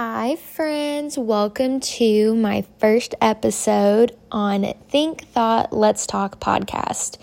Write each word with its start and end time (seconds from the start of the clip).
Hi, 0.00 0.36
friends. 0.36 1.18
Welcome 1.18 1.80
to 1.80 2.32
my 2.36 2.64
first 2.78 3.16
episode 3.20 4.16
on 4.30 4.72
Think 4.88 5.26
Thought 5.30 5.72
Let's 5.72 6.06
Talk 6.06 6.38
podcast. 6.38 7.18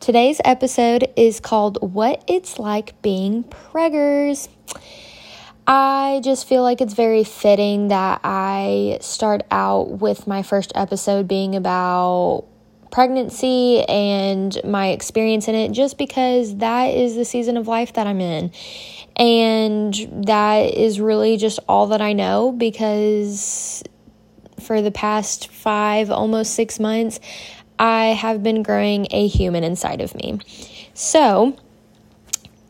Today's 0.00 0.40
episode 0.42 1.12
is 1.16 1.38
called 1.38 1.76
What 1.82 2.24
It's 2.26 2.58
Like 2.58 3.02
Being 3.02 3.44
Preggers. 3.44 4.48
I 5.66 6.22
just 6.24 6.48
feel 6.48 6.62
like 6.62 6.80
it's 6.80 6.94
very 6.94 7.24
fitting 7.24 7.88
that 7.88 8.22
I 8.24 8.96
start 9.02 9.42
out 9.50 9.98
with 9.98 10.26
my 10.26 10.42
first 10.42 10.72
episode 10.74 11.28
being 11.28 11.54
about 11.54 12.46
pregnancy 12.90 13.82
and 13.82 14.56
my 14.64 14.88
experience 14.88 15.46
in 15.46 15.54
it 15.54 15.72
just 15.72 15.98
because 15.98 16.56
that 16.56 16.86
is 16.86 17.16
the 17.16 17.24
season 17.26 17.58
of 17.58 17.68
life 17.68 17.92
that 17.92 18.06
I'm 18.06 18.22
in. 18.22 18.50
And 19.16 19.94
that 20.26 20.74
is 20.74 21.00
really 21.00 21.36
just 21.36 21.60
all 21.68 21.88
that 21.88 22.00
I 22.00 22.12
know 22.12 22.52
because 22.52 23.82
for 24.60 24.82
the 24.82 24.90
past 24.90 25.48
five, 25.48 26.10
almost 26.10 26.54
six 26.54 26.80
months, 26.80 27.20
I 27.78 28.06
have 28.06 28.42
been 28.42 28.62
growing 28.62 29.06
a 29.10 29.26
human 29.26 29.62
inside 29.64 30.00
of 30.00 30.14
me. 30.14 30.40
So, 30.94 31.56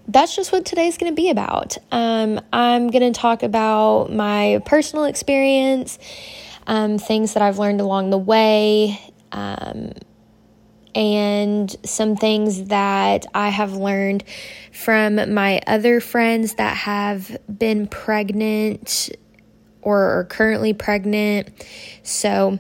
that's 0.09 0.37
just 0.37 0.53
what 0.53 0.65
today's 0.65 0.99
going 0.99 1.13
to 1.13 1.17
be 1.17 1.31
about. 1.31 1.79
Um, 1.91 2.41
I'm 2.53 2.91
going 2.91 3.13
to 3.13 3.19
talk 3.19 3.43
about 3.43 4.13
my 4.13 4.61
personal 4.67 5.05
experience, 5.05 5.99
um, 6.67 6.99
things 6.99 7.35
that 7.35 7.43
I've 7.43 7.59
learned 7.59 7.81
along 7.81 8.11
the 8.11 8.19
way, 8.19 9.01
um, 9.33 9.93
and 10.95 11.75
some 11.85 12.17
things 12.17 12.65
that 12.65 13.27
I 13.35 13.49
have 13.49 13.75
learned 13.75 14.25
from 14.73 15.35
my 15.35 15.61
other 15.67 16.01
friends 16.01 16.55
that 16.55 16.77
have 16.77 17.37
been 17.47 17.87
pregnant 17.87 19.11
or 19.83 20.19
are 20.19 20.25
currently 20.25 20.73
pregnant. 20.73 21.51
So, 22.03 22.59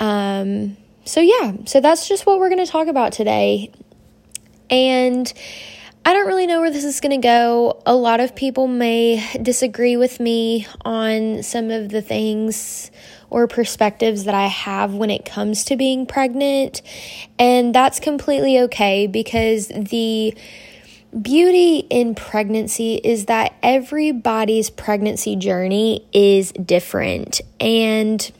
um, 0.00 0.76
so 1.04 1.20
yeah, 1.20 1.52
so 1.66 1.80
that's 1.80 2.08
just 2.08 2.26
what 2.26 2.38
we're 2.38 2.50
going 2.50 2.64
to 2.64 2.70
talk 2.70 2.88
about 2.88 3.12
today. 3.12 3.72
And 4.70 5.32
I 6.04 6.12
don't 6.12 6.26
really 6.26 6.46
know 6.46 6.60
where 6.60 6.70
this 6.70 6.84
is 6.84 7.00
going 7.00 7.20
to 7.20 7.26
go. 7.26 7.82
A 7.86 7.94
lot 7.94 8.20
of 8.20 8.34
people 8.34 8.66
may 8.66 9.26
disagree 9.42 9.96
with 9.96 10.20
me 10.20 10.66
on 10.84 11.42
some 11.42 11.70
of 11.70 11.90
the 11.90 12.02
things 12.02 12.90
or 13.30 13.46
perspectives 13.46 14.24
that 14.24 14.34
I 14.34 14.46
have 14.46 14.94
when 14.94 15.10
it 15.10 15.24
comes 15.24 15.64
to 15.66 15.76
being 15.76 16.06
pregnant. 16.06 16.82
And 17.38 17.74
that's 17.74 18.00
completely 18.00 18.58
okay 18.60 19.06
because 19.06 19.68
the 19.68 20.34
beauty 21.22 21.78
in 21.90 22.14
pregnancy 22.14 22.96
is 22.96 23.26
that 23.26 23.54
everybody's 23.62 24.70
pregnancy 24.70 25.36
journey 25.36 26.06
is 26.12 26.52
different. 26.52 27.40
And 27.60 28.30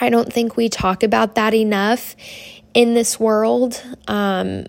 I 0.00 0.10
don't 0.10 0.32
think 0.32 0.56
we 0.56 0.68
talk 0.68 1.02
about 1.02 1.34
that 1.36 1.54
enough 1.54 2.16
in 2.72 2.94
this 2.94 3.20
world. 3.20 3.82
Um, 4.08 4.66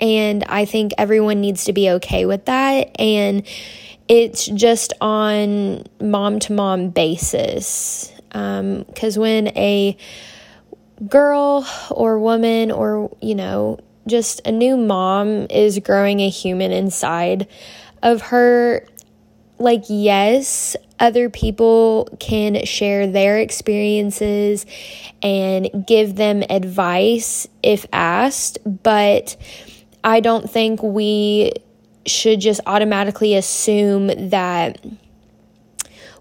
and 0.00 0.44
I 0.44 0.64
think 0.64 0.92
everyone 0.96 1.40
needs 1.40 1.64
to 1.64 1.72
be 1.72 1.90
okay 1.90 2.24
with 2.24 2.46
that. 2.46 2.90
And 2.98 3.46
it's 4.08 4.46
just 4.46 4.92
on 5.00 5.84
mom 6.00 6.38
to 6.40 6.52
mom 6.52 6.88
basis. 6.88 8.12
Because 8.30 9.16
um, 9.16 9.22
when 9.22 9.48
a 9.48 9.96
girl 11.08 11.66
or 11.90 12.18
woman 12.18 12.70
or, 12.70 13.14
you 13.20 13.34
know, 13.34 13.78
just 14.06 14.46
a 14.46 14.52
new 14.52 14.76
mom 14.76 15.46
is 15.50 15.78
growing 15.78 16.20
a 16.20 16.28
human 16.28 16.72
inside 16.72 17.46
of 18.02 18.22
her, 18.22 18.86
like, 19.58 19.84
yes, 19.88 20.76
other 20.98 21.30
people 21.30 22.08
can 22.18 22.64
share 22.64 23.06
their 23.06 23.38
experiences 23.38 24.66
and 25.22 25.84
give 25.86 26.16
them 26.16 26.42
advice 26.48 27.46
if 27.62 27.86
asked, 27.92 28.58
but 28.82 29.36
I 30.04 30.20
don't 30.20 30.48
think 30.48 30.82
we 30.82 31.52
should 32.06 32.40
just 32.40 32.60
automatically 32.66 33.34
assume 33.34 34.30
that 34.30 34.84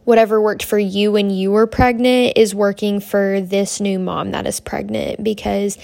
whatever 0.10 0.42
worked 0.42 0.64
for 0.64 0.80
you 0.80 1.12
when 1.12 1.30
you 1.30 1.52
were 1.52 1.68
pregnant 1.68 2.34
is 2.36 2.56
working 2.56 3.00
for 3.00 3.40
this 3.42 3.80
new 3.80 4.00
mom 4.00 4.32
that 4.32 4.48
is 4.48 4.60
pregnant 4.60 5.24
because 5.24 5.78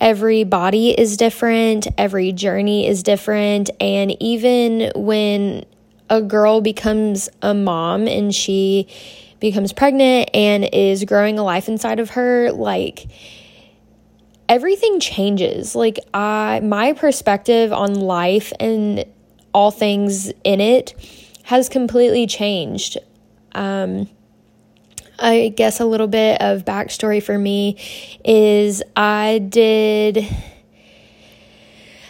every 0.00 0.44
body 0.44 0.90
is 0.90 1.16
different, 1.16 1.88
every 1.98 2.30
journey 2.30 2.86
is 2.86 3.02
different, 3.02 3.68
and 3.80 4.16
even 4.22 4.92
when 4.94 5.64
a 6.08 6.22
girl 6.22 6.60
becomes 6.60 7.28
a 7.42 7.52
mom 7.54 8.06
and 8.06 8.32
she 8.32 8.86
becomes 9.40 9.72
pregnant 9.72 10.30
and 10.32 10.68
is 10.72 11.02
growing 11.02 11.36
a 11.36 11.42
life 11.42 11.66
inside 11.66 11.98
of 11.98 12.10
her, 12.10 12.52
like 12.52 13.08
everything 14.48 15.00
changes. 15.00 15.74
Like 15.74 15.98
I 16.14 16.60
my 16.62 16.92
perspective 16.92 17.72
on 17.72 17.96
life 17.96 18.52
and 18.60 19.04
all 19.52 19.72
things 19.72 20.30
in 20.44 20.60
it 20.60 20.94
has 21.42 21.68
completely 21.68 22.28
changed. 22.28 22.98
Um, 23.56 24.08
I 25.18 25.52
guess 25.56 25.80
a 25.80 25.86
little 25.86 26.08
bit 26.08 26.40
of 26.40 26.64
backstory 26.64 27.22
for 27.22 27.38
me 27.38 27.78
is 28.24 28.82
I 28.94 29.38
did. 29.38 30.18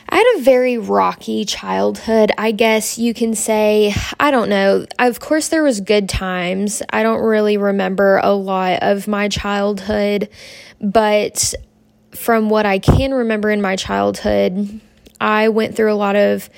I 0.09 0.17
had 0.17 0.37
a 0.39 0.43
very 0.43 0.79
rocky 0.79 1.45
childhood, 1.45 2.33
I 2.39 2.53
guess 2.53 2.97
you 2.97 3.13
can 3.13 3.35
say. 3.35 3.95
I 4.19 4.31
don't 4.31 4.49
know. 4.49 4.87
Of 4.99 5.21
course, 5.21 5.49
there 5.49 5.63
was 5.63 5.81
good 5.81 6.09
times. 6.09 6.83
I 6.91 7.03
don't 7.03 7.23
really 7.23 7.57
remember 7.57 8.21
a 8.23 8.33
lot 8.33 8.83
of 8.83 9.09
my 9.09 9.29
childhood, 9.29 10.29
but 10.81 11.55
from 12.13 12.49
what 12.49 12.67
I 12.67 12.79
can 12.79 13.13
remember 13.13 13.51
in 13.51 13.61
my 13.61 13.77
childhood, 13.77 14.81
I 15.21 15.49
went 15.49 15.77
through 15.77 15.93
a 15.93 15.95
lot 15.95 16.17
of 16.17 16.49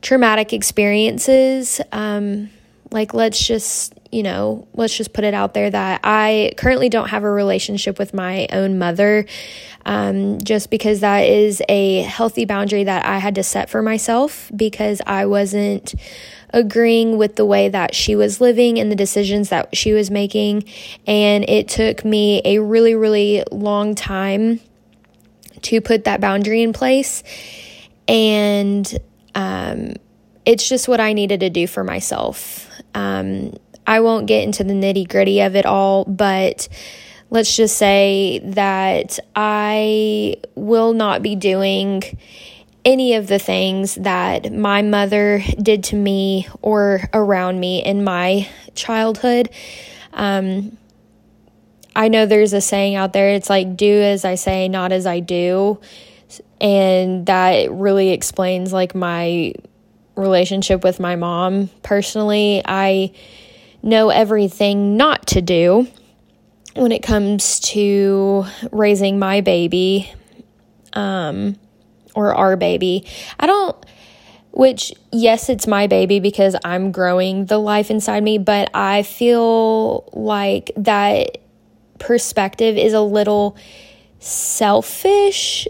traumatic 0.00 0.52
experiences. 0.52 1.80
Um, 1.92 2.50
like, 2.90 3.12
let's 3.12 3.44
just, 3.44 3.92
you 4.14 4.22
know, 4.22 4.68
let's 4.74 4.96
just 4.96 5.12
put 5.12 5.24
it 5.24 5.34
out 5.34 5.54
there 5.54 5.68
that 5.68 6.00
I 6.04 6.52
currently 6.56 6.88
don't 6.88 7.08
have 7.08 7.24
a 7.24 7.30
relationship 7.30 7.98
with 7.98 8.14
my 8.14 8.46
own 8.52 8.78
mother, 8.78 9.26
um, 9.84 10.38
just 10.40 10.70
because 10.70 11.00
that 11.00 11.22
is 11.22 11.60
a 11.68 12.02
healthy 12.02 12.44
boundary 12.44 12.84
that 12.84 13.04
I 13.04 13.18
had 13.18 13.34
to 13.34 13.42
set 13.42 13.68
for 13.68 13.82
myself 13.82 14.52
because 14.54 15.02
I 15.04 15.26
wasn't 15.26 15.96
agreeing 16.50 17.18
with 17.18 17.34
the 17.34 17.44
way 17.44 17.68
that 17.68 17.92
she 17.92 18.14
was 18.14 18.40
living 18.40 18.78
and 18.78 18.88
the 18.88 18.94
decisions 18.94 19.48
that 19.48 19.74
she 19.76 19.92
was 19.92 20.12
making. 20.12 20.62
And 21.08 21.44
it 21.48 21.66
took 21.66 22.04
me 22.04 22.40
a 22.44 22.60
really, 22.60 22.94
really 22.94 23.42
long 23.50 23.96
time 23.96 24.60
to 25.62 25.80
put 25.80 26.04
that 26.04 26.20
boundary 26.20 26.62
in 26.62 26.72
place. 26.72 27.24
And 28.06 28.96
um, 29.34 29.94
it's 30.46 30.68
just 30.68 30.86
what 30.86 31.00
I 31.00 31.14
needed 31.14 31.40
to 31.40 31.50
do 31.50 31.66
for 31.66 31.82
myself. 31.82 32.70
Um, 32.94 33.54
I 33.86 34.00
won't 34.00 34.26
get 34.26 34.44
into 34.44 34.64
the 34.64 34.72
nitty 34.72 35.08
gritty 35.08 35.40
of 35.40 35.56
it 35.56 35.66
all, 35.66 36.04
but 36.04 36.68
let's 37.30 37.54
just 37.56 37.76
say 37.76 38.40
that 38.44 39.18
I 39.34 40.36
will 40.54 40.92
not 40.92 41.22
be 41.22 41.36
doing 41.36 42.02
any 42.84 43.14
of 43.14 43.26
the 43.26 43.38
things 43.38 43.94
that 43.96 44.52
my 44.52 44.82
mother 44.82 45.42
did 45.60 45.84
to 45.84 45.96
me 45.96 46.46
or 46.60 47.08
around 47.12 47.58
me 47.58 47.82
in 47.82 48.04
my 48.04 48.48
childhood. 48.74 49.50
Um, 50.12 50.76
I 51.96 52.08
know 52.08 52.26
there's 52.26 52.52
a 52.52 52.60
saying 52.60 52.94
out 52.94 53.12
there, 53.12 53.30
it's 53.30 53.48
like, 53.48 53.76
do 53.76 54.02
as 54.02 54.24
I 54.24 54.34
say, 54.34 54.68
not 54.68 54.92
as 54.92 55.06
I 55.06 55.20
do. 55.20 55.80
And 56.60 57.26
that 57.26 57.70
really 57.70 58.10
explains 58.10 58.72
like 58.72 58.94
my 58.94 59.54
relationship 60.16 60.84
with 60.84 61.00
my 61.00 61.16
mom 61.16 61.70
personally. 61.82 62.62
I 62.64 63.12
know 63.84 64.08
everything 64.08 64.96
not 64.96 65.26
to 65.28 65.42
do 65.42 65.86
when 66.74 66.90
it 66.90 67.02
comes 67.02 67.60
to 67.60 68.44
raising 68.72 69.18
my 69.18 69.40
baby 69.40 70.12
um, 70.94 71.56
or 72.14 72.34
our 72.34 72.56
baby. 72.56 73.06
I 73.38 73.46
don't 73.46 73.76
which 74.50 74.92
yes 75.10 75.48
it's 75.48 75.66
my 75.66 75.88
baby 75.88 76.20
because 76.20 76.54
I'm 76.64 76.92
growing 76.92 77.46
the 77.46 77.58
life 77.58 77.90
inside 77.90 78.22
me, 78.22 78.38
but 78.38 78.70
I 78.72 79.02
feel 79.02 80.08
like 80.12 80.70
that 80.76 81.38
perspective 81.98 82.76
is 82.76 82.92
a 82.92 83.00
little 83.00 83.56
selfish 84.20 85.66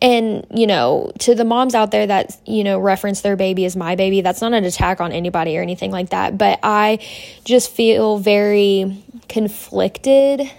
and 0.00 0.46
you 0.54 0.66
know 0.66 1.10
to 1.18 1.34
the 1.34 1.44
moms 1.44 1.74
out 1.74 1.90
there 1.90 2.06
that 2.06 2.38
you 2.46 2.62
know 2.62 2.78
reference 2.78 3.22
their 3.22 3.36
baby 3.36 3.64
as 3.64 3.76
my 3.76 3.96
baby 3.96 4.20
that's 4.20 4.40
not 4.40 4.52
an 4.52 4.64
attack 4.64 5.00
on 5.00 5.12
anybody 5.12 5.56
or 5.56 5.62
anything 5.62 5.90
like 5.90 6.10
that 6.10 6.36
but 6.36 6.58
i 6.62 6.98
just 7.44 7.70
feel 7.70 8.18
very 8.18 9.02
conflicted 9.28 10.50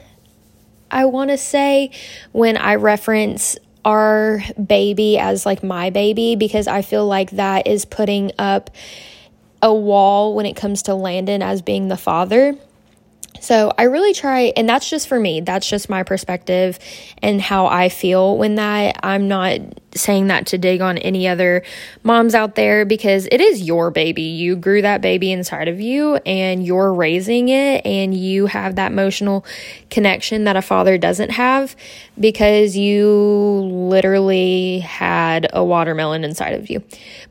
i 0.90 1.06
want 1.06 1.30
to 1.30 1.38
say 1.38 1.92
when 2.32 2.58
i 2.58 2.76
reference 2.76 3.58
our 3.86 4.42
baby 4.64 5.18
as 5.18 5.46
like 5.46 5.64
my 5.64 5.90
baby 5.92 6.36
because 6.36 6.68
i 6.68 6.82
feel 6.82 7.06
like 7.06 7.32
that 7.32 7.68
is 7.68 7.86
putting 7.86 8.32
up 8.40 8.72
a 9.62 9.74
wall 9.74 10.36
when 10.36 10.46
it 10.46 10.56
comes 10.56 10.84
to 10.84 10.96
Landon 10.96 11.42
as 11.42 11.62
being 11.62 11.88
the 11.88 11.98
father. 11.98 12.56
So 13.42 13.72
I 13.78 13.84
really 13.84 14.14
try, 14.14 14.54
and 14.56 14.68
that's 14.68 14.90
just 14.90 15.08
for 15.08 15.20
me. 15.20 15.42
That's 15.42 15.68
just 15.68 15.90
my 15.90 16.04
perspective 16.04 16.80
and 17.22 17.42
how 17.42 17.68
I 17.68 17.90
feel 17.90 18.38
when 18.38 18.56
that. 18.56 19.00
I'm 19.04 19.28
not 19.28 19.60
saying 19.96 20.28
that 20.28 20.48
to 20.48 20.58
dig 20.58 20.82
on 20.82 20.98
any 21.00 21.28
other 21.28 21.64
moms 22.04 22.36
out 22.36 22.56
there 22.56 22.86
because 22.86 23.28
it 23.32 23.42
is 23.42 23.62
your 23.64 23.90
baby. 23.90 24.22
You 24.22 24.56
grew 24.56 24.82
that 24.84 25.02
baby 25.02 25.32
inside 25.32 25.68
of 25.68 25.82
you 25.82 26.18
and 26.18 26.66
you're 26.66 26.94
raising 26.94 27.50
it, 27.50 27.86
and 27.86 28.14
you 28.14 28.48
have 28.48 28.76
that 28.76 28.92
emotional 28.92 29.46
connection 29.90 30.44
that 30.46 30.56
a 30.56 30.62
father 30.62 30.98
doesn't 30.98 31.32
have 31.32 31.76
because 32.20 32.76
you 32.76 33.08
literally 33.10 34.80
had 34.80 35.48
a 35.54 35.64
watermelon 35.64 36.24
inside 36.24 36.54
of 36.54 36.70
you. 36.70 36.84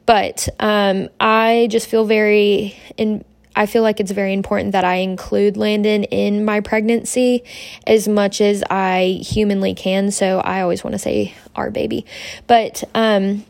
But 0.06 0.48
um, 0.60 1.08
I 1.20 1.68
just 1.70 1.88
feel 1.88 2.04
very 2.04 2.76
in 2.96 3.24
I 3.56 3.64
feel 3.64 3.82
like 3.82 3.98
it's 3.98 4.10
very 4.12 4.34
important 4.34 4.72
that 4.72 4.84
I 4.84 4.96
include 4.96 5.56
Landon 5.56 6.04
in 6.04 6.44
my 6.44 6.60
pregnancy 6.60 7.42
as 7.86 8.06
much 8.06 8.42
as 8.42 8.62
I 8.70 9.20
humanly 9.24 9.74
can. 9.74 10.10
So 10.10 10.40
I 10.40 10.60
always 10.60 10.84
want 10.84 10.92
to 10.92 10.98
say 10.98 11.34
our 11.56 11.70
baby. 11.70 12.04
But, 12.46 12.84
um, 12.94 13.46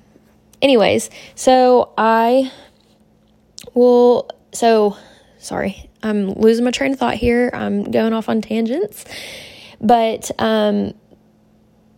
anyways, 0.63 1.11
so 1.35 1.93
I 1.99 2.53
will, 3.75 4.31
so 4.53 4.97
sorry, 5.39 5.91
I'm 6.05 6.31
losing 6.31 6.65
my 6.65 6.71
train 6.71 6.93
of 6.93 7.01
thought 7.01 7.15
here. 7.15 7.51
I'm 7.53 7.91
going 7.91 8.13
off 8.13 8.29
on 8.29 8.41
tangents. 8.41 9.05
But, 9.81 10.31
um, 10.41 10.95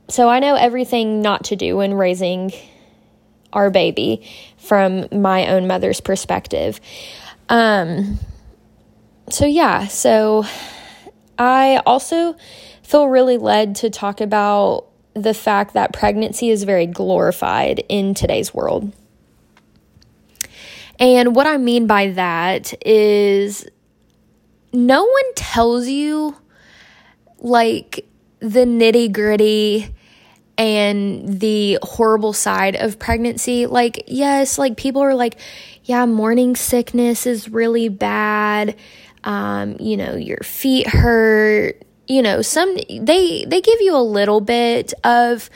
so 0.09 0.31
I 0.31 0.39
know 0.39 0.55
everything 0.55 1.21
not 1.21 1.45
to 1.45 1.57
do 1.57 1.77
when 1.77 1.93
raising 1.93 2.53
our 3.53 3.71
baby 3.71 4.27
from 4.57 5.07
my 5.13 5.49
own 5.49 5.67
mother's 5.67 6.01
perspective. 6.01 6.81
Um, 7.49 8.19
so, 9.31 9.47
yeah, 9.47 9.87
so 9.87 10.45
I 11.39 11.81
also 11.87 12.37
feel 12.83 13.09
really 13.09 13.37
led 13.37 13.77
to 13.77 13.91
talk 13.91 14.21
about 14.21 14.87
the 15.15 15.35
fact 15.35 15.75
that 15.75 15.93
pregnancy 15.93 16.51
is 16.51 16.65
very 16.65 16.87
glorified 16.87 17.85
in 17.89 18.15
today's 18.15 18.55
world. 18.55 18.93
And 20.99 21.35
what 21.35 21.47
I 21.47 21.59
mean 21.59 21.87
by 21.87 22.11
that 22.11 22.75
is 22.87 23.67
no 24.73 25.05
one 25.05 25.35
tells 25.35 25.87
you 25.87 26.37
like 27.39 28.05
the 28.41 28.65
nitty 28.65 29.13
gritty 29.13 29.95
and 30.59 31.41
the 31.41 31.79
horrible 31.83 32.33
side 32.33 32.75
of 32.75 32.99
pregnancy. 32.99 33.67
Like, 33.67 34.05
yes, 34.09 34.59
like 34.59 34.77
people 34.77 35.01
are 35.03 35.15
like, 35.15 35.39
yeah, 35.85 36.05
morning 36.05 36.57
sickness 36.57 37.27
is 37.27 37.49
really 37.49 37.89
bad. 37.89 38.77
Um, 39.25 39.77
you 39.79 39.97
know, 39.97 40.17
your 40.17 40.39
feet 40.39 40.89
hurt. 40.89 41.83
You 42.09 42.23
know, 42.23 42.43
some 42.43 42.75
they 42.75 43.45
they 43.47 43.61
give 43.61 43.81
you 43.81 43.95
a 43.95 44.03
little 44.03 44.41
bit 44.41 44.95
of 45.05 45.51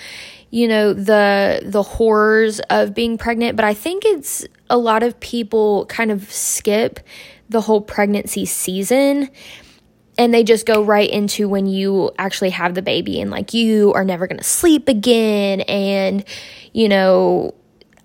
you 0.50 0.68
know 0.68 0.92
the 0.92 1.62
the 1.64 1.82
horrors 1.82 2.60
of 2.70 2.94
being 2.94 3.16
pregnant, 3.18 3.56
but 3.56 3.64
I 3.64 3.72
think 3.74 4.04
it's 4.04 4.46
a 4.68 4.76
lot 4.76 5.02
of 5.02 5.18
people 5.20 5.86
kind 5.86 6.10
of 6.10 6.30
skip 6.30 7.00
the 7.48 7.62
whole 7.62 7.80
pregnancy 7.80 8.44
season 8.44 9.30
and 10.18 10.32
they 10.32 10.44
just 10.44 10.66
go 10.66 10.82
right 10.82 11.08
into 11.08 11.48
when 11.48 11.66
you 11.66 12.10
actually 12.18 12.50
have 12.50 12.74
the 12.74 12.82
baby 12.82 13.20
and 13.20 13.30
like 13.30 13.54
you 13.54 13.92
are 13.94 14.04
never 14.04 14.26
going 14.26 14.38
to 14.38 14.44
sleep 14.44 14.88
again 14.88 15.62
and 15.62 16.24
you 16.72 16.88
know 16.88 17.54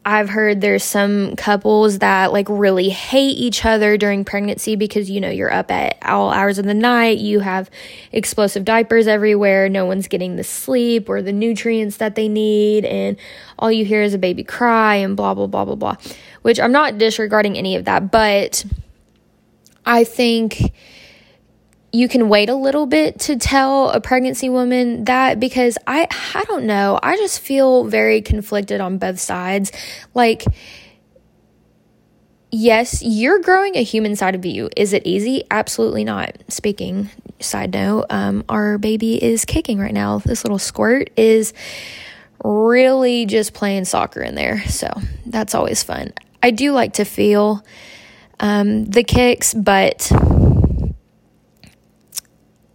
I've 0.08 0.30
heard 0.30 0.62
there's 0.62 0.86
some 0.86 1.36
couples 1.36 2.00
that 2.00 2.32
like 2.32 2.48
really 2.50 2.88
hate 2.88 3.36
each 3.36 3.66
other 3.66 3.98
during 3.98 4.24
pregnancy 4.24 4.78
because 4.78 5.10
you 5.10 5.20
know 5.20 5.30
you're 5.30 5.52
up 5.52 5.70
at 5.70 5.98
all 6.02 6.32
hours 6.32 6.58
of 6.58 6.64
the 6.64 6.74
night, 6.74 7.18
you 7.18 7.42
have 7.42 7.70
explosive 8.14 8.64
diapers 8.64 9.06
everywhere, 9.06 9.68
no 9.68 9.86
one's 9.86 10.08
getting 10.08 10.38
the 10.38 10.46
sleep 10.46 11.10
or 11.10 11.22
the 11.22 11.34
nutrients 11.34 11.98
that 11.98 12.16
they 12.16 12.30
need, 12.30 12.86
and 12.86 13.18
all 13.60 13.70
you 13.70 13.84
hear 13.84 14.02
is 14.02 14.14
a 14.14 14.18
baby 14.18 14.46
cry 14.46 14.96
and 14.96 15.18
blah 15.18 15.34
blah 15.34 15.46
blah 15.46 15.66
blah 15.66 15.76
blah. 15.76 15.98
Which 16.42 16.58
I'm 16.58 16.72
not 16.72 16.98
disregarding 16.98 17.58
any 17.58 17.76
of 17.76 17.84
that, 17.84 18.10
but 18.10 18.64
I 19.86 20.06
think 20.06 20.72
you 21.94 22.08
can 22.08 22.30
wait 22.30 22.50
a 22.50 22.56
little 22.56 22.86
bit 22.86 23.20
to 23.22 23.38
tell 23.38 23.90
a 23.90 24.02
pregnancy 24.02 24.50
woman 24.50 25.06
that 25.06 25.40
because 25.40 25.78
I 25.88 26.08
I 26.36 26.44
don't 26.46 26.66
know. 26.66 27.00
I 27.02 27.16
just 27.18 27.40
feel 27.40 27.86
very 27.86 28.22
conflicted 28.22 28.82
on 28.82 28.98
both 28.98 29.20
sides. 29.20 29.72
Like 30.14 30.44
yes, 32.52 33.02
you're 33.04 33.40
growing 33.40 33.76
a 33.76 33.84
human 33.84 34.16
side 34.16 34.36
of 34.36 34.46
you. 34.46 34.70
Is 34.76 34.94
it 34.94 35.06
easy? 35.06 35.44
Absolutely 35.52 36.04
not. 36.04 36.38
Speaking 36.50 37.10
side 37.40 37.74
note, 37.74 38.06
um, 38.10 38.44
our 38.50 38.78
baby 38.78 39.22
is 39.22 39.46
kicking 39.46 39.80
right 39.80 39.94
now. 39.94 40.20
This 40.20 40.44
little 40.44 40.60
squirt 40.60 41.10
is 41.18 41.54
really 42.44 43.26
just 43.26 43.54
playing 43.54 43.86
soccer 43.86 44.22
in 44.22 44.36
there. 44.36 44.64
So 44.68 44.90
that's 45.26 45.56
always 45.56 45.84
fun. 45.84 46.14
I 46.42 46.52
do 46.52 46.72
like 46.72 46.94
to 46.94 47.04
feel 47.04 47.64
um, 48.40 48.86
the 48.86 49.04
kicks, 49.04 49.54
but 49.54 50.12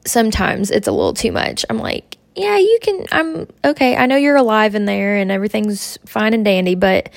sometimes 0.05 0.71
it's 0.71 0.89
a 0.89 0.93
little 0.93 1.15
too 1.15 1.33
much. 1.33 1.65
I'm 1.71 1.79
like, 1.79 2.19
yeah, 2.35 2.57
you 2.57 2.79
can, 2.81 3.07
I'm 3.13 3.47
okay. 3.65 3.97
I 3.97 4.07
know 4.07 4.17
you're 4.17 4.37
alive 4.37 4.75
in 4.75 4.87
there 4.87 5.17
and 5.17 5.31
everything's 5.31 5.99
fine 6.07 6.35
and 6.35 6.45
dandy, 6.45 6.75
but 6.75 7.11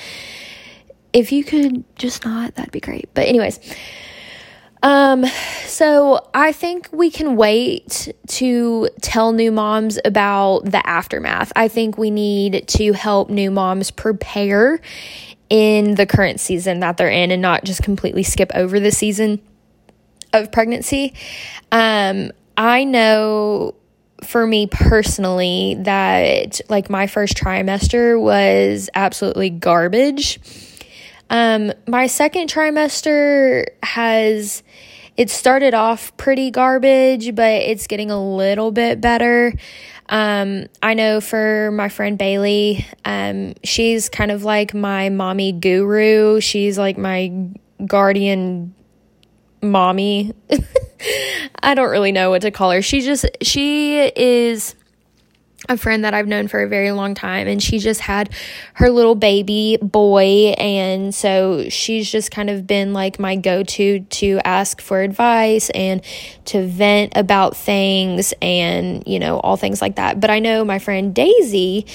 if 1.13 1.31
you 1.31 1.43
could 1.43 1.83
just 1.95 2.25
not, 2.25 2.55
that'd 2.55 2.71
be 2.71 2.81
great. 2.81 3.09
But, 3.13 3.27
anyways, 3.27 3.59
um, 4.83 5.25
so 5.63 6.29
I 6.33 6.51
think 6.51 6.89
we 6.91 7.09
can 7.09 7.37
wait 7.37 8.13
to 8.27 8.89
tell 9.01 9.31
new 9.31 9.51
moms 9.51 9.97
about 10.03 10.65
the 10.65 10.85
aftermath. 10.85 11.53
I 11.55 11.69
think 11.69 11.97
we 11.97 12.11
need 12.11 12.67
to 12.67 12.91
help 12.91 13.29
new 13.29 13.49
moms 13.49 13.91
prepare 13.91 14.81
in 15.49 15.95
the 15.95 16.05
current 16.05 16.39
season 16.39 16.81
that 16.81 16.97
they're 16.97 17.09
in 17.09 17.31
and 17.31 17.41
not 17.41 17.63
just 17.63 17.81
completely 17.83 18.23
skip 18.23 18.51
over 18.53 18.79
the 18.79 18.91
season 18.91 19.41
of 20.33 20.51
pregnancy. 20.51 21.13
Um, 21.71 22.31
I 22.57 22.83
know 22.83 23.75
for 24.23 24.45
me 24.47 24.67
personally 24.67 25.75
that 25.79 26.61
like 26.69 26.89
my 26.89 27.07
first 27.07 27.35
trimester 27.35 28.19
was 28.19 28.89
absolutely 28.95 29.49
garbage. 29.49 30.39
Um, 31.29 31.73
my 31.87 32.07
second 32.07 32.49
trimester 32.49 33.65
has 33.83 34.63
it 35.17 35.29
started 35.29 35.73
off 35.73 36.15
pretty 36.17 36.51
garbage, 36.51 37.35
but 37.35 37.61
it's 37.61 37.87
getting 37.87 38.11
a 38.11 38.35
little 38.35 38.71
bit 38.71 38.99
better. 38.99 39.53
Um, 40.09 40.65
I 40.83 40.93
know 40.93 41.19
for 41.21 41.71
my 41.71 41.89
friend 41.89 42.17
Bailey, 42.17 42.85
um, 43.05 43.53
she's 43.63 44.09
kind 44.09 44.29
of 44.29 44.43
like 44.43 44.73
my 44.73 45.09
mommy 45.09 45.51
guru. 45.51 46.41
She's 46.41 46.77
like 46.77 46.97
my 46.97 47.49
guardian 47.85 48.74
mommy. 49.61 50.33
I 51.63 51.75
don't 51.75 51.89
really 51.89 52.11
know 52.11 52.29
what 52.29 52.41
to 52.43 52.51
call 52.51 52.71
her. 52.71 52.81
She 52.81 53.01
just, 53.01 53.25
she 53.41 53.99
is 53.99 54.75
a 55.69 55.77
friend 55.77 56.05
that 56.05 56.13
I've 56.13 56.27
known 56.27 56.47
for 56.47 56.61
a 56.61 56.67
very 56.67 56.91
long 56.91 57.15
time, 57.15 57.47
and 57.47 57.61
she 57.61 57.79
just 57.79 58.01
had 58.01 58.29
her 58.73 58.89
little 58.89 59.15
baby 59.15 59.77
boy. 59.81 60.53
And 60.57 61.13
so 61.13 61.69
she's 61.69 62.11
just 62.11 62.31
kind 62.31 62.49
of 62.49 62.67
been 62.67 62.93
like 62.93 63.19
my 63.19 63.35
go 63.35 63.63
to 63.63 63.99
to 64.01 64.39
ask 64.45 64.81
for 64.81 65.01
advice 65.01 65.69
and 65.71 66.01
to 66.45 66.65
vent 66.65 67.13
about 67.15 67.55
things 67.57 68.33
and, 68.41 69.03
you 69.07 69.19
know, 69.19 69.39
all 69.39 69.57
things 69.57 69.81
like 69.81 69.95
that. 69.95 70.19
But 70.19 70.29
I 70.29 70.39
know 70.39 70.63
my 70.63 70.79
friend 70.79 71.13
Daisy, 71.13 71.85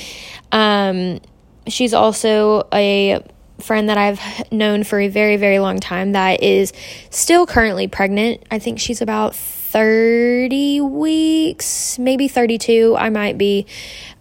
um, 0.53 1.21
she's 1.67 1.95
also 1.95 2.67
a 2.73 3.23
friend 3.61 3.89
that 3.89 3.99
I've 3.99 4.51
known 4.53 4.85
for 4.85 4.99
a 5.01 5.09
very, 5.09 5.37
very 5.37 5.59
long 5.59 5.79
time 5.79 6.13
that 6.13 6.43
is 6.43 6.73
still 7.11 7.47
currently 7.47 7.89
pregnant. 7.89 8.43
I 8.51 8.59
think 8.59 8.79
she's 8.79 9.01
about 9.01 9.35
30 9.35 10.81
weeks, 10.81 11.99
maybe 11.99 12.29
32. 12.29 12.97
I 12.99 13.11
might 13.11 13.39
be 13.39 13.67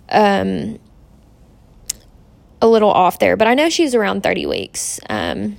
um, 0.10 0.80
a 2.62 2.68
little 2.68 2.92
off 2.92 3.20
there, 3.20 3.36
but 3.36 3.48
I 3.48 3.54
know 3.56 3.70
she's 3.70 3.96
around 3.96 4.22
30 4.22 4.46
weeks. 4.46 5.00
Um, 5.10 5.56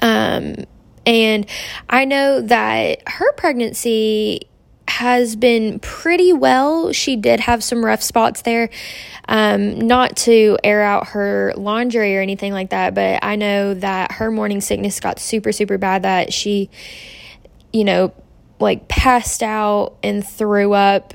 um, 0.00 0.64
and 1.04 1.46
I 1.88 2.04
know 2.04 2.40
that 2.42 3.02
her 3.08 3.32
pregnancy 3.32 4.42
has 4.88 5.36
been 5.36 5.78
pretty 5.80 6.32
well. 6.32 6.92
She 6.92 7.16
did 7.16 7.40
have 7.40 7.62
some 7.64 7.84
rough 7.84 8.02
spots 8.02 8.42
there. 8.42 8.70
Um, 9.28 9.78
not 9.80 10.16
to 10.18 10.58
air 10.64 10.82
out 10.82 11.08
her 11.08 11.54
laundry 11.56 12.16
or 12.16 12.20
anything 12.20 12.52
like 12.52 12.70
that, 12.70 12.94
but 12.94 13.20
I 13.22 13.36
know 13.36 13.74
that 13.74 14.12
her 14.12 14.30
morning 14.30 14.60
sickness 14.60 15.00
got 15.00 15.18
super, 15.18 15.52
super 15.52 15.78
bad 15.78 16.02
that 16.02 16.32
she, 16.32 16.70
you 17.72 17.84
know, 17.84 18.12
like 18.60 18.88
passed 18.88 19.42
out 19.42 19.94
and 20.02 20.26
threw 20.26 20.72
up 20.72 21.14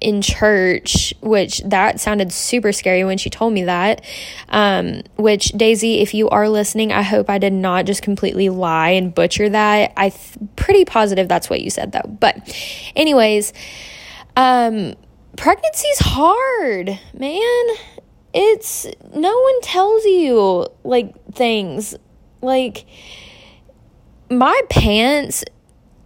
in 0.00 0.20
church, 0.22 1.14
which 1.20 1.60
that 1.64 2.00
sounded 2.00 2.32
super 2.32 2.72
scary 2.72 3.04
when 3.04 3.18
she 3.18 3.30
told 3.30 3.52
me 3.52 3.64
that. 3.64 4.04
Um, 4.48 5.02
which 5.16 5.48
Daisy, 5.50 6.00
if 6.00 6.14
you 6.14 6.28
are 6.28 6.48
listening, 6.48 6.92
I 6.92 7.02
hope 7.02 7.30
I 7.30 7.38
did 7.38 7.52
not 7.52 7.86
just 7.86 8.02
completely 8.02 8.48
lie 8.48 8.90
and 8.90 9.14
butcher 9.14 9.48
that. 9.48 9.92
I 9.96 10.10
th- 10.10 10.38
pretty 10.56 10.84
positive 10.84 11.28
that's 11.28 11.48
what 11.48 11.60
you 11.62 11.70
said 11.70 11.92
though. 11.92 12.16
But, 12.20 12.36
anyways, 12.94 13.52
um, 14.36 14.94
pregnancy's 15.36 16.00
hard, 16.00 16.98
man. 17.14 17.64
It's 18.34 18.86
no 19.14 19.38
one 19.38 19.60
tells 19.62 20.04
you 20.04 20.66
like 20.84 21.14
things 21.32 21.94
like 22.42 22.84
my 24.30 24.60
pants 24.68 25.44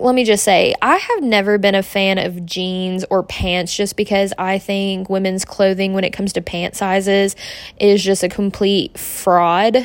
let 0.00 0.14
me 0.14 0.24
just 0.24 0.44
say, 0.44 0.74
I 0.80 0.96
have 0.96 1.22
never 1.22 1.58
been 1.58 1.74
a 1.74 1.82
fan 1.82 2.18
of 2.18 2.46
jeans 2.46 3.04
or 3.10 3.22
pants 3.22 3.76
just 3.76 3.96
because 3.96 4.32
I 4.38 4.58
think 4.58 5.10
women's 5.10 5.44
clothing, 5.44 5.92
when 5.92 6.04
it 6.04 6.12
comes 6.12 6.32
to 6.34 6.40
pant 6.42 6.74
sizes, 6.74 7.36
is 7.78 8.02
just 8.02 8.22
a 8.22 8.28
complete 8.28 8.98
fraud 8.98 9.76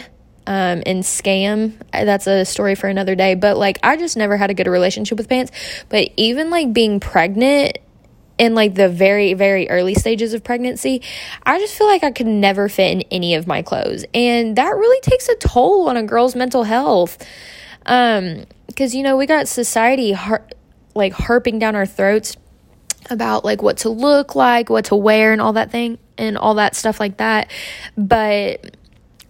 um, 0.47 0.83
and 0.85 1.03
scam. 1.03 1.73
That's 1.91 2.27
a 2.27 2.45
story 2.45 2.75
for 2.75 2.87
another 2.87 3.15
day. 3.15 3.35
But 3.35 3.57
like, 3.57 3.77
I 3.83 3.97
just 3.97 4.15
never 4.15 4.37
had 4.37 4.49
a 4.49 4.53
good 4.53 4.67
relationship 4.67 5.17
with 5.17 5.27
pants. 5.27 5.51
But 5.89 6.09
even 6.17 6.49
like 6.49 6.73
being 6.73 6.99
pregnant, 6.99 7.77
in 8.37 8.53
like 8.53 8.75
the 8.75 8.89
very 8.89 9.33
very 9.33 9.69
early 9.69 9.95
stages 9.95 10.33
of 10.33 10.43
pregnancy 10.43 11.01
i 11.45 11.57
just 11.57 11.73
feel 11.73 11.87
like 11.87 12.03
i 12.03 12.11
could 12.11 12.27
never 12.27 12.67
fit 12.67 12.91
in 12.91 13.01
any 13.03 13.33
of 13.33 13.47
my 13.47 13.61
clothes 13.61 14.03
and 14.13 14.57
that 14.57 14.75
really 14.75 14.99
takes 14.99 15.29
a 15.29 15.35
toll 15.35 15.87
on 15.87 15.95
a 15.95 16.03
girl's 16.03 16.35
mental 16.35 16.63
health 16.63 17.17
um 17.85 18.45
because 18.75 18.93
you 18.93 19.01
know 19.01 19.15
we 19.15 19.25
got 19.25 19.47
society 19.47 20.11
har- 20.11 20.45
like 20.93 21.13
harping 21.13 21.57
down 21.59 21.75
our 21.75 21.85
throats 21.85 22.35
about 23.09 23.45
like 23.45 23.61
what 23.61 23.77
to 23.77 23.89
look 23.89 24.35
like 24.35 24.69
what 24.69 24.85
to 24.85 24.95
wear 24.95 25.31
and 25.31 25.41
all 25.41 25.53
that 25.53 25.71
thing 25.71 25.97
and 26.17 26.37
all 26.37 26.55
that 26.55 26.75
stuff 26.75 26.99
like 26.99 27.17
that. 27.17 27.49
But 27.97 28.75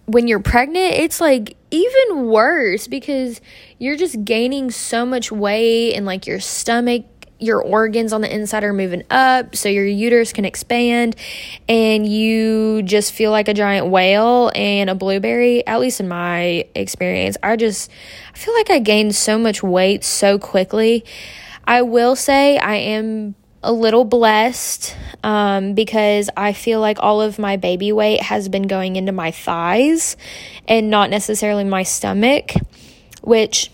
when 0.06 0.28
you're 0.28 0.40
pregnant 0.40 0.94
it's 0.94 1.20
like 1.20 1.56
even 1.70 2.26
worse 2.26 2.86
because 2.86 3.40
you're 3.78 3.96
just 3.96 4.24
gaining 4.24 4.70
so 4.70 5.04
much 5.04 5.32
weight 5.32 5.94
and 5.94 6.06
like 6.06 6.26
your 6.26 6.40
stomach 6.40 7.04
your 7.38 7.62
organs 7.62 8.12
on 8.12 8.20
the 8.22 8.34
inside 8.34 8.64
are 8.64 8.72
moving 8.72 9.02
up 9.10 9.54
so 9.54 9.68
your 9.68 9.84
uterus 9.84 10.32
can 10.32 10.44
expand 10.44 11.16
and 11.68 12.06
you 12.06 12.82
just 12.82 13.12
feel 13.12 13.30
like 13.30 13.48
a 13.48 13.54
giant 13.54 13.88
whale 13.88 14.50
and 14.54 14.88
a 14.88 14.94
blueberry 14.94 15.66
at 15.66 15.80
least 15.80 16.00
in 16.00 16.08
my 16.08 16.66
experience. 16.74 17.36
I 17.42 17.56
just 17.56 17.90
i 18.34 18.38
feel 18.38 18.54
like 18.54 18.70
i 18.70 18.78
gained 18.78 19.14
so 19.14 19.38
much 19.38 19.62
weight 19.62 20.04
so 20.04 20.38
quickly. 20.38 21.04
I 21.64 21.82
will 21.82 22.16
say 22.16 22.58
i 22.58 22.76
am 22.76 23.34
a 23.62 23.72
little 23.72 24.04
blessed 24.04 24.96
um, 25.24 25.74
because 25.74 26.30
I 26.36 26.52
feel 26.52 26.80
like 26.80 26.98
all 27.00 27.20
of 27.20 27.36
my 27.38 27.56
baby 27.56 27.90
weight 27.90 28.22
has 28.22 28.48
been 28.48 28.68
going 28.68 28.94
into 28.94 29.10
my 29.10 29.32
thighs 29.32 30.16
and 30.68 30.88
not 30.88 31.10
necessarily 31.10 31.64
my 31.64 31.82
stomach, 31.82 32.52
which 33.22 33.72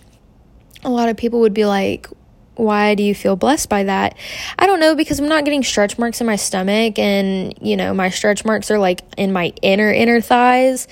a 0.82 0.88
lot 0.88 1.10
of 1.10 1.18
people 1.18 1.40
would 1.40 1.52
be 1.52 1.66
like, 1.66 2.08
why 2.54 2.94
do 2.94 3.02
you 3.02 3.14
feel 3.14 3.36
blessed 3.36 3.68
by 3.68 3.84
that? 3.84 4.16
I 4.58 4.66
don't 4.66 4.80
know 4.80 4.94
because 4.94 5.18
I'm 5.18 5.28
not 5.28 5.44
getting 5.44 5.62
stretch 5.62 5.98
marks 5.98 6.20
in 6.20 6.26
my 6.26 6.36
stomach 6.36 6.98
and 6.98 7.54
you 7.60 7.76
know, 7.76 7.94
my 7.94 8.10
stretch 8.10 8.44
marks 8.44 8.70
are 8.70 8.78
like 8.78 9.02
in 9.16 9.32
my 9.32 9.52
inner 9.62 9.92
inner 9.92 10.20
thighs. 10.20 10.88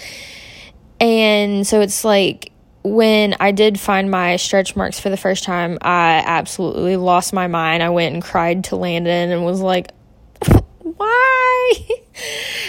And 1.00 1.66
so 1.66 1.80
it's 1.80 2.04
like 2.04 2.52
when 2.82 3.34
I 3.40 3.52
did 3.52 3.78
find 3.78 4.10
my 4.10 4.36
stretch 4.36 4.74
marks 4.74 4.98
for 4.98 5.10
the 5.10 5.16
first 5.16 5.44
time, 5.44 5.78
I 5.82 6.22
absolutely 6.24 6.96
lost 6.96 7.32
my 7.32 7.46
mind. 7.46 7.82
I 7.82 7.90
went 7.90 8.14
and 8.14 8.22
cried 8.22 8.64
to 8.64 8.76
Landon 8.76 9.30
and 9.30 9.44
was 9.44 9.60
like, 9.60 9.92
why? 10.78 11.72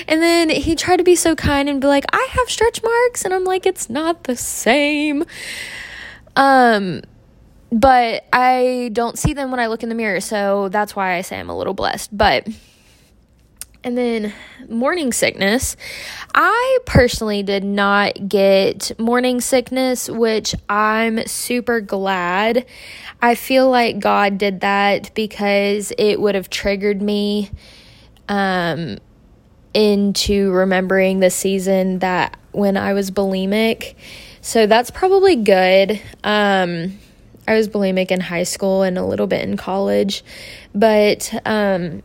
And 0.08 0.22
then 0.22 0.50
he 0.50 0.76
tried 0.76 0.98
to 0.98 1.04
be 1.04 1.16
so 1.16 1.36
kind 1.36 1.68
and 1.68 1.82
be 1.82 1.88
like, 1.88 2.06
I 2.14 2.28
have 2.32 2.50
stretch 2.50 2.82
marks. 2.82 3.26
And 3.26 3.34
I'm 3.34 3.44
like, 3.44 3.66
it's 3.66 3.90
not 3.90 4.24
the 4.24 4.36
same. 4.36 5.26
Um, 6.36 7.02
but 7.72 8.26
I 8.34 8.90
don't 8.94 9.18
see 9.18 9.34
them 9.34 9.52
when 9.52 9.60
I 9.60 9.68
look 9.68 9.84
in 9.84 9.90
the 9.90 9.96
mirror, 9.96 10.20
so 10.20 10.70
that's 10.70 10.96
why 10.96 11.16
I 11.16 11.22
say 11.22 11.40
I'm 11.40 11.50
a 11.50 11.58
little 11.58 11.74
blessed. 11.74 12.16
But 12.16 12.48
and 13.84 13.98
then 13.98 14.34
morning 14.70 15.12
sickness. 15.12 15.76
I 16.36 16.80
personally 16.86 17.44
did 17.44 17.64
not 17.64 18.30
get 18.30 18.98
morning 19.00 19.42
sickness, 19.42 20.10
which 20.10 20.54
I'm 20.70 21.26
super 21.26 21.82
glad. 21.82 22.66
I 23.22 23.36
feel 23.36 23.70
like 23.70 24.00
God 24.00 24.38
did 24.38 24.62
that 24.62 25.14
because 25.16 25.92
it 25.98 26.20
would 26.20 26.36
have 26.36 26.50
triggered 26.50 27.02
me 27.02 27.50
um, 28.30 29.00
into 29.74 30.52
remembering 30.52 31.20
the 31.20 31.30
season 31.30 32.00
that 32.00 32.38
when 32.52 32.78
I 32.78 32.94
was 32.94 33.10
bulimic. 33.10 33.96
So 34.42 34.68
that's 34.68 34.92
probably 34.92 35.38
good. 35.38 36.00
Um, 36.24 37.00
I 37.48 37.56
was 37.56 37.68
bulimic 37.68 38.12
in 38.12 38.20
high 38.20 38.44
school 38.44 38.84
and 38.84 38.98
a 38.98 39.06
little 39.06 39.28
bit 39.28 39.42
in 39.42 39.58
college, 39.58 40.24
but 40.74 41.34
um, 41.46 42.04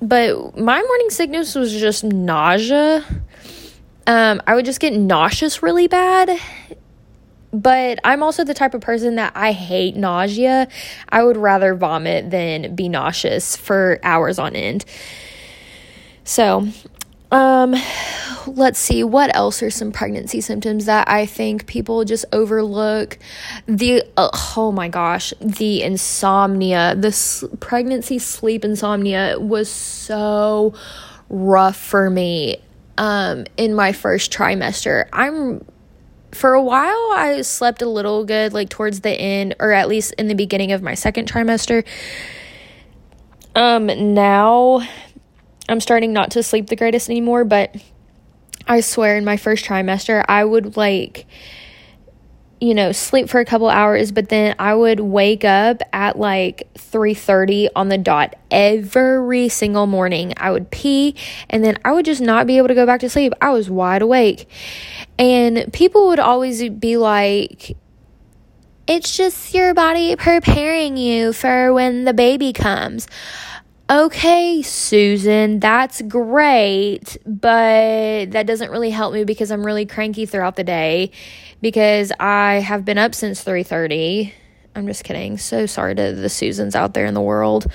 but 0.00 0.56
my 0.58 0.82
morning 0.82 1.10
sickness 1.10 1.54
was 1.54 1.72
just 1.72 2.04
nausea. 2.04 3.04
Um, 4.06 4.40
I 4.46 4.54
would 4.54 4.64
just 4.64 4.80
get 4.80 4.92
nauseous 4.92 5.62
really 5.62 5.88
bad. 5.88 6.38
But 7.52 8.00
I'm 8.04 8.22
also 8.22 8.44
the 8.44 8.54
type 8.54 8.74
of 8.74 8.82
person 8.82 9.14
that 9.14 9.32
I 9.34 9.52
hate 9.52 9.96
nausea. 9.96 10.68
I 11.08 11.24
would 11.24 11.38
rather 11.38 11.74
vomit 11.74 12.30
than 12.30 12.74
be 12.74 12.88
nauseous 12.88 13.56
for 13.56 13.98
hours 14.02 14.38
on 14.38 14.54
end. 14.54 14.84
So, 16.24 16.68
um, 17.30 17.74
let's 18.46 18.78
see 18.78 19.02
what 19.02 19.34
else 19.34 19.62
are 19.62 19.70
some 19.70 19.92
pregnancy 19.92 20.40
symptoms 20.40 20.86
that 20.86 21.08
I 21.08 21.26
think 21.26 21.66
people 21.66 22.04
just 22.04 22.24
overlook. 22.32 23.18
The 23.66 24.04
uh, 24.16 24.30
oh 24.56 24.72
my 24.72 24.88
gosh, 24.88 25.32
the 25.40 25.82
insomnia, 25.82 26.94
the 26.96 27.08
s- 27.08 27.44
pregnancy 27.60 28.18
sleep 28.18 28.64
insomnia 28.64 29.36
was 29.38 29.70
so 29.70 30.74
rough 31.28 31.76
for 31.76 32.08
me 32.08 32.58
um 32.98 33.44
in 33.56 33.74
my 33.74 33.92
first 33.92 34.32
trimester. 34.32 35.06
I'm 35.12 35.64
for 36.32 36.54
a 36.54 36.62
while 36.62 37.12
I 37.14 37.42
slept 37.42 37.82
a 37.82 37.88
little 37.88 38.24
good 38.24 38.52
like 38.52 38.68
towards 38.68 39.00
the 39.00 39.10
end 39.10 39.56
or 39.58 39.72
at 39.72 39.88
least 39.88 40.14
in 40.18 40.28
the 40.28 40.34
beginning 40.34 40.72
of 40.72 40.82
my 40.82 40.94
second 40.94 41.30
trimester. 41.30 41.84
Um 43.54 44.14
now 44.14 44.86
I'm 45.68 45.80
starting 45.80 46.12
not 46.12 46.30
to 46.32 46.42
sleep 46.42 46.68
the 46.68 46.76
greatest 46.76 47.10
anymore, 47.10 47.44
but 47.44 47.74
I 48.68 48.80
swear 48.80 49.16
in 49.16 49.24
my 49.24 49.36
first 49.36 49.64
trimester, 49.64 50.24
I 50.28 50.44
would 50.44 50.76
like, 50.76 51.26
you 52.60 52.74
know, 52.74 52.92
sleep 52.92 53.28
for 53.28 53.40
a 53.40 53.44
couple 53.44 53.68
hours, 53.68 54.12
but 54.12 54.28
then 54.28 54.54
I 54.58 54.74
would 54.74 55.00
wake 55.00 55.44
up 55.44 55.82
at 55.92 56.18
like 56.18 56.68
3:30 56.74 57.68
on 57.76 57.88
the 57.88 57.98
dot 57.98 58.34
every 58.50 59.48
single 59.48 59.86
morning. 59.86 60.32
I 60.36 60.50
would 60.50 60.70
pee 60.70 61.14
and 61.50 61.64
then 61.64 61.78
I 61.84 61.92
would 61.92 62.04
just 62.04 62.20
not 62.20 62.46
be 62.46 62.56
able 62.58 62.68
to 62.68 62.74
go 62.74 62.86
back 62.86 63.00
to 63.00 63.10
sleep. 63.10 63.32
I 63.40 63.50
was 63.50 63.68
wide 63.68 64.02
awake. 64.02 64.48
And 65.18 65.72
people 65.72 66.08
would 66.08 66.20
always 66.20 66.68
be 66.68 66.96
like, 66.96 67.76
it's 68.86 69.16
just 69.16 69.52
your 69.52 69.74
body 69.74 70.14
preparing 70.16 70.96
you 70.96 71.32
for 71.32 71.72
when 71.72 72.04
the 72.04 72.14
baby 72.14 72.52
comes. 72.52 73.08
Okay, 73.88 74.62
Susan, 74.62 75.60
that's 75.60 76.02
great, 76.02 77.16
but 77.24 78.32
that 78.32 78.44
doesn't 78.44 78.72
really 78.72 78.90
help 78.90 79.14
me 79.14 79.22
because 79.22 79.52
I'm 79.52 79.64
really 79.64 79.86
cranky 79.86 80.26
throughout 80.26 80.56
the 80.56 80.64
day 80.64 81.12
because 81.62 82.10
I 82.18 82.54
have 82.54 82.84
been 82.84 82.98
up 82.98 83.14
since 83.14 83.44
3:30. 83.44 84.32
I'm 84.74 84.88
just 84.88 85.04
kidding. 85.04 85.38
So 85.38 85.66
sorry 85.66 85.94
to 85.94 86.12
the 86.14 86.28
Susans 86.28 86.74
out 86.74 86.94
there 86.94 87.06
in 87.06 87.14
the 87.14 87.20
world. 87.20 87.70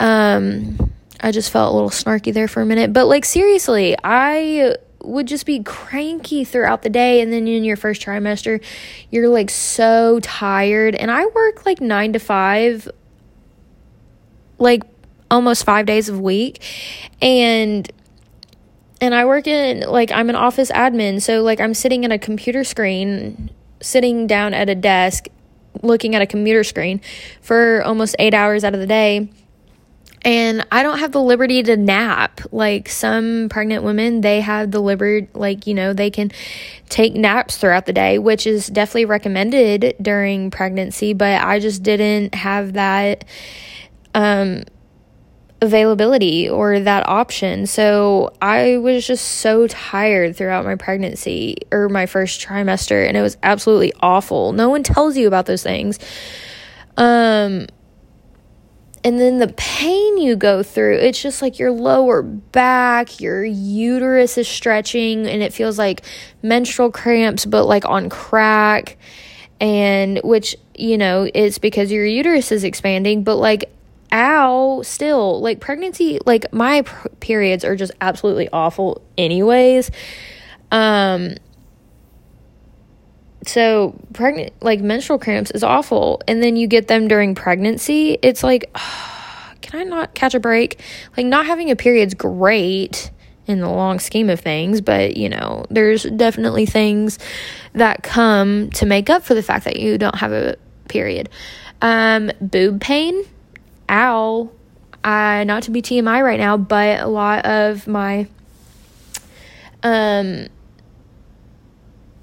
Um 0.00 0.90
I 1.20 1.30
just 1.30 1.50
felt 1.50 1.72
a 1.72 1.74
little 1.74 1.90
snarky 1.90 2.32
there 2.32 2.48
for 2.48 2.62
a 2.62 2.66
minute, 2.66 2.94
but 2.94 3.04
like 3.04 3.26
seriously, 3.26 3.96
I 4.02 4.76
would 5.02 5.26
just 5.26 5.44
be 5.44 5.62
cranky 5.62 6.44
throughout 6.44 6.80
the 6.80 6.88
day 6.88 7.20
and 7.20 7.30
then 7.30 7.46
in 7.46 7.62
your 7.64 7.76
first 7.76 8.00
trimester 8.00 8.64
you're 9.10 9.28
like 9.28 9.50
so 9.50 10.18
tired 10.20 10.94
and 10.94 11.10
I 11.10 11.26
work 11.26 11.66
like 11.66 11.82
9 11.82 12.14
to 12.14 12.18
5 12.18 12.88
like 14.58 14.82
almost 15.34 15.64
five 15.64 15.84
days 15.84 16.08
a 16.08 16.16
week 16.16 16.62
and 17.20 17.90
and 19.00 19.14
I 19.14 19.24
work 19.24 19.46
in 19.46 19.80
like 19.80 20.10
I'm 20.12 20.30
an 20.30 20.36
office 20.36 20.70
admin, 20.70 21.20
so 21.20 21.42
like 21.42 21.60
I'm 21.60 21.74
sitting 21.74 22.04
in 22.04 22.12
a 22.12 22.18
computer 22.18 22.64
screen, 22.64 23.50
sitting 23.80 24.26
down 24.26 24.54
at 24.54 24.70
a 24.70 24.74
desk 24.74 25.26
looking 25.82 26.14
at 26.14 26.22
a 26.22 26.26
computer 26.26 26.62
screen 26.64 27.00
for 27.42 27.82
almost 27.82 28.14
8 28.18 28.32
hours 28.32 28.64
out 28.64 28.74
of 28.74 28.80
the 28.80 28.86
day. 28.86 29.28
And 30.22 30.66
I 30.72 30.82
don't 30.82 31.00
have 31.00 31.12
the 31.12 31.20
liberty 31.20 31.62
to 31.64 31.76
nap. 31.76 32.40
Like 32.50 32.88
some 32.88 33.48
pregnant 33.50 33.82
women, 33.84 34.22
they 34.22 34.40
have 34.40 34.70
the 34.70 34.80
liberty, 34.80 35.28
like, 35.34 35.66
you 35.66 35.74
know, 35.74 35.92
they 35.92 36.10
can 36.10 36.30
take 36.88 37.14
naps 37.14 37.58
throughout 37.58 37.84
the 37.84 37.92
day, 37.92 38.18
which 38.18 38.46
is 38.46 38.68
definitely 38.68 39.04
recommended 39.04 39.96
during 40.00 40.50
pregnancy, 40.50 41.12
but 41.12 41.42
I 41.42 41.58
just 41.58 41.82
didn't 41.82 42.34
have 42.34 42.74
that 42.74 43.24
um 44.14 44.62
availability 45.64 46.48
or 46.48 46.78
that 46.78 47.08
option. 47.08 47.66
So 47.66 48.32
I 48.40 48.78
was 48.78 49.06
just 49.06 49.24
so 49.24 49.66
tired 49.66 50.36
throughout 50.36 50.64
my 50.64 50.76
pregnancy 50.76 51.56
or 51.72 51.88
my 51.88 52.06
first 52.06 52.40
trimester 52.40 53.06
and 53.06 53.16
it 53.16 53.22
was 53.22 53.36
absolutely 53.42 53.92
awful. 54.00 54.52
No 54.52 54.68
one 54.68 54.82
tells 54.82 55.16
you 55.16 55.26
about 55.26 55.46
those 55.46 55.62
things. 55.62 55.98
Um 56.96 57.66
and 59.06 59.20
then 59.20 59.38
the 59.38 59.52
pain 59.58 60.16
you 60.16 60.34
go 60.34 60.62
through, 60.62 60.96
it's 60.96 61.20
just 61.20 61.42
like 61.42 61.58
your 61.58 61.70
lower 61.70 62.22
back, 62.22 63.20
your 63.20 63.44
uterus 63.44 64.38
is 64.38 64.48
stretching 64.48 65.26
and 65.26 65.42
it 65.42 65.52
feels 65.52 65.78
like 65.78 66.02
menstrual 66.42 66.90
cramps 66.90 67.44
but 67.44 67.64
like 67.64 67.84
on 67.84 68.08
crack 68.08 68.96
and 69.60 70.20
which 70.24 70.56
you 70.76 70.98
know 70.98 71.28
it's 71.32 71.58
because 71.58 71.92
your 71.92 72.04
uterus 72.04 72.50
is 72.50 72.64
expanding 72.64 73.22
but 73.22 73.36
like 73.36 73.70
ow 74.14 74.80
still 74.82 75.40
like 75.40 75.60
pregnancy 75.60 76.20
like 76.24 76.50
my 76.52 76.82
pr- 76.82 77.08
periods 77.20 77.64
are 77.64 77.74
just 77.74 77.92
absolutely 78.00 78.48
awful 78.52 79.02
anyways. 79.18 79.90
Um 80.70 81.34
so 83.46 83.98
pregnant 84.14 84.52
like 84.62 84.80
menstrual 84.80 85.18
cramps 85.18 85.50
is 85.50 85.62
awful. 85.62 86.22
And 86.28 86.42
then 86.42 86.56
you 86.56 86.66
get 86.66 86.88
them 86.88 87.08
during 87.08 87.34
pregnancy. 87.34 88.16
It's 88.22 88.42
like 88.42 88.70
oh, 88.74 89.52
can 89.60 89.80
i 89.80 89.84
not 89.84 90.14
catch 90.14 90.34
a 90.34 90.40
break? 90.40 90.80
Like 91.16 91.26
not 91.26 91.46
having 91.46 91.70
a 91.70 91.76
period's 91.76 92.14
great 92.14 93.10
in 93.46 93.60
the 93.60 93.68
long 93.68 93.98
scheme 93.98 94.30
of 94.30 94.40
things, 94.40 94.80
but 94.80 95.16
you 95.16 95.28
know, 95.28 95.64
there's 95.70 96.04
definitely 96.04 96.66
things 96.66 97.18
that 97.74 98.02
come 98.02 98.70
to 98.70 98.86
make 98.86 99.10
up 99.10 99.22
for 99.22 99.34
the 99.34 99.42
fact 99.42 99.64
that 99.64 99.76
you 99.76 99.98
don't 99.98 100.14
have 100.14 100.32
a 100.32 100.56
period. 100.88 101.28
Um, 101.82 102.30
boob 102.40 102.80
pain, 102.80 103.22
ow. 103.88 104.50
I 105.02 105.44
not 105.44 105.64
to 105.64 105.70
be 105.70 105.82
TMI 105.82 106.22
right 106.22 106.40
now, 106.40 106.56
but 106.56 107.00
a 107.00 107.06
lot 107.06 107.44
of 107.44 107.86
my 107.86 108.26
um 109.82 110.46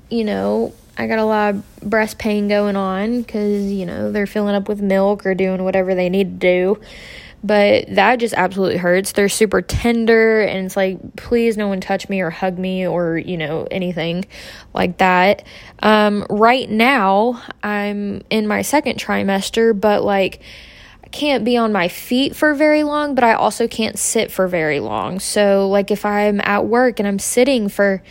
you 0.09 0.23
know, 0.25 0.73
I 0.97 1.07
got 1.07 1.19
a 1.19 1.23
lot 1.23 1.55
of 1.55 1.79
breast 1.81 2.17
pain 2.17 2.47
going 2.47 2.75
on 2.75 3.23
cuz 3.23 3.71
you 3.71 3.85
know, 3.85 4.11
they're 4.11 4.27
filling 4.27 4.55
up 4.55 4.67
with 4.67 4.81
milk 4.81 5.25
or 5.25 5.35
doing 5.35 5.63
whatever 5.63 5.95
they 5.95 6.09
need 6.09 6.39
to 6.39 6.47
do 6.47 6.81
but 7.43 7.85
that 7.95 8.17
just 8.17 8.33
absolutely 8.35 8.77
hurts. 8.77 9.13
They're 9.13 9.29
super 9.29 9.61
tender, 9.61 10.41
and 10.41 10.65
it's 10.65 10.77
like, 10.77 11.15
please, 11.15 11.57
no 11.57 11.67
one 11.67 11.81
touch 11.81 12.07
me 12.07 12.21
or 12.21 12.29
hug 12.29 12.59
me 12.59 12.85
or, 12.85 13.17
you 13.17 13.37
know, 13.37 13.67
anything 13.71 14.25
like 14.73 14.97
that. 14.99 15.43
Um, 15.81 16.25
right 16.29 16.69
now, 16.69 17.41
I'm 17.63 18.21
in 18.29 18.47
my 18.47 18.61
second 18.61 18.99
trimester, 18.99 19.79
but 19.79 20.03
like, 20.03 20.41
can't 21.11 21.43
be 21.43 21.57
on 21.57 21.71
my 21.71 21.87
feet 21.87 22.35
for 22.35 22.53
very 22.53 22.83
long, 22.83 23.15
but 23.15 23.23
I 23.23 23.33
also 23.33 23.67
can't 23.67 23.97
sit 23.99 24.31
for 24.31 24.47
very 24.47 24.79
long. 24.79 25.19
So, 25.19 25.69
like, 25.69 25.91
if 25.91 26.05
I'm 26.05 26.41
at 26.41 26.65
work 26.65 26.99
and 26.99 27.07
I'm 27.07 27.19
sitting 27.19 27.69
for, 27.69 28.01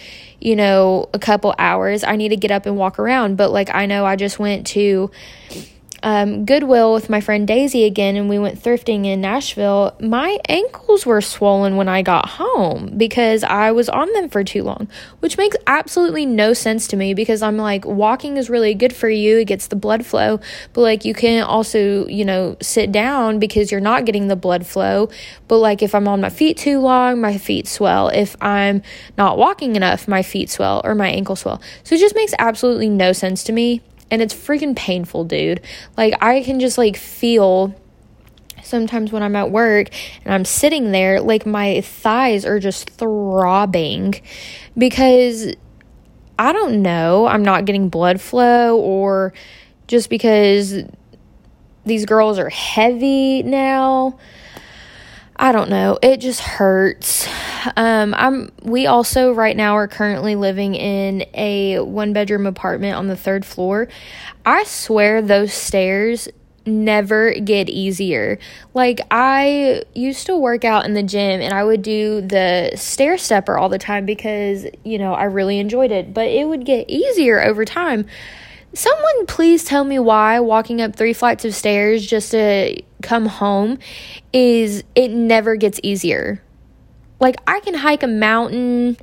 you 0.40 0.56
know, 0.56 1.08
a 1.14 1.18
couple 1.18 1.54
hours, 1.58 2.04
I 2.04 2.16
need 2.16 2.28
to 2.28 2.36
get 2.36 2.50
up 2.50 2.66
and 2.66 2.76
walk 2.76 2.98
around. 2.98 3.36
But, 3.36 3.50
like, 3.50 3.74
I 3.74 3.86
know 3.86 4.04
I 4.04 4.16
just 4.16 4.38
went 4.38 4.66
to, 4.68 5.10
um, 6.02 6.44
Goodwill 6.44 6.92
with 6.92 7.10
my 7.10 7.20
friend 7.20 7.46
Daisy 7.46 7.84
again, 7.84 8.16
and 8.16 8.28
we 8.28 8.38
went 8.38 8.62
thrifting 8.62 9.06
in 9.06 9.20
Nashville, 9.20 9.94
my 10.00 10.38
ankles 10.48 11.04
were 11.04 11.20
swollen 11.20 11.76
when 11.76 11.88
I 11.88 12.02
got 12.02 12.28
home 12.28 12.94
because 12.96 13.44
I 13.44 13.72
was 13.72 13.88
on 13.88 14.12
them 14.12 14.28
for 14.28 14.44
too 14.44 14.62
long, 14.62 14.88
which 15.20 15.36
makes 15.36 15.56
absolutely 15.66 16.26
no 16.26 16.52
sense 16.52 16.86
to 16.88 16.96
me 16.96 17.14
because 17.14 17.42
I'm 17.42 17.56
like, 17.56 17.84
walking 17.84 18.36
is 18.36 18.50
really 18.50 18.74
good 18.74 18.94
for 18.94 19.08
you, 19.08 19.38
it 19.38 19.46
gets 19.46 19.66
the 19.66 19.76
blood 19.76 20.06
flow, 20.06 20.40
but 20.72 20.80
like 20.80 21.04
you 21.04 21.14
can 21.14 21.42
also, 21.42 22.06
you 22.06 22.24
know, 22.24 22.56
sit 22.60 22.92
down 22.92 23.38
because 23.38 23.70
you're 23.70 23.80
not 23.80 24.04
getting 24.04 24.28
the 24.28 24.36
blood 24.36 24.66
flow. 24.66 25.08
But 25.48 25.58
like 25.58 25.82
if 25.82 25.94
I'm 25.94 26.08
on 26.08 26.20
my 26.20 26.30
feet 26.30 26.56
too 26.56 26.80
long, 26.80 27.20
my 27.20 27.38
feet 27.38 27.66
swell. 27.66 28.08
If 28.08 28.36
I'm 28.40 28.82
not 29.18 29.38
walking 29.38 29.76
enough, 29.76 30.08
my 30.08 30.22
feet 30.22 30.50
swell 30.50 30.80
or 30.84 30.94
my 30.94 31.08
ankle 31.08 31.36
swell. 31.36 31.60
So 31.84 31.94
it 31.94 31.98
just 31.98 32.14
makes 32.14 32.34
absolutely 32.38 32.88
no 32.88 33.12
sense 33.12 33.44
to 33.44 33.52
me 33.52 33.82
and 34.10 34.20
it's 34.22 34.34
freaking 34.34 34.76
painful, 34.76 35.24
dude. 35.24 35.60
Like 35.96 36.14
I 36.22 36.42
can 36.42 36.60
just 36.60 36.78
like 36.78 36.96
feel 36.96 37.74
sometimes 38.62 39.12
when 39.12 39.22
I'm 39.22 39.36
at 39.36 39.50
work 39.50 39.88
and 40.24 40.34
I'm 40.34 40.44
sitting 40.44 40.92
there, 40.92 41.20
like 41.20 41.46
my 41.46 41.80
thighs 41.80 42.44
are 42.44 42.58
just 42.58 42.90
throbbing 42.90 44.20
because 44.76 45.54
I 46.38 46.52
don't 46.52 46.82
know, 46.82 47.26
I'm 47.26 47.42
not 47.42 47.64
getting 47.64 47.88
blood 47.88 48.20
flow 48.20 48.78
or 48.78 49.32
just 49.86 50.08
because 50.08 50.84
these 51.84 52.06
girls 52.06 52.38
are 52.38 52.48
heavy 52.48 53.42
now. 53.42 54.18
I 55.42 55.52
don't 55.52 55.70
know. 55.70 55.98
It 56.02 56.18
just 56.18 56.40
hurts. 56.40 57.26
Um, 57.74 58.14
I'm. 58.14 58.52
We 58.62 58.86
also 58.86 59.32
right 59.32 59.56
now 59.56 59.74
are 59.74 59.88
currently 59.88 60.36
living 60.36 60.74
in 60.74 61.24
a 61.32 61.78
one 61.78 62.12
bedroom 62.12 62.44
apartment 62.44 62.96
on 62.96 63.06
the 63.06 63.16
third 63.16 63.46
floor. 63.46 63.88
I 64.44 64.64
swear 64.64 65.22
those 65.22 65.54
stairs 65.54 66.28
never 66.66 67.32
get 67.32 67.70
easier. 67.70 68.38
Like 68.74 69.00
I 69.10 69.82
used 69.94 70.26
to 70.26 70.36
work 70.36 70.62
out 70.66 70.84
in 70.84 70.92
the 70.92 71.02
gym 71.02 71.40
and 71.40 71.54
I 71.54 71.64
would 71.64 71.80
do 71.80 72.20
the 72.20 72.72
stair 72.74 73.16
stepper 73.16 73.56
all 73.56 73.70
the 73.70 73.78
time 73.78 74.04
because, 74.04 74.66
you 74.84 74.98
know, 74.98 75.14
I 75.14 75.24
really 75.24 75.58
enjoyed 75.58 75.90
it, 75.90 76.12
but 76.12 76.28
it 76.28 76.46
would 76.46 76.66
get 76.66 76.88
easier 76.90 77.42
over 77.42 77.64
time. 77.64 78.04
Someone 78.72 79.26
please 79.26 79.64
tell 79.64 79.82
me 79.82 79.98
why 79.98 80.38
walking 80.40 80.80
up 80.80 80.94
three 80.94 81.12
flights 81.12 81.44
of 81.44 81.54
stairs 81.54 82.06
just 82.06 82.30
to 82.30 82.80
come 83.02 83.26
home 83.26 83.78
is 84.32 84.84
it 84.94 85.10
never 85.10 85.56
gets 85.56 85.80
easier. 85.82 86.40
Like 87.18 87.36
I 87.46 87.60
can 87.60 87.74
hike 87.74 88.02
a 88.04 88.08
mountain, 88.08 88.96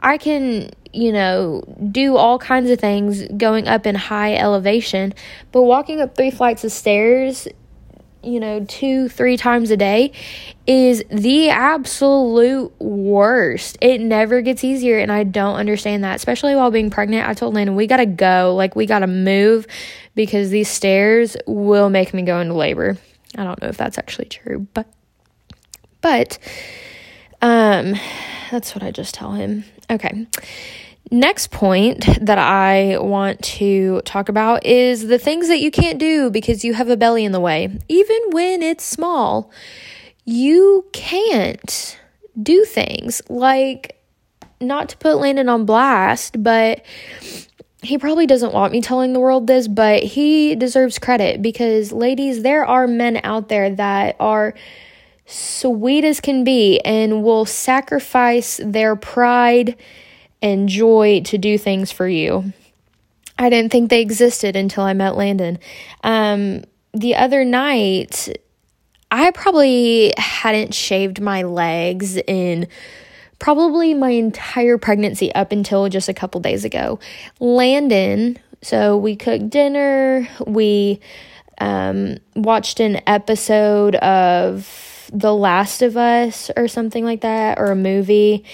I 0.00 0.16
can, 0.16 0.70
you 0.92 1.12
know, 1.12 1.62
do 1.90 2.16
all 2.16 2.38
kinds 2.38 2.70
of 2.70 2.80
things 2.80 3.24
going 3.36 3.68
up 3.68 3.86
in 3.86 3.94
high 3.94 4.34
elevation, 4.34 5.12
but 5.52 5.62
walking 5.62 6.00
up 6.00 6.16
three 6.16 6.30
flights 6.30 6.64
of 6.64 6.72
stairs 6.72 7.46
you 8.22 8.40
know, 8.40 8.64
two, 8.66 9.08
three 9.08 9.36
times 9.36 9.70
a 9.70 9.76
day 9.76 10.12
is 10.66 11.02
the 11.10 11.50
absolute 11.50 12.72
worst. 12.80 13.78
It 13.80 14.00
never 14.00 14.40
gets 14.42 14.62
easier, 14.64 14.98
and 14.98 15.10
I 15.10 15.24
don't 15.24 15.56
understand 15.56 16.04
that, 16.04 16.16
especially 16.16 16.54
while 16.54 16.70
being 16.70 16.90
pregnant. 16.90 17.28
I 17.28 17.34
told 17.34 17.54
Landon, 17.54 17.74
we 17.76 17.86
gotta 17.86 18.06
go, 18.06 18.54
like, 18.56 18.76
we 18.76 18.86
gotta 18.86 19.06
move 19.06 19.66
because 20.14 20.50
these 20.50 20.68
stairs 20.68 21.36
will 21.46 21.90
make 21.90 22.14
me 22.14 22.22
go 22.22 22.40
into 22.40 22.54
labor. 22.54 22.96
I 23.36 23.44
don't 23.44 23.60
know 23.60 23.68
if 23.68 23.76
that's 23.76 23.98
actually 23.98 24.26
true, 24.26 24.66
but, 24.74 24.86
but, 26.00 26.38
um, 27.40 27.94
that's 28.50 28.74
what 28.74 28.84
I 28.84 28.90
just 28.90 29.14
tell 29.14 29.32
him. 29.32 29.64
Okay. 29.90 30.26
Next 31.12 31.50
point 31.50 32.06
that 32.22 32.38
I 32.38 32.96
want 32.98 33.42
to 33.42 34.00
talk 34.06 34.30
about 34.30 34.64
is 34.64 35.08
the 35.08 35.18
things 35.18 35.48
that 35.48 35.60
you 35.60 35.70
can't 35.70 35.98
do 35.98 36.30
because 36.30 36.64
you 36.64 36.72
have 36.72 36.88
a 36.88 36.96
belly 36.96 37.26
in 37.26 37.32
the 37.32 37.38
way. 37.38 37.78
Even 37.86 38.16
when 38.30 38.62
it's 38.62 38.82
small, 38.82 39.50
you 40.24 40.86
can't 40.94 42.00
do 42.42 42.64
things 42.64 43.20
like 43.28 44.00
not 44.58 44.88
to 44.88 44.96
put 44.96 45.18
Landon 45.18 45.50
on 45.50 45.66
blast, 45.66 46.42
but 46.42 46.82
he 47.82 47.98
probably 47.98 48.26
doesn't 48.26 48.54
want 48.54 48.72
me 48.72 48.80
telling 48.80 49.12
the 49.12 49.20
world 49.20 49.46
this, 49.46 49.68
but 49.68 50.02
he 50.02 50.54
deserves 50.54 50.98
credit 50.98 51.42
because, 51.42 51.92
ladies, 51.92 52.42
there 52.42 52.64
are 52.64 52.86
men 52.86 53.20
out 53.22 53.50
there 53.50 53.68
that 53.74 54.16
are 54.18 54.54
sweet 55.26 56.04
as 56.04 56.20
can 56.20 56.42
be 56.42 56.80
and 56.80 57.22
will 57.22 57.44
sacrifice 57.44 58.58
their 58.64 58.96
pride 58.96 59.76
and 60.42 60.68
joy 60.68 61.22
to 61.26 61.38
do 61.38 61.56
things 61.56 61.92
for 61.92 62.08
you. 62.08 62.52
I 63.38 63.48
didn't 63.48 63.72
think 63.72 63.88
they 63.88 64.02
existed 64.02 64.56
until 64.56 64.84
I 64.84 64.92
met 64.92 65.16
Landon. 65.16 65.58
Um, 66.04 66.64
the 66.92 67.16
other 67.16 67.44
night, 67.44 68.28
I 69.10 69.30
probably 69.30 70.12
hadn't 70.16 70.74
shaved 70.74 71.20
my 71.20 71.42
legs 71.42 72.16
in 72.16 72.68
probably 73.38 73.94
my 73.94 74.10
entire 74.10 74.78
pregnancy 74.78 75.34
up 75.34 75.52
until 75.52 75.88
just 75.88 76.08
a 76.08 76.14
couple 76.14 76.40
days 76.40 76.64
ago. 76.64 77.00
Landon, 77.40 78.38
so 78.62 78.96
we 78.96 79.16
cooked 79.16 79.50
dinner, 79.50 80.28
we 80.46 81.00
um, 81.58 82.18
watched 82.36 82.78
an 82.80 83.00
episode 83.06 83.96
of 83.96 85.10
The 85.12 85.34
Last 85.34 85.82
of 85.82 85.96
Us 85.96 86.50
or 86.56 86.68
something 86.68 87.04
like 87.04 87.22
that, 87.22 87.58
or 87.58 87.72
a 87.72 87.76
movie, 87.76 88.44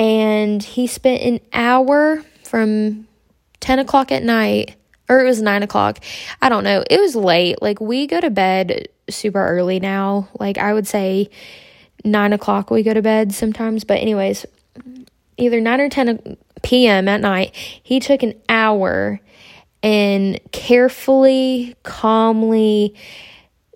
and 0.00 0.62
he 0.62 0.86
spent 0.86 1.22
an 1.22 1.40
hour 1.52 2.24
from 2.44 3.06
10 3.60 3.80
o'clock 3.80 4.10
at 4.10 4.22
night 4.22 4.76
or 5.10 5.20
it 5.20 5.24
was 5.24 5.42
9 5.42 5.62
o'clock. 5.62 5.98
I 6.40 6.48
don't 6.48 6.64
know. 6.64 6.82
It 6.88 6.98
was 6.98 7.14
late. 7.14 7.60
Like 7.60 7.80
we 7.82 8.06
go 8.06 8.18
to 8.18 8.30
bed 8.30 8.88
super 9.10 9.46
early 9.46 9.78
now. 9.78 10.28
Like 10.38 10.56
i 10.56 10.72
would 10.72 10.86
say 10.86 11.28
9 12.02 12.32
o'clock 12.32 12.70
we 12.70 12.82
go 12.82 12.94
to 12.94 13.02
bed 13.02 13.34
sometimes. 13.34 13.84
But 13.84 13.98
anyways 13.98 14.46
either 15.36 15.60
9 15.60 15.80
or 15.80 15.88
10 15.90 16.36
p.m 16.62 17.08
at 17.08 17.22
night 17.22 17.54
he 17.82 18.00
took 18.00 18.22
an 18.22 18.34
hour 18.48 19.18
and 19.82 20.38
carefully 20.52 21.74
calmly 21.82 22.94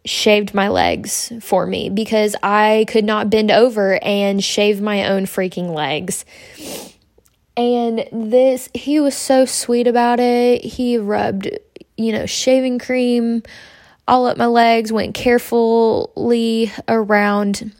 shaved 0.04 0.54
my 0.54 0.68
legs 0.68 1.32
for 1.40 1.66
me 1.66 1.88
because 1.88 2.36
I 2.42 2.84
could 2.88 3.04
not 3.04 3.30
bend 3.30 3.50
over 3.50 3.98
and 4.02 4.42
shave 4.42 4.80
my 4.80 5.08
own 5.08 5.24
freaking 5.24 5.74
legs. 5.74 6.24
And 7.56 8.06
this, 8.12 8.68
he 8.74 9.00
was 9.00 9.16
so 9.16 9.44
sweet 9.44 9.86
about 9.86 10.20
it. 10.20 10.64
He 10.64 10.98
rubbed, 10.98 11.48
you 11.96 12.12
know, 12.12 12.26
shaving 12.26 12.78
cream 12.78 13.42
all 14.06 14.26
up 14.26 14.36
my 14.36 14.46
legs, 14.46 14.92
went 14.92 15.14
carefully 15.14 16.72
around, 16.88 17.72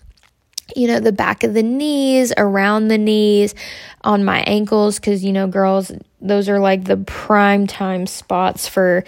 you 0.75 0.87
know, 0.89 1.01
the 1.01 1.13
back 1.13 1.45
of 1.45 1.55
the 1.55 1.63
knees, 1.63 2.33
around 2.37 2.89
the 2.89 2.99
knees, 2.99 3.55
on 4.03 4.25
my 4.25 4.41
ankles, 4.41 4.99
because, 4.99 5.25
you 5.25 5.33
know, 5.33 5.47
girls, 5.47 5.93
those 6.21 6.49
are 6.49 6.59
like 6.59 6.85
the 6.85 6.97
prime 6.97 7.67
time 7.67 8.07
spots 8.07 8.69
for 8.69 9.05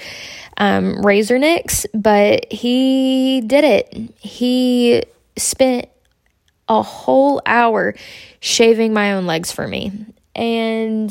um, 0.57 1.01
razor 1.03 1.39
nicks. 1.39 1.87
But 1.95 2.53
he 2.53 3.43
did 3.47 3.65
it. 3.65 4.13
He 4.19 5.03
spent 5.37 5.89
a 6.69 6.83
whole 6.83 7.41
hour 7.47 7.95
shaving 8.41 8.93
my 8.93 9.13
own 9.13 9.27
legs 9.27 9.53
for 9.53 9.67
me. 9.67 9.93
And 10.35 11.11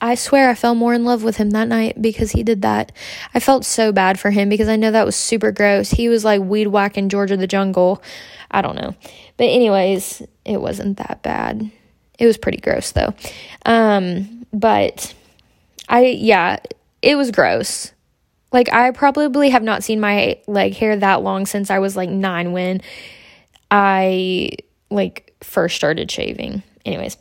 I 0.00 0.14
swear 0.14 0.48
I 0.48 0.54
fell 0.54 0.74
more 0.74 0.94
in 0.94 1.04
love 1.04 1.22
with 1.22 1.36
him 1.36 1.50
that 1.50 1.68
night 1.68 2.00
because 2.00 2.32
he 2.32 2.42
did 2.42 2.62
that. 2.62 2.92
I 3.34 3.40
felt 3.40 3.64
so 3.64 3.92
bad 3.92 4.18
for 4.18 4.30
him 4.30 4.48
because 4.48 4.68
I 4.68 4.76
know 4.76 4.90
that 4.90 5.04
was 5.04 5.16
super 5.16 5.52
gross. 5.52 5.90
He 5.90 6.08
was 6.08 6.24
like 6.24 6.40
weed 6.40 6.68
whacking 6.68 7.10
Georgia 7.10 7.36
the 7.36 7.46
jungle. 7.46 8.02
I 8.50 8.62
don't 8.62 8.76
know. 8.76 8.94
But, 9.36 9.44
anyways, 9.44 10.22
it 10.44 10.60
wasn't 10.60 10.96
that 10.98 11.22
bad. 11.22 11.70
It 12.18 12.26
was 12.26 12.38
pretty 12.38 12.58
gross 12.58 12.92
though. 12.92 13.14
Um, 13.66 14.46
but 14.52 15.14
I, 15.88 16.06
yeah, 16.06 16.58
it 17.02 17.16
was 17.16 17.30
gross. 17.30 17.92
Like, 18.52 18.72
I 18.72 18.90
probably 18.90 19.50
have 19.50 19.62
not 19.62 19.84
seen 19.84 20.00
my 20.00 20.40
leg 20.46 20.74
hair 20.74 20.96
that 20.96 21.22
long 21.22 21.46
since 21.46 21.70
I 21.70 21.78
was 21.78 21.96
like 21.96 22.10
nine 22.10 22.52
when 22.52 22.80
I 23.70 24.50
like 24.90 25.34
first 25.42 25.76
started 25.76 26.10
shaving. 26.10 26.62
Anyways, 26.84 27.16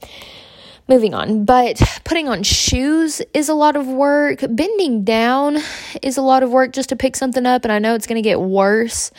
moving 0.89 1.13
on. 1.13 1.45
But 1.45 1.81
putting 2.03 2.27
on 2.27 2.43
shoes 2.43 3.21
is 3.33 3.47
a 3.47 3.53
lot 3.53 3.75
of 3.75 3.87
work. 3.87 4.39
Bending 4.49 5.03
down 5.03 5.59
is 6.01 6.17
a 6.17 6.21
lot 6.21 6.43
of 6.43 6.51
work 6.51 6.73
just 6.73 6.89
to 6.89 6.95
pick 6.95 7.15
something 7.15 7.45
up. 7.45 7.63
And 7.63 7.71
I 7.71 7.79
know 7.79 7.95
it's 7.95 8.07
going 8.07 8.21
to 8.21 8.27
get 8.27 8.41
worse 8.41 9.11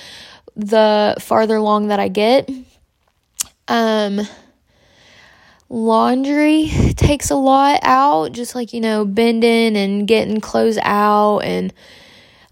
the 0.56 1.14
farther 1.20 1.56
along 1.56 1.88
that 1.88 2.00
I 2.00 2.08
get. 2.08 2.50
Um, 3.68 4.20
laundry 5.68 6.68
takes 6.96 7.30
a 7.30 7.36
lot 7.36 7.78
out, 7.82 8.32
just 8.32 8.54
like, 8.54 8.72
you 8.72 8.80
know, 8.80 9.04
bending 9.04 9.76
and 9.76 10.06
getting 10.08 10.40
clothes 10.40 10.78
out 10.82 11.38
and 11.40 11.72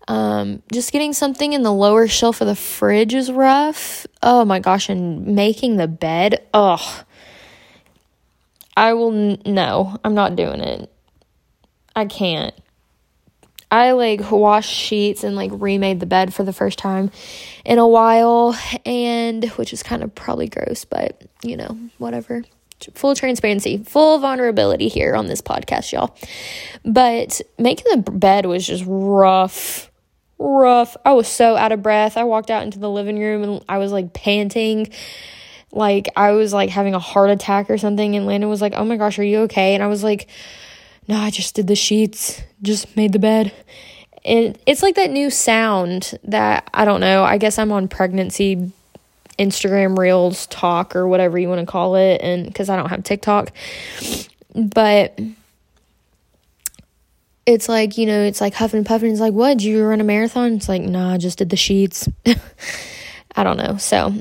um, 0.06 0.62
just 0.72 0.92
getting 0.92 1.12
something 1.12 1.52
in 1.52 1.62
the 1.62 1.72
lower 1.72 2.06
shelf 2.06 2.40
of 2.40 2.46
the 2.46 2.54
fridge 2.54 3.12
is 3.12 3.30
rough. 3.30 4.06
Oh 4.22 4.44
my 4.44 4.60
gosh, 4.60 4.88
and 4.88 5.26
making 5.26 5.76
the 5.76 5.88
bed. 5.88 6.46
Ugh 6.54 7.04
I 8.78 8.94
will, 8.94 9.12
n- 9.12 9.42
no, 9.44 9.98
I'm 10.04 10.14
not 10.14 10.36
doing 10.36 10.60
it. 10.60 10.88
I 11.96 12.04
can't. 12.04 12.54
I 13.72 13.90
like 13.90 14.30
washed 14.30 14.72
sheets 14.72 15.24
and 15.24 15.34
like 15.34 15.50
remade 15.52 15.98
the 15.98 16.06
bed 16.06 16.32
for 16.32 16.44
the 16.44 16.52
first 16.52 16.78
time 16.78 17.10
in 17.64 17.80
a 17.80 17.88
while, 17.88 18.56
and 18.86 19.44
which 19.56 19.72
is 19.72 19.82
kind 19.82 20.04
of 20.04 20.14
probably 20.14 20.46
gross, 20.46 20.84
but 20.84 21.20
you 21.42 21.56
know, 21.56 21.76
whatever. 21.98 22.44
Full 22.94 23.16
transparency, 23.16 23.78
full 23.78 24.20
vulnerability 24.20 24.86
here 24.86 25.16
on 25.16 25.26
this 25.26 25.42
podcast, 25.42 25.90
y'all. 25.90 26.16
But 26.84 27.40
making 27.58 27.86
the 27.90 28.12
bed 28.12 28.46
was 28.46 28.64
just 28.64 28.84
rough, 28.86 29.90
rough. 30.38 30.96
I 31.04 31.14
was 31.14 31.26
so 31.26 31.56
out 31.56 31.72
of 31.72 31.82
breath. 31.82 32.16
I 32.16 32.22
walked 32.22 32.52
out 32.52 32.62
into 32.62 32.78
the 32.78 32.88
living 32.88 33.18
room 33.18 33.42
and 33.42 33.64
I 33.68 33.78
was 33.78 33.90
like 33.90 34.12
panting 34.12 34.92
like 35.72 36.08
I 36.16 36.32
was 36.32 36.52
like 36.52 36.70
having 36.70 36.94
a 36.94 36.98
heart 36.98 37.30
attack 37.30 37.70
or 37.70 37.78
something 37.78 38.16
and 38.16 38.26
Landon 38.26 38.48
was 38.48 38.62
like, 38.62 38.74
"Oh 38.76 38.84
my 38.84 38.96
gosh, 38.96 39.18
are 39.18 39.24
you 39.24 39.40
okay?" 39.40 39.74
And 39.74 39.82
I 39.82 39.86
was 39.86 40.02
like, 40.02 40.28
"No, 41.06 41.16
I 41.16 41.30
just 41.30 41.54
did 41.54 41.66
the 41.66 41.76
sheets, 41.76 42.42
just 42.62 42.96
made 42.96 43.12
the 43.12 43.18
bed." 43.18 43.52
And 44.24 44.58
it's 44.66 44.82
like 44.82 44.96
that 44.96 45.10
new 45.10 45.30
sound 45.30 46.18
that 46.24 46.68
I 46.72 46.84
don't 46.84 47.00
know. 47.00 47.24
I 47.24 47.38
guess 47.38 47.58
I'm 47.58 47.72
on 47.72 47.88
pregnancy 47.88 48.72
Instagram 49.38 49.96
Reels 49.96 50.46
talk 50.48 50.96
or 50.96 51.06
whatever 51.06 51.38
you 51.38 51.48
want 51.48 51.60
to 51.60 51.66
call 51.66 51.94
it 51.94 52.20
and 52.22 52.52
cuz 52.54 52.68
I 52.68 52.76
don't 52.76 52.88
have 52.88 53.04
TikTok. 53.04 53.52
But 54.54 55.18
it's 57.46 57.68
like, 57.68 57.96
you 57.96 58.04
know, 58.04 58.22
it's 58.24 58.40
like 58.40 58.54
huffing 58.54 58.78
and 58.78 58.86
puffing. 58.86 59.10
It's 59.10 59.20
like, 59.20 59.32
what? 59.32 59.58
Did 59.58 59.64
you 59.64 59.82
run 59.82 60.00
a 60.00 60.04
marathon? 60.04 60.54
It's 60.54 60.68
like, 60.68 60.82
nah, 60.82 61.14
I 61.14 61.16
just 61.16 61.38
did 61.38 61.48
the 61.48 61.56
sheets. 61.56 62.08
I 63.36 63.42
don't 63.44 63.56
know. 63.56 63.76
So 63.78 64.12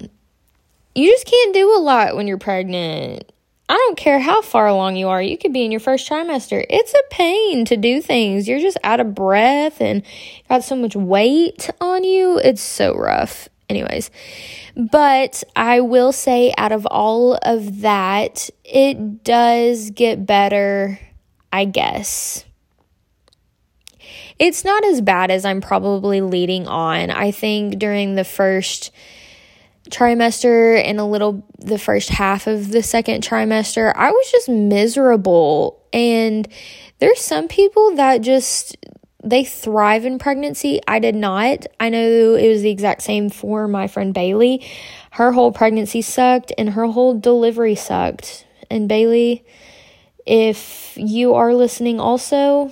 you 0.98 1.12
just 1.12 1.28
can't 1.28 1.54
do 1.54 1.78
a 1.78 1.80
lot 1.80 2.16
when 2.16 2.28
you're 2.28 2.40
pregnant. 2.40 3.32
I 3.70 3.76
don't 3.76 3.98
care 3.98 4.20
how 4.20 4.42
far 4.42 4.66
along 4.66 4.96
you 4.96 5.10
are. 5.10 5.22
You 5.22 5.38
could 5.38 5.54
be 5.54 5.64
in 5.64 5.72
your 5.72 5.80
first 5.80 6.10
trimester. 6.10 6.66
It's 6.68 6.94
a 6.94 7.04
pain 7.12 7.66
to 7.66 7.78
do 7.78 8.02
things. 8.02 8.48
You're 8.48 8.60
just 8.60 8.78
out 8.84 9.00
of 9.00 9.14
breath 9.14 9.80
and 9.80 10.02
got 10.50 10.64
so 10.64 10.76
much 10.76 10.96
weight 10.96 11.70
on 11.80 12.04
you. 12.04 12.40
It's 12.40 12.62
so 12.62 12.96
rough. 12.96 13.48
Anyways, 13.70 14.10
but 14.76 15.44
I 15.56 15.82
will 15.82 16.14
say, 16.14 16.54
out 16.58 16.72
of 16.72 16.88
all 16.88 17.38
of 17.44 17.82
that, 17.82 18.50
it 18.64 19.24
does 19.24 19.92
get 19.92 20.26
better, 20.26 20.98
I 21.52 21.66
guess. 21.66 22.44
It's 24.40 24.64
not 24.64 24.86
as 24.86 25.02
bad 25.02 25.30
as 25.30 25.46
I'm 25.46 25.62
probably 25.62 26.22
leading 26.22 26.66
on. 26.68 27.12
I 27.12 27.32
think 27.32 27.78
during 27.78 28.16
the 28.16 28.24
first 28.24 28.92
trimester 29.90 30.82
and 30.84 31.00
a 31.00 31.06
little 31.06 31.46
the 31.60 31.78
first 31.78 32.10
half 32.10 32.48
of 32.48 32.72
the 32.72 32.84
second 32.84 33.24
trimester, 33.24 33.94
I 33.96 34.12
was 34.12 34.32
just 34.32 34.50
miserable. 34.50 35.82
And 35.94 36.48
there's 37.00 37.22
some 37.22 37.48
people 37.48 37.96
that 37.96 38.22
just 38.22 38.78
they 39.24 39.44
thrive 39.44 40.06
in 40.06 40.20
pregnancy. 40.20 40.80
I 40.88 41.00
did 41.00 41.16
not. 41.16 41.66
I 41.80 41.90
know 41.90 42.36
it 42.36 42.48
was 42.48 42.62
the 42.62 42.70
exact 42.70 43.02
same 43.02 43.30
for 43.30 43.68
my 43.68 43.88
friend 43.88 44.14
Bailey. 44.14 44.66
Her 45.12 45.32
whole 45.32 45.52
pregnancy 45.52 46.02
sucked 46.02 46.54
and 46.58 46.70
her 46.72 46.86
whole 46.86 47.20
delivery 47.20 47.76
sucked. 47.76 48.46
And 48.70 48.88
Bailey, 48.88 49.44
if 50.26 50.94
you 50.96 51.34
are 51.34 51.54
listening 51.54 52.00
also, 52.00 52.72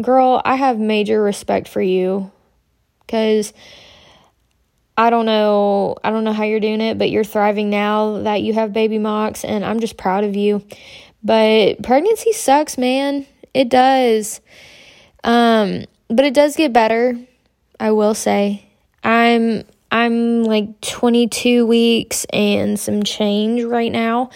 girl, 0.00 0.40
I 0.44 0.54
have 0.56 0.78
major 0.78 1.22
respect 1.22 1.68
for 1.68 1.82
you 1.82 2.30
cuz 3.06 3.52
I 4.96 5.10
don't 5.10 5.26
know 5.26 5.96
I 6.04 6.10
don't 6.10 6.24
know 6.24 6.32
how 6.32 6.44
you're 6.44 6.60
doing 6.60 6.80
it, 6.80 6.98
but 6.98 7.10
you're 7.10 7.24
thriving 7.24 7.70
now 7.70 8.18
that 8.22 8.42
you 8.42 8.52
have 8.54 8.72
baby 8.72 8.98
mocks 8.98 9.44
and 9.44 9.64
I'm 9.64 9.80
just 9.80 9.96
proud 9.96 10.24
of 10.24 10.36
you. 10.36 10.64
But 11.22 11.82
pregnancy 11.82 12.32
sucks, 12.32 12.78
man. 12.78 13.26
It 13.52 13.68
does. 13.68 14.40
Um 15.24 15.84
but 16.08 16.24
it 16.24 16.34
does 16.34 16.54
get 16.54 16.72
better, 16.72 17.18
I 17.80 17.90
will 17.90 18.14
say. 18.14 18.64
I'm 19.02 19.64
I'm 19.90 20.44
like 20.44 20.80
22 20.80 21.66
weeks 21.66 22.26
and 22.32 22.78
some 22.78 23.02
change 23.04 23.62
right 23.62 23.92
now, 23.92 24.30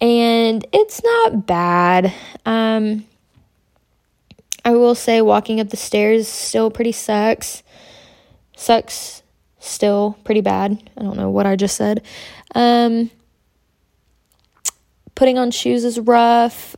and 0.00 0.64
it's 0.72 1.02
not 1.02 1.46
bad. 1.46 2.12
Um 2.46 3.04
I 4.64 4.72
will 4.72 4.94
say 4.94 5.22
walking 5.22 5.60
up 5.60 5.70
the 5.70 5.76
stairs 5.76 6.28
still 6.28 6.70
pretty 6.70 6.92
sucks. 6.92 7.62
Sucks 8.56 9.22
still 9.68 10.16
pretty 10.24 10.40
bad. 10.40 10.82
I 10.96 11.02
don't 11.02 11.16
know 11.16 11.30
what 11.30 11.46
I 11.46 11.56
just 11.56 11.76
said. 11.76 12.02
Um, 12.54 13.10
putting 15.14 15.38
on 15.38 15.50
shoes 15.50 15.84
is 15.84 15.98
rough. 15.98 16.76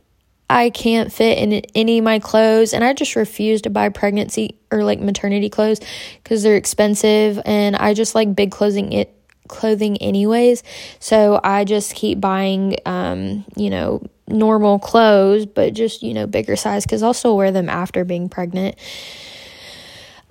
I 0.49 0.69
can't 0.69 1.13
fit 1.13 1.37
in 1.37 1.61
any 1.75 1.99
of 1.99 2.03
my 2.03 2.19
clothes, 2.19 2.73
and 2.73 2.83
I 2.83 2.93
just 2.93 3.15
refuse 3.15 3.61
to 3.61 3.69
buy 3.69 3.87
pregnancy 3.89 4.57
or 4.69 4.83
like 4.83 4.99
maternity 4.99 5.49
clothes 5.49 5.79
because 6.21 6.43
they're 6.43 6.57
expensive, 6.57 7.39
and 7.45 7.75
I 7.75 7.93
just 7.93 8.15
like 8.15 8.35
big 8.35 8.51
clothing 8.51 8.91
it 8.91 9.15
clothing 9.47 9.97
anyways. 9.97 10.63
So 10.99 11.39
I 11.43 11.63
just 11.63 11.93
keep 11.93 12.19
buying, 12.19 12.77
um, 12.85 13.45
you 13.55 13.69
know, 13.69 14.01
normal 14.27 14.79
clothes, 14.79 15.45
but 15.45 15.73
just 15.73 16.03
you 16.03 16.13
know 16.13 16.27
bigger 16.27 16.55
size 16.55 16.85
because 16.85 17.03
I'll 17.03 17.13
still 17.13 17.37
wear 17.37 17.51
them 17.51 17.69
after 17.69 18.03
being 18.03 18.27
pregnant. 18.27 18.75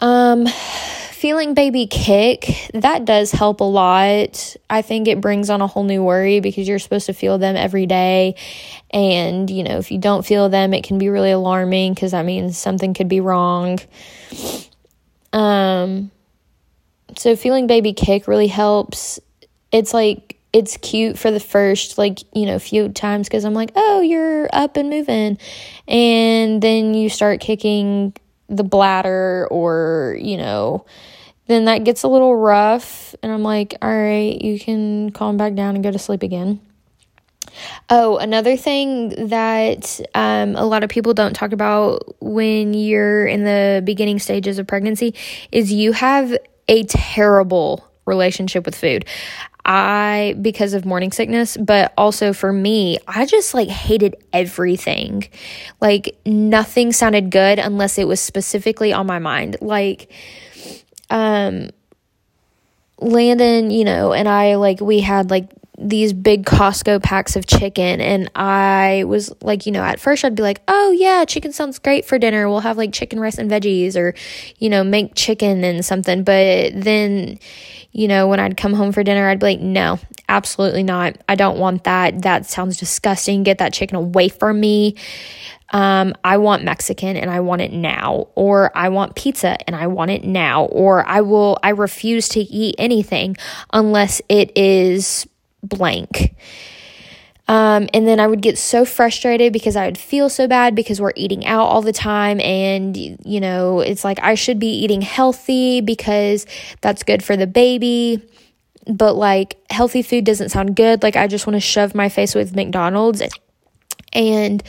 Um, 0.01 0.47
feeling 1.21 1.53
baby 1.53 1.87
kick, 1.87 2.71
that 2.73 3.05
does 3.05 3.31
help 3.31 3.61
a 3.61 3.65
lot. 3.65 4.57
I 4.71 4.81
think 4.81 5.07
it 5.07 5.21
brings 5.21 5.51
on 5.51 5.61
a 5.61 5.67
whole 5.67 5.85
new 5.85 6.03
worry 6.03 6.41
because 6.41 6.67
you're 6.67 6.79
supposed 6.79 7.05
to 7.07 7.13
feel 7.13 7.37
them 7.37 7.57
every 7.57 7.85
day. 7.85 8.37
And, 8.91 9.51
you 9.51 9.63
know, 9.63 9.77
if 9.77 9.91
you 9.91 9.99
don't 9.99 10.25
feel 10.25 10.49
them, 10.49 10.73
it 10.73 10.83
can 10.83 10.97
be 10.97 11.11
really 11.11 11.31
alarming 11.31 11.93
because 11.93 12.13
that 12.13 12.25
means 12.25 12.57
something 12.57 12.95
could 12.95 13.09
be 13.09 13.21
wrong. 13.21 13.81
Um, 15.35 16.11
so 17.19 17.37
feeling 17.37 17.67
baby 17.67 17.93
kick 17.93 18.27
really 18.27 18.49
helps. 18.49 19.21
It's 19.73 19.93
like, 19.93 20.39
it's 20.55 20.79
cute 20.79 21.19
for 21.19 21.31
the 21.31 21.39
first 21.39 21.97
like 21.97 22.19
you 22.35 22.45
know 22.45 22.59
few 22.59 22.89
times 22.89 23.29
because 23.29 23.45
i'm 23.45 23.55
like 23.55 23.71
oh 23.77 24.01
you're 24.01 24.49
up 24.53 24.77
and 24.77 24.91
moving 24.91 25.39
and 25.87 26.61
then 26.61 26.93
you 26.93 27.09
start 27.09 27.39
kicking 27.39 28.13
the 28.49 28.65
bladder 28.65 29.47
or 29.49 30.19
you 30.21 30.37
know 30.37 30.85
then 31.51 31.65
that 31.67 31.85
gets 31.85 32.03
a 32.03 32.09
little 32.09 32.35
rough. 32.35 33.15
And 33.23 33.33
I'm 33.33 33.43
like, 33.43 33.75
all 33.83 33.91
right, 33.91 34.41
you 34.41 34.59
can 34.59 35.11
calm 35.11 35.37
back 35.37 35.55
down 35.55 35.75
and 35.75 35.85
go 35.85 35.91
to 35.91 35.99
sleep 35.99 36.23
again. 36.23 36.61
Oh, 37.89 38.17
another 38.19 38.57
thing 38.57 39.29
that 39.29 40.01
um, 40.15 40.55
a 40.55 40.65
lot 40.65 40.85
of 40.85 40.91
people 40.91 41.15
don't 41.15 41.35
talk 41.35 41.53
about 41.53 42.17
when 42.21 42.75
you're 42.75 43.27
in 43.27 43.45
the 43.45 43.83
beginning 43.85 44.19
stages 44.19 44.59
of 44.59 44.67
pregnancy 44.67 45.15
is 45.51 45.73
you 45.73 45.93
have 45.93 46.37
a 46.69 46.85
terrible 46.85 47.85
relationship 48.07 48.65
with 48.65 48.77
food. 48.77 49.05
I, 49.65 50.37
because 50.41 50.73
of 50.73 50.85
morning 50.85 51.13
sickness, 51.13 51.57
but 51.57 51.93
also 51.99 52.33
for 52.33 52.53
me, 52.53 52.99
I 53.07 53.27
just 53.27 53.53
like 53.53 53.69
hated 53.69 54.17
everything. 54.33 55.29
Like 55.81 56.19
nothing 56.25 56.93
sounded 56.93 57.31
good 57.31 57.59
unless 57.59 57.99
it 57.99 58.09
was 58.09 58.21
specifically 58.21 58.93
on 58.93 59.07
my 59.07 59.19
mind. 59.19 59.59
Like, 59.61 60.11
um, 61.11 61.71
Landon, 62.99 63.71
you 63.71 63.85
know, 63.85 64.13
and 64.13 64.29
I 64.29 64.57
like 64.57 64.81
we 64.81 65.01
had 65.01 65.31
like 65.31 65.51
these 65.81 66.13
big 66.13 66.45
Costco 66.45 67.03
packs 67.03 67.37
of 67.37 67.47
chicken. 67.47 68.01
And 68.01 68.31
I 68.35 69.05
was 69.07 69.33
like, 69.41 69.65
you 69.65 69.73
know, 69.73 69.83
at 69.83 69.99
first 69.99 70.25
I'd 70.25 70.35
be 70.35 70.43
like, 70.43 70.61
oh, 70.69 70.91
yeah, 70.93 71.25
chicken 71.25 71.53
sounds 71.53 71.79
great 71.79 72.05
for 72.05 72.19
dinner. 72.19 72.49
We'll 72.49 72.61
have 72.61 72.77
like 72.77 72.93
chicken, 72.93 73.19
rice, 73.19 73.39
and 73.39 73.51
veggies, 73.51 73.97
or, 73.97 74.15
you 74.59 74.69
know, 74.69 74.85
make 74.85 75.15
chicken 75.15 75.65
and 75.65 75.85
something. 75.85 76.23
But 76.23 76.73
then, 76.75 77.39
you 77.93 78.09
know, 78.09 78.29
when 78.29 78.39
I'd 78.41 78.59
come 78.59 78.75
home 78.75 78.93
for 78.93 79.03
dinner, 79.03 79.29
I'd 79.29 79.41
be 79.41 79.47
like, 79.47 79.61
no, 79.61 79.99
absolutely 80.29 80.83
not. 80.83 81.17
I 81.29 81.35
don't 81.35 81.59
want 81.59 81.85
that. 81.85 82.23
That 82.23 82.45
sounds 82.45 82.77
disgusting. 82.77 83.43
Get 83.43 83.59
that 83.59 83.73
chicken 83.73 83.97
away 83.97 84.29
from 84.29 84.61
me. 84.61 84.97
Um, 85.73 86.15
I 86.25 86.39
want 86.39 86.65
Mexican 86.65 87.17
and 87.17 87.31
I 87.31 87.41
want 87.41 87.63
it 87.63 87.73
now, 87.73 88.29
or 88.35 88.77
I 88.77 88.89
want 88.89 89.15
pizza 89.15 89.57
and 89.69 89.77
I 89.77 89.87
want 89.87 90.11
it 90.11 90.25
now, 90.25 90.65
or 90.65 91.07
I 91.07 91.21
will, 91.21 91.59
I 91.63 91.71
refuse 91.71 92.29
to 92.31 92.41
eat 92.41 92.75
anything 92.79 93.37
unless 93.73 94.21
it 94.29 94.57
is 94.57 95.27
blank. 95.63 96.35
Um, 97.51 97.89
and 97.93 98.07
then 98.07 98.21
I 98.21 98.29
would 98.29 98.43
get 98.43 98.59
so 98.59 98.85
frustrated 98.85 99.53
because 99.53 99.75
I 99.75 99.85
would 99.87 99.99
feel 99.99 100.29
so 100.29 100.47
bad 100.47 100.77
because 100.77 101.01
we're 101.01 101.13
eating 101.17 101.45
out 101.47 101.65
all 101.65 101.83
the 101.83 101.93
time. 101.93 102.41
And, 102.41 102.97
you 102.97 103.41
know, 103.41 103.81
it's 103.81 104.05
like 104.05 104.21
I 104.23 104.37
should 104.37 104.61
be 104.61 104.69
eating 104.69 105.03
healthy 105.03 105.81
because 105.81 106.47
that's 106.81 107.03
good 107.03 107.25
for 107.25 107.37
the 107.37 107.49
baby. 107.49 108.23
But 108.87 109.15
like 109.15 109.57
healthy 109.69 110.03
food 110.03 110.25
doesn't 110.25 110.51
sound 110.51 110.77
good. 110.77 111.03
Like 111.03 111.17
I 111.17 111.27
just 111.27 111.45
want 111.45 111.57
to 111.57 111.61
shove 111.61 111.93
my 111.93 112.09
face 112.09 112.37
with 112.37 112.55
McDonald's. 112.55 113.21
And 114.13 114.63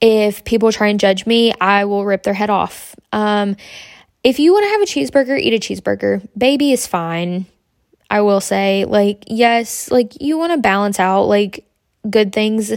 if 0.00 0.44
people 0.44 0.72
try 0.72 0.88
and 0.88 1.00
judge 1.00 1.26
me, 1.26 1.52
I 1.60 1.84
will 1.84 2.04
rip 2.04 2.22
their 2.22 2.34
head 2.34 2.50
off. 2.50 2.94
Um, 3.12 3.56
if 4.22 4.38
you 4.38 4.52
want 4.52 4.64
to 4.64 4.70
have 4.70 4.82
a 4.82 4.84
cheeseburger, 4.84 5.40
eat 5.40 5.54
a 5.54 5.58
cheeseburger. 5.58 6.26
Baby 6.36 6.72
is 6.72 6.86
fine. 6.86 7.46
I 8.10 8.20
will 8.20 8.40
say, 8.40 8.84
like, 8.84 9.24
yes, 9.26 9.90
like 9.90 10.20
you 10.20 10.38
want 10.38 10.52
to 10.52 10.58
balance 10.58 11.00
out 11.00 11.24
like 11.24 11.66
good 12.08 12.32
things 12.32 12.72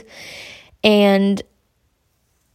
and 0.84 1.42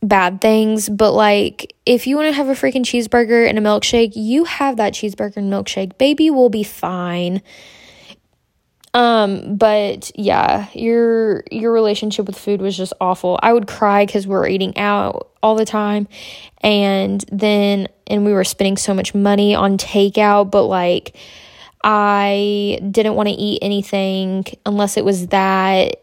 bad 0.03 0.41
things, 0.41 0.89
but 0.89 1.13
like 1.13 1.75
if 1.87 2.07
you 2.07 2.17
want 2.17 2.29
to 2.29 2.35
have 2.35 2.49
a 2.49 2.53
freaking 2.53 2.85
cheeseburger 2.85 3.49
and 3.49 3.59
a 3.59 3.61
milkshake, 3.61 4.13
you 4.15 4.45
have 4.45 4.77
that 4.77 4.93
cheeseburger 4.93 5.39
and 5.39 5.53
milkshake. 5.53 5.99
Baby 5.99 6.31
will 6.31 6.51
be 6.51 6.63
fine. 6.63 7.43
Um, 8.95 9.57
but 9.57 10.13
yeah, 10.15 10.69
your 10.73 11.43
your 11.51 11.73
relationship 11.73 12.27
with 12.27 12.39
food 12.39 12.63
was 12.63 12.77
just 12.77 12.93
awful. 13.01 13.41
I 13.43 13.53
would 13.53 13.67
cry 13.67 14.07
cuz 14.07 14.27
we 14.27 14.35
were 14.35 14.47
eating 14.47 14.77
out 14.79 15.31
all 15.43 15.57
the 15.57 15.65
time 15.65 16.07
and 16.63 17.25
then 17.31 17.89
and 18.07 18.25
we 18.25 18.33
were 18.33 18.45
spending 18.45 18.77
so 18.77 18.95
much 18.95 19.13
money 19.13 19.55
on 19.55 19.79
takeout, 19.79 20.53
but 20.53 20.65
like 20.65 21.17
I 21.83 22.79
didn't 22.89 23.17
want 23.17 23.29
to 23.29 23.35
eat 23.35 23.59
anything 23.63 24.45
unless 24.65 24.97
it 24.97 25.05
was 25.05 25.27
that. 25.29 25.97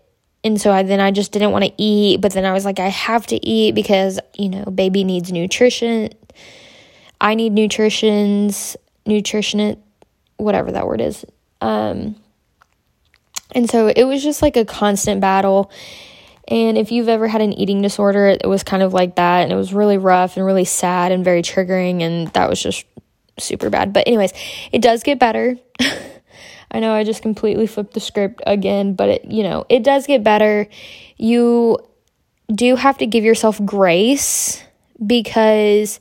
And 0.44 0.60
so 0.60 0.72
I 0.72 0.84
then 0.84 1.00
I 1.00 1.12
just 1.12 1.32
didn't 1.32 1.52
want 1.52 1.64
to 1.64 1.74
eat, 1.78 2.20
but 2.20 2.34
then 2.34 2.44
I 2.46 2.52
was 2.52 2.66
like 2.66 2.80
I 2.80 2.90
have 2.90 3.26
to 3.28 3.38
eat 3.46 3.74
because, 3.74 4.20
you 4.38 4.50
know, 4.50 4.66
baby 4.66 5.06
needs 5.06 5.32
nutrition. 5.32 6.10
I 7.22 7.36
need 7.36 7.54
nutritions, 7.54 8.76
nutrition 9.06 9.82
whatever 10.38 10.74
that 10.74 10.86
word 10.88 11.00
is. 11.00 11.24
Um 11.62 12.16
and 13.52 13.70
so 13.70 13.88
it 13.88 14.04
was 14.04 14.24
just 14.24 14.42
like 14.42 14.58
a 14.58 14.66
constant 14.66 15.22
battle. 15.22 15.72
And 16.48 16.78
if 16.78 16.92
you've 16.92 17.10
ever 17.10 17.28
had 17.28 17.42
an 17.42 17.54
eating 17.54 17.82
disorder, 17.82 18.28
it 18.28 18.48
was 18.48 18.64
kind 18.64 18.84
of 18.84 18.94
like 18.94 19.16
that. 19.16 19.44
And 19.44 19.52
it 19.52 19.56
was 19.56 19.74
really 19.74 19.98
rough 19.98 20.36
and 20.36 20.46
really 20.46 20.66
sad 20.66 21.12
and 21.12 21.24
very 21.24 21.42
triggering. 21.42 22.02
And 22.02 22.28
that 22.30 22.50
was 22.50 22.62
just 22.62 22.86
super 23.40 23.70
bad. 23.70 23.94
But, 23.94 24.08
anyways, 24.08 24.34
it 24.72 24.82
does 24.82 25.04
get 25.04 25.20
better. 25.20 25.58
I 26.72 26.80
know 26.80 26.94
I 26.94 27.04
just 27.04 27.22
completely 27.22 27.68
flipped 27.68 27.94
the 27.94 28.00
script 28.00 28.42
again, 28.46 28.94
but 28.94 29.10
it, 29.10 29.26
you 29.26 29.44
know, 29.44 29.66
it 29.70 29.84
does 29.84 30.08
get 30.08 30.24
better. 30.24 30.68
You 31.18 31.78
do 32.54 32.76
have 32.76 32.98
to 33.00 33.06
give 33.06 33.24
yourself 33.24 33.64
grace 33.66 34.64
because 35.06 36.00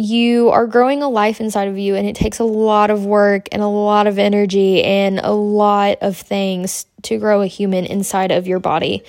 you 0.00 0.50
are 0.50 0.66
growing 0.66 1.02
a 1.02 1.08
life 1.08 1.40
inside 1.40 1.68
of 1.68 1.78
you 1.78 1.94
and 1.94 2.06
it 2.06 2.16
takes 2.16 2.38
a 2.38 2.44
lot 2.44 2.90
of 2.90 3.04
work 3.04 3.48
and 3.52 3.62
a 3.62 3.66
lot 3.66 4.06
of 4.06 4.18
energy 4.18 4.82
and 4.82 5.20
a 5.20 5.32
lot 5.32 5.98
of 6.00 6.16
things 6.16 6.86
to 7.02 7.18
grow 7.18 7.42
a 7.42 7.46
human 7.46 7.84
inside 7.84 8.32
of 8.32 8.46
your 8.46 8.58
body. 8.58 9.02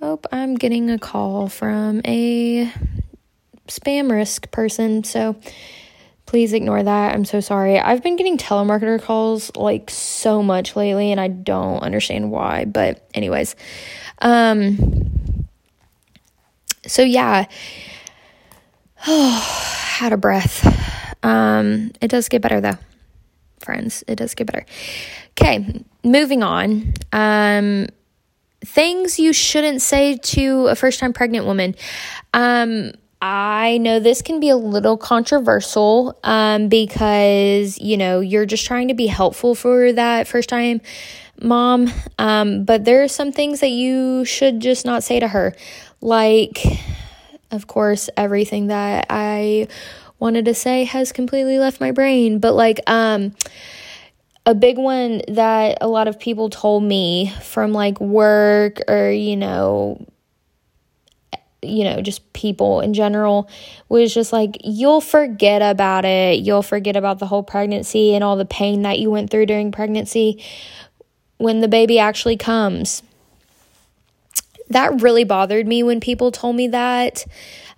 Oh, 0.00 0.20
I'm 0.30 0.54
getting 0.54 0.90
a 0.90 0.98
call 0.98 1.48
from 1.48 2.02
a 2.04 2.72
spam 3.68 4.10
risk 4.10 4.50
person. 4.50 5.02
So, 5.04 5.36
Please 6.28 6.52
ignore 6.52 6.82
that. 6.82 7.14
I'm 7.14 7.24
so 7.24 7.40
sorry. 7.40 7.80
I've 7.80 8.02
been 8.02 8.16
getting 8.16 8.36
telemarketer 8.36 9.00
calls 9.00 9.50
like 9.56 9.88
so 9.88 10.42
much 10.42 10.76
lately 10.76 11.10
and 11.10 11.18
I 11.18 11.28
don't 11.28 11.82
understand 11.82 12.30
why, 12.30 12.66
but 12.66 13.08
anyways. 13.14 13.56
Um 14.20 15.46
so 16.86 17.00
yeah. 17.00 17.46
Oh, 19.06 19.74
had 19.98 20.12
a 20.12 20.16
breath. 20.16 20.64
Um 21.22 21.92
it 22.00 22.08
does 22.08 22.28
get 22.28 22.42
better 22.42 22.60
though. 22.60 22.78
Friends, 23.60 24.04
it 24.06 24.16
does 24.16 24.34
get 24.34 24.46
better. 24.46 24.64
Okay, 25.38 25.84
moving 26.04 26.42
on. 26.42 26.94
Um 27.12 27.86
things 28.64 29.18
you 29.18 29.32
shouldn't 29.32 29.82
say 29.82 30.16
to 30.16 30.66
a 30.66 30.74
first 30.74 31.00
time 31.00 31.12
pregnant 31.12 31.46
woman. 31.46 31.74
Um 32.34 32.92
I 33.20 33.78
know 33.78 33.98
this 33.98 34.22
can 34.22 34.38
be 34.38 34.48
a 34.48 34.56
little 34.56 34.96
controversial 34.96 36.16
um, 36.22 36.68
because, 36.68 37.76
you 37.80 37.96
know, 37.96 38.20
you're 38.20 38.46
just 38.46 38.64
trying 38.64 38.88
to 38.88 38.94
be 38.94 39.08
helpful 39.08 39.56
for 39.56 39.92
that 39.92 40.28
first 40.28 40.48
time 40.48 40.80
mom. 41.40 41.90
Um, 42.18 42.64
but 42.64 42.84
there 42.84 43.02
are 43.02 43.08
some 43.08 43.32
things 43.32 43.60
that 43.60 43.70
you 43.70 44.24
should 44.24 44.60
just 44.60 44.84
not 44.84 45.02
say 45.02 45.18
to 45.18 45.28
her. 45.28 45.54
Like, 46.00 46.64
of 47.50 47.66
course, 47.66 48.10
everything 48.16 48.68
that 48.68 49.06
I 49.10 49.68
wanted 50.18 50.44
to 50.46 50.54
say 50.54 50.84
has 50.84 51.12
completely 51.12 51.58
left 51.58 51.80
my 51.80 51.92
brain. 51.92 52.38
But, 52.38 52.54
like, 52.54 52.80
um, 52.86 53.34
a 54.48 54.54
big 54.54 54.78
one 54.78 55.20
that 55.28 55.78
a 55.80 55.88
lot 55.88 56.08
of 56.08 56.18
people 56.18 56.48
told 56.48 56.82
me 56.82 57.30
from 57.42 57.72
like 57.72 58.00
work 58.00 58.80
or, 58.88 59.10
you 59.10 59.36
know, 59.36 60.04
you 61.60 61.84
know, 61.84 62.00
just 62.00 62.32
people 62.32 62.80
in 62.80 62.94
general 62.94 63.48
was 63.88 64.14
just 64.14 64.32
like, 64.32 64.56
you'll 64.64 65.00
forget 65.00 65.60
about 65.60 66.04
it. 66.04 66.38
You'll 66.38 66.62
forget 66.62 66.96
about 66.96 67.18
the 67.18 67.26
whole 67.26 67.42
pregnancy 67.42 68.14
and 68.14 68.24
all 68.24 68.36
the 68.36 68.44
pain 68.44 68.82
that 68.82 68.98
you 68.98 69.10
went 69.10 69.30
through 69.30 69.46
during 69.46 69.72
pregnancy 69.72 70.42
when 71.36 71.60
the 71.60 71.68
baby 71.68 71.98
actually 71.98 72.36
comes. 72.36 73.02
That 74.70 75.02
really 75.02 75.24
bothered 75.24 75.66
me 75.66 75.82
when 75.82 76.00
people 76.00 76.30
told 76.30 76.56
me 76.56 76.68
that. 76.68 77.24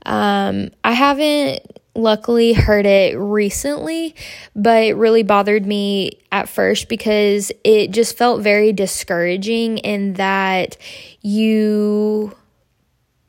Um, 0.07 0.71
I 0.83 0.93
haven't 0.93 1.61
luckily 1.95 2.53
heard 2.53 2.87
it 2.87 3.19
recently, 3.19 4.15
but 4.55 4.85
it 4.85 4.97
really 4.97 5.23
bothered 5.23 5.67
me 5.67 6.13
at 6.33 6.49
first 6.49 6.89
because 6.89 7.53
it 7.65 7.91
just 7.91 8.17
felt 8.17 8.43
very 8.43 8.73
discouraging 8.73 9.79
in 9.79 10.15
that 10.15 10.77
you 11.21 12.35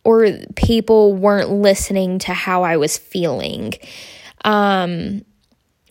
or 0.04 0.30
people 0.56 1.14
weren't 1.14 1.50
listening 1.50 2.20
to 2.20 2.34
how 2.34 2.64
I 2.64 2.78
was 2.78 2.98
feeling. 2.98 3.74
Um, 4.44 5.24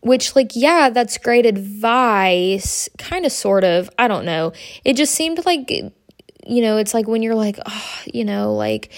which, 0.03 0.35
like, 0.35 0.53
yeah, 0.55 0.89
that's 0.89 1.19
great 1.19 1.45
advice, 1.45 2.89
kind 2.97 3.27
of, 3.27 3.33
sort 3.33 3.65
of. 3.65 3.91
I 3.99 4.09
don't 4.09 4.25
know. 4.25 4.53
It 4.83 4.97
just 4.97 5.15
seemed 5.15 5.45
like, 5.45 5.71
you 6.46 6.62
know, 6.62 6.79
it's 6.79 6.94
like 6.94 7.09
when 7.09 7.22
you're 7.22 7.35
like, 7.35 7.59
oh, 7.64 8.00
you 8.12 8.24
know, 8.24 8.55
like, 8.55 8.92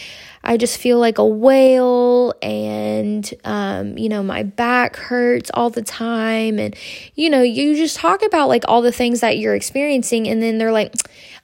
I 0.45 0.57
just 0.57 0.79
feel 0.79 0.99
like 0.99 1.19
a 1.19 1.27
whale 1.27 2.35
and, 2.43 3.33
um, 3.45 3.97
you 3.97 4.09
know, 4.09 4.23
my 4.23 4.43
back 4.43 4.97
hurts 4.97 5.51
all 5.55 5.71
the 5.71 5.83
time. 5.83 6.59
And, 6.59 6.75
you 7.15 7.31
know, 7.31 7.43
you 7.43 7.77
just 7.77 7.97
talk 7.97 8.23
about 8.25 8.49
like 8.49 8.65
all 8.67 8.83
the 8.83 8.93
things 8.93 9.21
that 9.21 9.39
you're 9.39 9.55
experiencing. 9.55 10.29
And 10.29 10.43
then 10.43 10.59
they're 10.59 10.73
like, 10.73 10.95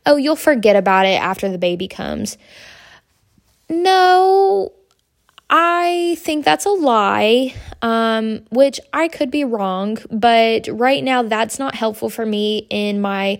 oh, 0.04 0.16
you'll 0.16 0.37
forget 0.37 0.74
about 0.74 1.06
it 1.06 1.20
after 1.20 1.48
the 1.48 1.58
baby 1.58 1.87
comes. 1.87 2.38
No, 3.68 4.72
I 5.50 6.16
think 6.18 6.44
that's 6.44 6.66
a 6.66 6.70
lie, 6.70 7.54
um, 7.82 8.40
which 8.50 8.80
I 8.92 9.08
could 9.08 9.30
be 9.30 9.44
wrong, 9.44 9.98
but 10.11 10.68
right 10.70 11.04
now 11.04 11.22
that's 11.22 11.58
not 11.58 11.74
helpful 11.74 12.11
for 12.11 12.26
me 12.26 12.66
in 12.70 13.00
my 13.00 13.38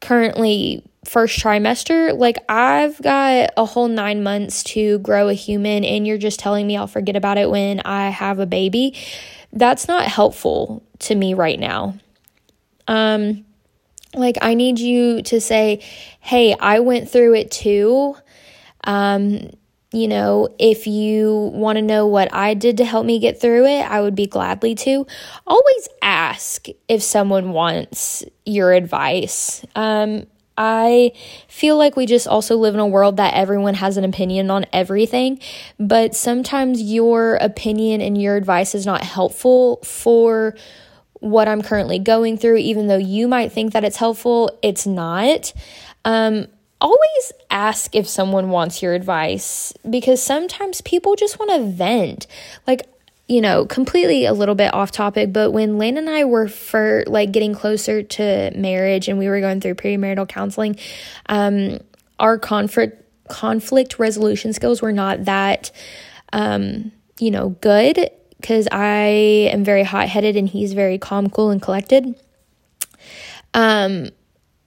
currently 0.00 0.84
first 1.04 1.38
trimester. 1.38 2.16
Like, 2.16 2.38
I've 2.48 3.00
got 3.02 3.50
a 3.56 3.64
whole 3.64 3.88
nine 3.88 4.22
months 4.22 4.62
to 4.64 4.98
grow 5.00 5.28
a 5.28 5.34
human, 5.34 5.84
and 5.84 6.06
you're 6.06 6.18
just 6.18 6.38
telling 6.40 6.66
me 6.66 6.76
I'll 6.76 6.86
forget 6.86 7.16
about 7.16 7.38
it 7.38 7.50
when 7.50 7.80
I 7.80 8.08
have 8.10 8.38
a 8.38 8.46
baby. 8.46 8.96
That's 9.52 9.86
not 9.88 10.04
helpful 10.06 10.82
to 11.00 11.14
me 11.14 11.34
right 11.34 11.58
now. 11.58 11.94
Um, 12.88 13.44
like, 14.14 14.38
I 14.42 14.54
need 14.54 14.78
you 14.78 15.22
to 15.22 15.40
say, 15.40 15.82
hey, 16.20 16.54
I 16.58 16.80
went 16.80 17.10
through 17.10 17.34
it 17.34 17.50
too. 17.50 18.16
Um, 18.84 19.50
you 19.92 20.08
know, 20.08 20.48
if 20.58 20.88
you 20.88 21.52
want 21.54 21.76
to 21.76 21.82
know 21.82 22.08
what 22.08 22.34
I 22.34 22.54
did 22.54 22.78
to 22.78 22.84
help 22.84 23.06
me 23.06 23.20
get 23.20 23.40
through 23.40 23.66
it, 23.66 23.82
I 23.82 24.00
would 24.00 24.16
be 24.16 24.26
gladly 24.26 24.74
to. 24.74 25.06
Always 25.46 25.88
ask 26.02 26.66
if 26.88 27.00
someone 27.00 27.52
wants 27.52 28.24
your 28.44 28.72
advice. 28.72 29.64
Um, 29.76 30.26
I 30.56 31.12
feel 31.48 31.76
like 31.76 31.96
we 31.96 32.06
just 32.06 32.28
also 32.28 32.56
live 32.56 32.74
in 32.74 32.80
a 32.80 32.86
world 32.86 33.16
that 33.16 33.34
everyone 33.34 33.74
has 33.74 33.96
an 33.96 34.04
opinion 34.04 34.50
on 34.50 34.66
everything, 34.72 35.40
but 35.78 36.14
sometimes 36.14 36.80
your 36.80 37.36
opinion 37.36 38.00
and 38.00 38.20
your 38.20 38.36
advice 38.36 38.74
is 38.74 38.86
not 38.86 39.02
helpful 39.02 39.78
for 39.82 40.54
what 41.14 41.48
I'm 41.48 41.62
currently 41.62 41.98
going 41.98 42.36
through, 42.36 42.58
even 42.58 42.86
though 42.86 42.98
you 42.98 43.26
might 43.26 43.50
think 43.50 43.72
that 43.72 43.84
it's 43.84 43.96
helpful, 43.96 44.58
it's 44.62 44.86
not. 44.86 45.52
Um, 46.04 46.48
always 46.80 47.32
ask 47.50 47.94
if 47.94 48.06
someone 48.06 48.50
wants 48.50 48.82
your 48.82 48.92
advice 48.92 49.72
because 49.88 50.22
sometimes 50.22 50.82
people 50.82 51.16
just 51.16 51.38
want 51.38 51.50
to 51.50 51.64
vent. 51.64 52.26
Like, 52.66 52.82
you 53.26 53.40
know, 53.40 53.64
completely 53.64 54.26
a 54.26 54.32
little 54.32 54.54
bit 54.54 54.74
off 54.74 54.90
topic, 54.90 55.32
but 55.32 55.50
when 55.50 55.78
Lane 55.78 55.96
and 55.96 56.10
I 56.10 56.24
were 56.24 56.48
for 56.48 57.04
like 57.06 57.32
getting 57.32 57.54
closer 57.54 58.02
to 58.02 58.50
marriage 58.54 59.08
and 59.08 59.18
we 59.18 59.28
were 59.28 59.40
going 59.40 59.60
through 59.60 59.76
premarital 59.76 60.28
counseling, 60.28 60.76
um, 61.26 61.78
our 62.18 62.38
conflict 62.38 63.00
conflict 63.28 63.98
resolution 63.98 64.52
skills 64.52 64.82
were 64.82 64.92
not 64.92 65.24
that 65.24 65.70
um, 66.34 66.92
you 67.18 67.30
know, 67.30 67.50
good 67.60 68.10
because 68.40 68.68
I 68.70 69.48
am 69.52 69.64
very 69.64 69.84
hot 69.84 70.08
headed 70.08 70.36
and 70.36 70.48
he's 70.48 70.74
very 70.74 70.98
calm, 70.98 71.30
cool, 71.30 71.50
and 71.50 71.62
collected. 71.62 72.20
Um, 73.54 74.10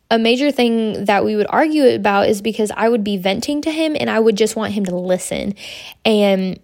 a 0.09 0.17
major 0.17 0.51
thing 0.51 1.05
that 1.05 1.25
we 1.25 1.35
would 1.35 1.47
argue 1.49 1.89
about 1.89 2.29
is 2.29 2.41
because 2.41 2.71
I 2.75 2.87
would 2.87 3.03
be 3.03 3.17
venting 3.17 3.61
to 3.63 3.71
him 3.71 3.95
and 3.99 4.09
I 4.09 4.19
would 4.19 4.37
just 4.37 4.55
want 4.55 4.73
him 4.73 4.85
to 4.85 4.95
listen. 4.95 5.53
And 6.05 6.57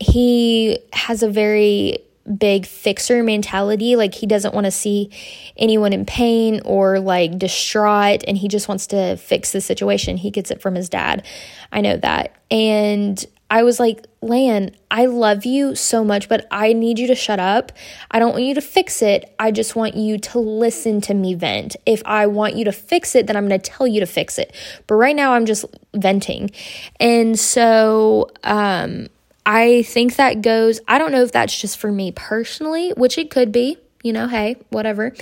he 0.00 0.78
has 0.92 1.22
a 1.22 1.28
very 1.28 1.98
big 2.38 2.66
fixer 2.66 3.22
mentality. 3.22 3.96
Like 3.96 4.14
he 4.14 4.26
doesn't 4.26 4.54
want 4.54 4.64
to 4.64 4.70
see 4.70 5.10
anyone 5.56 5.92
in 5.92 6.04
pain 6.06 6.60
or 6.64 7.00
like 7.00 7.38
distraught 7.38 8.24
and 8.26 8.36
he 8.36 8.48
just 8.48 8.68
wants 8.68 8.86
to 8.88 9.16
fix 9.16 9.52
the 9.52 9.60
situation. 9.60 10.16
He 10.16 10.30
gets 10.30 10.50
it 10.50 10.60
from 10.60 10.74
his 10.74 10.88
dad. 10.88 11.26
I 11.72 11.80
know 11.80 11.96
that. 11.98 12.34
And 12.50 13.24
I 13.52 13.64
was 13.64 13.80
like, 13.80 14.06
Lan, 14.22 14.70
I 14.92 15.06
love 15.06 15.44
you 15.44 15.74
so 15.74 16.04
much, 16.04 16.28
but 16.28 16.46
I 16.52 16.72
need 16.72 17.00
you 17.00 17.08
to 17.08 17.16
shut 17.16 17.40
up. 17.40 17.72
I 18.10 18.20
don't 18.20 18.32
want 18.32 18.44
you 18.44 18.54
to 18.54 18.60
fix 18.60 19.02
it. 19.02 19.34
I 19.40 19.50
just 19.50 19.74
want 19.74 19.96
you 19.96 20.18
to 20.18 20.38
listen 20.38 21.00
to 21.02 21.14
me 21.14 21.34
vent. 21.34 21.74
If 21.84 22.00
I 22.06 22.26
want 22.28 22.54
you 22.54 22.64
to 22.66 22.72
fix 22.72 23.16
it, 23.16 23.26
then 23.26 23.36
I'm 23.36 23.48
going 23.48 23.60
to 23.60 23.70
tell 23.70 23.88
you 23.88 23.98
to 24.00 24.06
fix 24.06 24.38
it. 24.38 24.54
But 24.86 24.94
right 24.94 25.16
now, 25.16 25.32
I'm 25.32 25.46
just 25.46 25.64
venting. 25.94 26.52
And 27.00 27.36
so, 27.36 28.30
um, 28.44 29.08
I 29.52 29.82
think 29.82 30.14
that 30.14 30.42
goes, 30.42 30.80
I 30.86 30.98
don't 30.98 31.10
know 31.10 31.22
if 31.24 31.32
that's 31.32 31.60
just 31.60 31.78
for 31.78 31.90
me 31.90 32.12
personally, 32.12 32.90
which 32.90 33.18
it 33.18 33.30
could 33.30 33.50
be, 33.50 33.78
you 34.04 34.12
know, 34.12 34.28
hey, 34.28 34.56
whatever. 34.68 35.12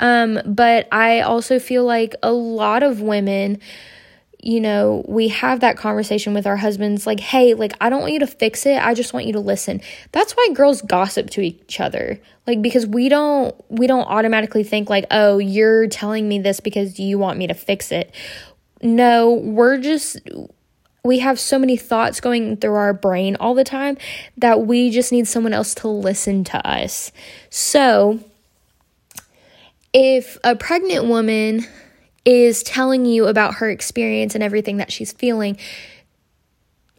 Um, 0.00 0.40
but 0.46 0.88
I 0.90 1.20
also 1.20 1.58
feel 1.58 1.84
like 1.84 2.14
a 2.22 2.32
lot 2.32 2.82
of 2.82 3.02
women 3.02 3.60
you 4.38 4.60
know, 4.60 5.04
we 5.08 5.26
have 5.26 5.58
that 5.60 5.76
conversation 5.76 6.32
with 6.32 6.46
our 6.46 6.56
husbands 6.56 7.04
like, 7.04 7.18
hey, 7.18 7.54
like, 7.54 7.72
I 7.80 7.88
don't 7.88 8.02
want 8.02 8.12
you 8.12 8.20
to 8.20 8.28
fix 8.28 8.64
it. 8.64 8.80
I 8.80 8.94
just 8.94 9.12
want 9.12 9.26
you 9.26 9.32
to 9.32 9.40
listen. 9.40 9.80
That's 10.12 10.34
why 10.34 10.50
girls 10.54 10.82
gossip 10.82 11.30
to 11.30 11.40
each 11.40 11.80
other. 11.80 12.20
Like, 12.46 12.62
because 12.62 12.86
we 12.86 13.08
don't, 13.08 13.56
we 13.68 13.88
don't 13.88 14.06
automatically 14.06 14.62
think 14.62 14.88
like, 14.88 15.04
oh, 15.10 15.38
you're 15.38 15.88
telling 15.88 16.28
me 16.28 16.38
this 16.38 16.60
because 16.60 17.00
you 17.00 17.18
want 17.18 17.38
me 17.38 17.48
to 17.48 17.54
fix 17.54 17.90
it. 17.90 18.14
No, 18.82 19.32
we're 19.32 19.78
just, 19.78 20.20
we 21.06 21.20
have 21.20 21.38
so 21.38 21.58
many 21.58 21.76
thoughts 21.76 22.20
going 22.20 22.56
through 22.56 22.74
our 22.74 22.92
brain 22.92 23.36
all 23.36 23.54
the 23.54 23.64
time 23.64 23.96
that 24.36 24.66
we 24.66 24.90
just 24.90 25.12
need 25.12 25.26
someone 25.26 25.52
else 25.52 25.74
to 25.76 25.88
listen 25.88 26.44
to 26.44 26.68
us. 26.68 27.12
So, 27.48 28.20
if 29.92 30.36
a 30.44 30.56
pregnant 30.56 31.06
woman 31.06 31.66
is 32.24 32.62
telling 32.62 33.06
you 33.06 33.26
about 33.26 33.54
her 33.56 33.70
experience 33.70 34.34
and 34.34 34.42
everything 34.42 34.78
that 34.78 34.92
she's 34.92 35.12
feeling, 35.12 35.56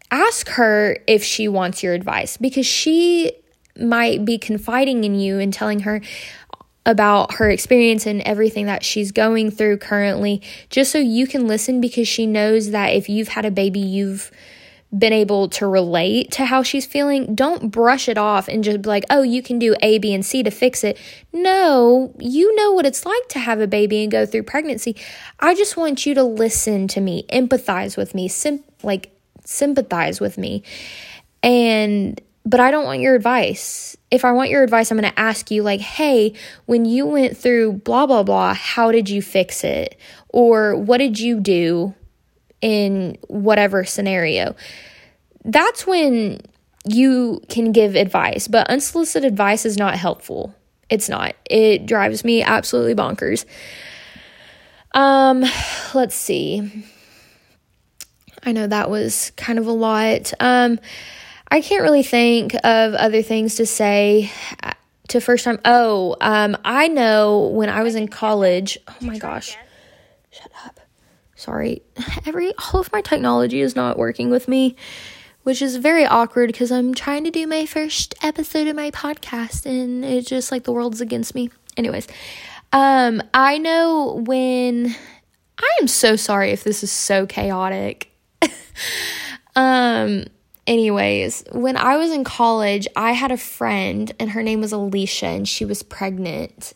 ask 0.10 0.48
her 0.50 0.98
if 1.06 1.24
she 1.24 1.48
wants 1.48 1.84
your 1.84 1.94
advice 1.94 2.38
because 2.38 2.66
she 2.66 3.34
might 3.78 4.26
be 4.26 4.38
confiding 4.38 5.04
in 5.04 5.16
you 5.16 5.38
and 5.38 5.54
telling 5.54 5.82
her 5.82 6.02
about 6.88 7.34
her 7.34 7.50
experience 7.50 8.06
and 8.06 8.22
everything 8.22 8.66
that 8.66 8.84
she's 8.84 9.12
going 9.12 9.52
through 9.52 9.78
currently, 9.78 10.42
just 10.70 10.90
so 10.90 10.98
you 10.98 11.28
can 11.28 11.46
listen 11.46 11.82
because 11.82 12.08
she 12.08 12.26
knows 12.26 12.72
that 12.72 12.94
if 12.94 13.10
you've 13.10 13.28
had 13.28 13.44
a 13.44 13.52
baby, 13.52 13.82
you've 13.82 14.32
been 14.98 15.12
able 15.12 15.50
to 15.50 15.68
relate 15.68 16.32
to 16.32 16.46
how 16.46 16.64
she's 16.64 16.86
feeling, 16.86 17.36
don't 17.36 17.70
brush 17.72 18.08
it 18.08 18.18
off 18.18 18.48
and 18.48 18.64
just 18.64 18.82
be 18.82 18.88
like, 18.88 19.04
oh, 19.10 19.22
you 19.22 19.44
can 19.44 19.60
do 19.60 19.76
A, 19.82 19.98
B, 19.98 20.14
and 20.14 20.26
C 20.26 20.44
to 20.44 20.50
fix 20.50 20.82
it. 20.86 20.98
No, 21.34 22.16
you 22.20 22.56
know 22.56 22.72
what 22.72 22.86
it's 22.86 23.06
like 23.06 23.28
to 23.30 23.40
have 23.40 23.60
a 23.60 23.68
baby 23.68 24.02
and 24.02 24.10
go 24.10 24.26
through 24.26 24.44
pregnancy. 24.44 24.96
I 25.42 25.56
just 25.56 25.76
want 25.76 26.06
you 26.06 26.16
to 26.16 26.24
listen 26.24 26.88
to 26.88 27.02
me, 27.02 27.26
empathize 27.30 27.98
with 27.98 28.16
me, 28.16 28.30
sim- 28.30 28.64
like 28.82 29.12
sympathize 29.44 30.22
with 30.22 30.38
me. 30.38 30.64
And, 31.44 32.22
but 32.48 32.60
I 32.60 32.72
don't 32.72 32.86
want 32.86 33.02
your 33.02 33.16
advice. 33.16 33.98
If 34.10 34.24
I 34.24 34.32
want 34.32 34.50
your 34.50 34.64
advice, 34.64 34.90
I'm 34.90 34.98
going 34.98 35.12
to 35.12 35.20
ask 35.20 35.52
you, 35.52 35.64
like, 35.64 35.82
hey, 35.82 36.34
when 36.66 36.86
you 36.86 37.06
went 37.06 37.36
through 37.36 37.74
blah, 37.74 38.06
blah, 38.06 38.24
blah, 38.24 38.54
how 38.54 38.92
did 38.92 39.10
you 39.10 39.22
fix 39.22 39.64
it? 39.64 40.00
Or 40.30 40.76
what 40.76 40.98
did 40.98 41.20
you 41.20 41.40
do? 41.40 41.94
in 42.62 43.18
whatever 43.28 43.86
scenario. 43.86 44.56
That's 45.46 45.86
when 45.86 46.42
you 46.86 47.42
can 47.50 47.72
give 47.72 47.96
advice, 47.96 48.48
but 48.48 48.70
unsolicited 48.70 49.32
advice 49.32 49.66
is 49.66 49.78
not 49.78 49.96
helpful. 49.96 50.56
It's 50.90 51.10
not. 51.10 51.36
It 51.50 51.86
drives 51.86 52.24
me 52.24 52.42
absolutely 52.42 52.96
bonkers. 52.96 53.46
Um, 54.94 55.44
let's 55.94 56.16
see. 56.16 56.86
I 58.44 58.54
know 58.54 58.68
that 58.68 58.90
was 58.90 59.32
kind 59.36 59.60
of 59.60 59.68
a 59.68 59.72
lot. 59.72 60.32
Um, 60.40 60.80
I 61.50 61.62
can't 61.62 61.84
really 61.84 62.04
think 62.04 62.54
of 62.56 62.94
other 62.94 63.22
things 63.22 63.56
to 63.56 63.66
say 63.66 64.32
to 65.10 65.22
first 65.22 65.46
time. 65.46 65.60
Oh, 65.64 66.16
um, 66.22 66.58
I 66.66 66.88
know 66.88 67.48
when 67.48 67.70
I 67.70 67.84
was 67.84 67.96
in 67.96 68.08
college. 68.08 68.78
Oh 68.88 68.96
my 69.02 69.18
gosh. 69.18 69.58
Shut 70.32 70.52
up 70.66 70.78
sorry, 71.38 71.84
every 72.26 72.52
all 72.74 72.82
of 72.82 72.92
my 72.92 73.02
technology 73.02 73.62
is 73.62 73.76
not 73.76 73.98
working 73.98 74.30
with 74.30 74.50
me, 74.50 74.76
which 75.44 75.62
is 75.62 75.78
very 75.78 76.06
awkward 76.06 76.48
because 76.48 76.72
I'm 76.72 76.94
trying 76.94 77.24
to 77.24 77.32
do 77.32 77.48
my 77.48 77.66
first 77.66 78.16
episode 78.22 78.68
of 78.68 78.76
my 78.76 78.92
podcast 78.92 79.66
and 79.66 80.04
it's 80.04 80.28
just 80.28 80.52
like 80.52 80.64
the 80.64 80.74
world's 80.74 81.00
against 81.00 81.34
me. 81.34 81.50
Anyways, 81.78 82.08
um, 82.74 83.24
I 83.34 83.60
know 83.60 84.22
when 84.26 84.94
I 85.58 85.78
am 85.80 85.88
so 85.88 86.18
sorry 86.18 86.52
if 86.52 86.66
this 86.66 86.84
is 86.84 86.92
so 86.92 87.26
chaotic. 87.26 88.12
um, 89.56 90.26
anyways, 90.68 91.46
when 91.54 91.78
I 91.78 91.98
was 91.98 92.12
in 92.12 92.24
college, 92.24 92.88
I 92.96 93.14
had 93.14 93.32
a 93.32 93.38
friend 93.38 94.12
and 94.20 94.32
her 94.32 94.44
name 94.44 94.60
was 94.60 94.74
Alicia 94.74 95.28
and 95.28 95.48
she 95.48 95.66
was 95.66 95.82
pregnant 95.82 96.74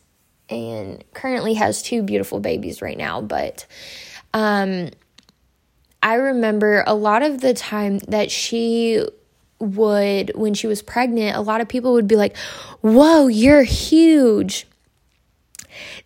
and 0.48 1.04
currently 1.14 1.54
has 1.54 1.82
two 1.82 2.02
beautiful 2.02 2.40
babies 2.40 2.82
right 2.82 2.98
now, 2.98 3.20
but 3.20 3.66
um, 4.34 4.90
I 6.02 6.14
remember 6.14 6.82
a 6.86 6.94
lot 6.94 7.22
of 7.22 7.40
the 7.40 7.54
time 7.54 7.98
that 8.00 8.30
she 8.30 9.04
would, 9.58 10.32
when 10.34 10.54
she 10.54 10.66
was 10.66 10.82
pregnant, 10.82 11.36
a 11.36 11.40
lot 11.40 11.60
of 11.60 11.68
people 11.68 11.92
would 11.92 12.08
be 12.08 12.16
like, 12.16 12.36
Whoa, 12.80 13.28
you're 13.28 13.62
huge. 13.62 14.66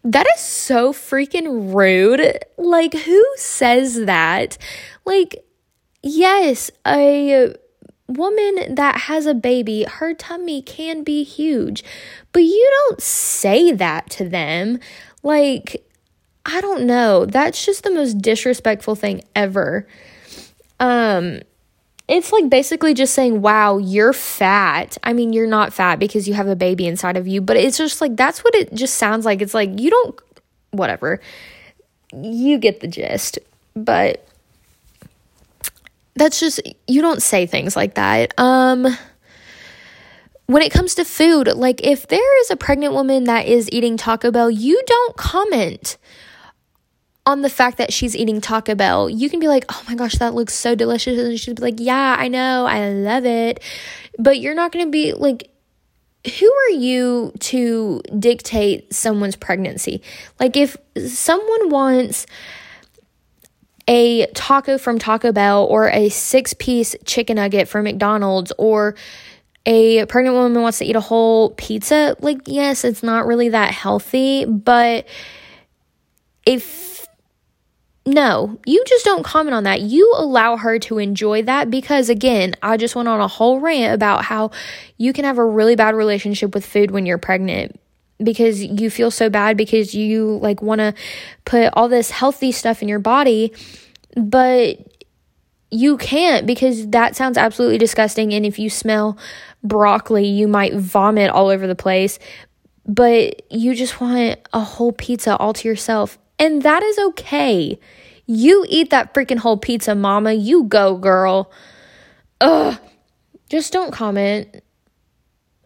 That 0.05 0.26
is 0.37 0.41
so 0.41 0.93
freaking 0.93 1.74
rude. 1.74 2.39
Like, 2.57 2.95
who 2.95 3.24
says 3.37 4.05
that? 4.05 4.59
Like, 5.05 5.45
yes, 6.03 6.70
a 6.87 7.55
woman 8.09 8.74
that 8.74 9.02
has 9.02 9.26
a 9.26 9.34
baby, 9.34 9.84
her 9.84 10.14
tummy 10.14 10.62
can 10.62 11.02
be 11.02 11.24
huge, 11.24 11.84
but 12.32 12.40
you 12.40 12.70
don't 12.88 13.00
say 13.00 13.72
that 13.72 14.11
to 14.11 14.28
them. 14.28 14.78
Like, 15.22 15.84
I 16.44 16.61
don't 16.61 16.86
know. 16.86 17.26
That's 17.26 17.64
just 17.64 17.82
the 17.82 17.90
most 17.90 18.18
disrespectful 18.18 18.94
thing 18.94 19.22
ever. 19.34 19.86
Um 20.78 21.40
it's 22.09 22.30
like 22.32 22.48
basically 22.48 22.94
just 22.94 23.14
saying, 23.14 23.42
wow, 23.42 23.78
you're 23.78 24.12
fat. 24.12 24.96
I 25.02 25.12
mean, 25.12 25.32
you're 25.32 25.48
not 25.48 25.72
fat 25.72 25.98
because 25.98 26.28
you 26.28 26.34
have 26.34 26.46
a 26.46 26.54
baby 26.54 26.86
inside 26.86 27.16
of 27.16 27.26
you, 27.26 27.40
but 27.40 27.57
it's 27.57 27.78
just 27.78 28.00
like, 28.00 28.16
that's 28.16 28.44
what 28.44 28.54
it 28.54 28.72
just 28.72 28.94
sounds 28.94 29.24
like. 29.24 29.42
It's 29.42 29.54
like, 29.54 29.80
you 29.80 29.90
don't, 29.90 30.20
whatever. 30.70 31.20
You 32.12 32.59
get 32.59 32.78
the 32.78 32.86
gist. 32.86 33.40
But 33.74 34.24
that's 36.16 36.40
just, 36.40 36.60
you 36.86 37.02
don't 37.02 37.22
say 37.22 37.46
things 37.46 37.76
like 37.76 37.94
that. 37.94 38.38
Um, 38.38 38.86
when 40.46 40.62
it 40.62 40.72
comes 40.72 40.94
to 40.96 41.04
food, 41.04 41.48
like 41.48 41.84
if 41.84 42.08
there 42.08 42.40
is 42.40 42.50
a 42.50 42.56
pregnant 42.56 42.94
woman 42.94 43.24
that 43.24 43.46
is 43.46 43.68
eating 43.72 43.96
Taco 43.96 44.30
Bell, 44.30 44.50
you 44.50 44.82
don't 44.86 45.16
comment 45.16 45.98
on 47.26 47.42
the 47.42 47.50
fact 47.50 47.78
that 47.78 47.92
she's 47.92 48.14
eating 48.14 48.40
Taco 48.40 48.74
Bell. 48.74 49.10
You 49.10 49.28
can 49.28 49.40
be 49.40 49.48
like, 49.48 49.64
oh 49.68 49.82
my 49.88 49.96
gosh, 49.96 50.14
that 50.14 50.34
looks 50.34 50.54
so 50.54 50.74
delicious. 50.74 51.18
And 51.18 51.38
she'd 51.38 51.56
be 51.56 51.62
like, 51.62 51.74
yeah, 51.78 52.14
I 52.16 52.28
know, 52.28 52.64
I 52.66 52.88
love 52.90 53.24
it. 53.26 53.60
But 54.18 54.38
you're 54.38 54.54
not 54.54 54.70
going 54.70 54.86
to 54.86 54.90
be 54.90 55.12
like, 55.12 55.50
who 56.38 56.52
are 56.52 56.70
you 56.70 57.32
to 57.40 58.00
dictate 58.18 58.92
someone's 58.92 59.36
pregnancy? 59.36 60.02
Like, 60.40 60.56
if 60.56 60.76
someone 61.06 61.70
wants 61.70 62.26
a 63.89 64.26
taco 64.28 64.78
from 64.78 64.99
Taco 64.99 65.32
Bell 65.32 65.64
or 65.64 65.89
a 65.91 66.09
six 66.09 66.55
piece 66.55 66.97
chicken 67.05 67.37
nugget 67.37 67.68
from 67.68 67.84
McDonald's 67.84 68.53
or 68.59 68.95
a 69.64 70.07
pregnant 70.07 70.37
woman 70.37 70.62
wants 70.62 70.78
to 70.78 70.84
eat 70.84 70.97
a 70.97 71.01
whole 71.01 71.51
pizza, 71.51 72.16
like, 72.20 72.43
yes, 72.47 72.84
it's 72.84 73.03
not 73.03 73.26
really 73.26 73.49
that 73.51 73.72
healthy, 73.72 74.45
but 74.45 75.07
if 76.45 77.07
no, 78.09 78.61
you 78.64 78.84
just 78.87 79.05
don't 79.05 79.24
comment 79.24 79.55
on 79.55 79.64
that. 79.64 79.80
You 79.80 80.14
allow 80.16 80.57
her 80.57 80.78
to 80.80 80.99
enjoy 80.99 81.43
that 81.43 81.70
because, 81.70 82.09
again, 82.09 82.55
I 82.62 82.76
just 82.76 82.95
went 82.95 83.09
on 83.09 83.20
a 83.20 83.26
whole 83.26 83.59
rant 83.59 83.95
about 83.95 84.24
how 84.24 84.53
you 84.97 85.12
can 85.12 85.24
have 85.24 85.39
a 85.39 85.45
really 85.45 85.74
bad 85.74 85.97
relationship 85.97 86.55
with 86.55 86.64
food 86.64 86.93
when 86.93 87.05
you're 87.05 87.18
pregnant 87.18 87.80
because 88.22 88.62
you 88.62 88.90
feel 88.90 89.10
so 89.10 89.28
bad 89.28 89.56
because 89.56 89.94
you 89.94 90.38
like 90.38 90.62
want 90.62 90.80
to 90.80 90.94
put 91.44 91.70
all 91.74 91.88
this 91.88 92.10
healthy 92.10 92.52
stuff 92.52 92.82
in 92.82 92.88
your 92.88 92.98
body, 92.98 93.52
but 94.16 94.78
you 95.70 95.96
can't 95.96 96.46
because 96.46 96.88
that 96.88 97.16
sounds 97.16 97.36
absolutely 97.36 97.78
disgusting. 97.78 98.32
And 98.32 98.46
if 98.46 98.58
you 98.58 98.70
smell 98.70 99.18
broccoli, 99.62 100.26
you 100.26 100.48
might 100.48 100.74
vomit 100.74 101.30
all 101.30 101.48
over 101.48 101.66
the 101.66 101.74
place. 101.74 102.18
But 102.86 103.50
you 103.50 103.74
just 103.74 104.00
want 104.00 104.38
a 104.52 104.60
whole 104.60 104.92
pizza 104.92 105.36
all 105.36 105.52
to 105.52 105.68
yourself. 105.68 106.18
And 106.38 106.62
that 106.62 106.82
is 106.82 106.98
okay. 106.98 107.78
You 108.26 108.64
eat 108.68 108.90
that 108.90 109.12
freaking 109.12 109.38
whole 109.38 109.56
pizza, 109.56 109.94
mama. 109.94 110.32
You 110.32 110.64
go, 110.64 110.96
girl. 110.96 111.50
Ugh. 112.40 112.78
Just 113.48 113.72
don't 113.72 113.92
comment 113.92 114.62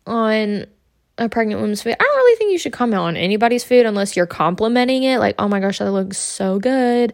on 0.06 0.66
a 1.20 1.28
pregnant 1.28 1.60
woman's 1.60 1.82
food. 1.82 1.94
I 2.00 2.02
don't 2.02 2.16
really 2.16 2.36
think 2.36 2.50
you 2.50 2.58
should 2.58 2.72
comment 2.72 3.00
on 3.00 3.16
anybody's 3.16 3.62
food 3.62 3.84
unless 3.84 4.16
you're 4.16 4.26
complimenting 4.26 5.02
it. 5.02 5.18
Like, 5.18 5.34
oh 5.38 5.48
my 5.48 5.60
gosh, 5.60 5.78
that 5.78 5.92
looks 5.92 6.16
so 6.16 6.58
good. 6.58 7.12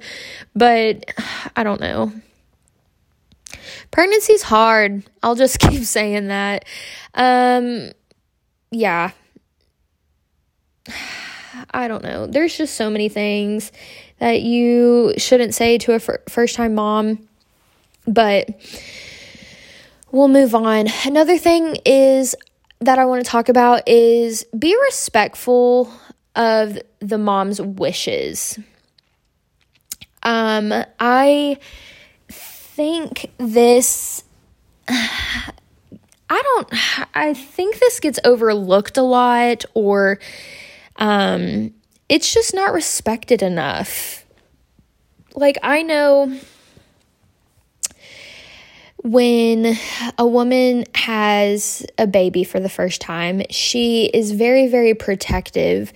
But 0.54 1.12
I 1.56 1.64
don't 1.64 1.80
know. 1.80 2.12
Pregnancy's 3.90 4.42
hard. 4.42 5.02
I'll 5.22 5.34
just 5.34 5.58
keep 5.60 5.82
saying 5.82 6.28
that. 6.28 6.64
Um, 7.14 7.90
yeah. 8.70 9.10
I 11.72 11.88
don't 11.88 12.04
know. 12.04 12.26
There's 12.26 12.56
just 12.56 12.74
so 12.74 12.88
many 12.90 13.08
things 13.08 13.72
that 14.18 14.42
you 14.42 15.14
shouldn't 15.16 15.54
say 15.54 15.78
to 15.78 15.94
a 15.94 15.98
fir- 15.98 16.22
first 16.28 16.54
time 16.54 16.74
mom, 16.74 17.26
but 18.06 18.48
we'll 20.12 20.28
move 20.28 20.54
on. 20.54 20.86
Another 21.04 21.38
thing 21.38 21.78
is 21.84 22.36
that 22.80 22.98
I 22.98 23.04
want 23.04 23.24
to 23.24 23.30
talk 23.30 23.48
about 23.48 23.88
is 23.88 24.44
be 24.58 24.76
respectful 24.84 25.90
of 26.34 26.78
the 27.00 27.18
mom's 27.18 27.60
wishes. 27.60 28.58
Um, 30.22 30.72
I 31.00 31.58
think 32.28 33.30
this 33.38 34.24
I 34.88 36.42
don't 36.42 36.68
I 37.16 37.34
think 37.34 37.78
this 37.78 38.00
gets 38.00 38.18
overlooked 38.24 38.96
a 38.96 39.02
lot 39.02 39.64
or 39.74 40.18
um, 40.96 41.72
it's 42.08 42.32
just 42.32 42.54
not 42.54 42.72
respected 42.72 43.42
enough. 43.42 44.24
Like, 45.34 45.58
I 45.62 45.82
know 45.82 46.38
when 49.06 49.78
a 50.18 50.26
woman 50.26 50.84
has 50.94 51.86
a 51.96 52.08
baby 52.08 52.42
for 52.42 52.58
the 52.58 52.68
first 52.68 53.00
time, 53.00 53.42
she 53.50 54.06
is 54.06 54.32
very, 54.32 54.66
very 54.66 54.94
protective. 54.94 55.92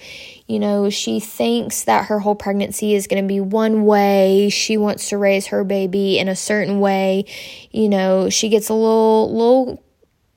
You 0.47 0.61
know, 0.61 0.91
she 0.91 1.19
thinks 1.19 1.85
that 1.85 2.07
her 2.07 2.21
whole 2.21 2.37
pregnancy 2.37 2.95
is 2.95 3.09
going 3.09 3.23
to 3.23 3.27
be 3.27 3.41
one 3.41 3.85
way. 3.85 4.49
She 4.49 4.77
wants 4.77 5.09
to 5.09 5.19
raise 5.19 5.49
her 5.49 5.65
baby 5.65 6.21
in 6.21 6.29
a 6.29 6.37
certain 6.37 6.79
way. 6.79 7.25
You 7.73 7.89
know, 7.89 8.31
she 8.31 8.49
gets 8.49 8.69
a 8.69 8.75
little, 8.75 9.33
little 9.33 9.83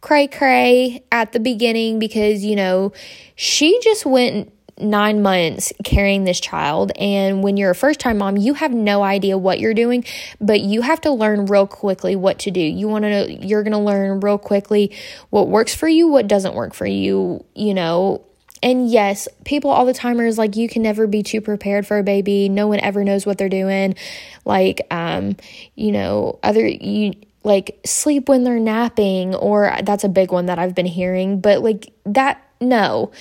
cray 0.01 0.27
cray 0.27 1.03
at 1.11 1.31
the 1.31 1.39
beginning 1.39 1.99
because, 1.99 2.43
you 2.43 2.55
know, 2.55 2.91
she 3.35 3.79
just 3.83 4.03
went 4.03 4.51
nine 4.79 5.21
months 5.21 5.71
carrying 5.83 6.23
this 6.23 6.39
child. 6.39 6.91
And 6.97 7.43
when 7.43 7.57
you're 7.57 7.71
a 7.71 7.75
first 7.75 7.99
time 7.99 8.17
mom, 8.17 8.37
you 8.37 8.53
have 8.55 8.71
no 8.71 9.03
idea 9.03 9.37
what 9.37 9.59
you're 9.59 9.73
doing, 9.73 10.03
but 10.41 10.61
you 10.61 10.81
have 10.81 11.01
to 11.01 11.11
learn 11.11 11.45
real 11.45 11.67
quickly 11.67 12.15
what 12.15 12.39
to 12.39 12.51
do. 12.51 12.61
You 12.61 12.87
want 12.87 13.03
to 13.03 13.09
know, 13.09 13.25
you're 13.25 13.63
going 13.63 13.73
to 13.73 13.79
learn 13.79 14.19
real 14.19 14.37
quickly 14.37 14.91
what 15.29 15.47
works 15.47 15.75
for 15.75 15.87
you, 15.87 16.07
what 16.07 16.27
doesn't 16.27 16.55
work 16.55 16.73
for 16.73 16.85
you, 16.85 17.45
you 17.55 17.73
know. 17.73 18.25
And 18.61 18.89
yes, 18.89 19.27
people 19.43 19.69
all 19.71 19.85
the 19.85 19.93
time 19.93 20.19
are 20.21 20.31
like, 20.31 20.55
you 20.55 20.69
can 20.69 20.81
never 20.81 21.05
be 21.05 21.21
too 21.21 21.41
prepared 21.41 21.85
for 21.85 21.97
a 21.97 22.03
baby. 22.03 22.47
No 22.47 22.67
one 22.67 22.79
ever 22.79 23.03
knows 23.03 23.25
what 23.25 23.37
they're 23.37 23.49
doing. 23.49 23.95
Like, 24.45 24.87
um, 24.89 25.35
you 25.75 25.91
know, 25.91 26.39
other, 26.41 26.65
you, 26.65 27.13
like 27.43 27.77
sleep 27.85 28.29
when 28.29 28.45
they're 28.45 28.59
napping, 28.59 29.35
or 29.35 29.77
that's 29.83 30.05
a 30.05 30.09
big 30.09 30.31
one 30.31 30.45
that 30.45 30.59
I've 30.59 30.73
been 30.73 30.85
hearing, 30.85 31.41
but 31.41 31.61
like 31.61 31.91
that, 32.05 32.41
no. 32.61 33.11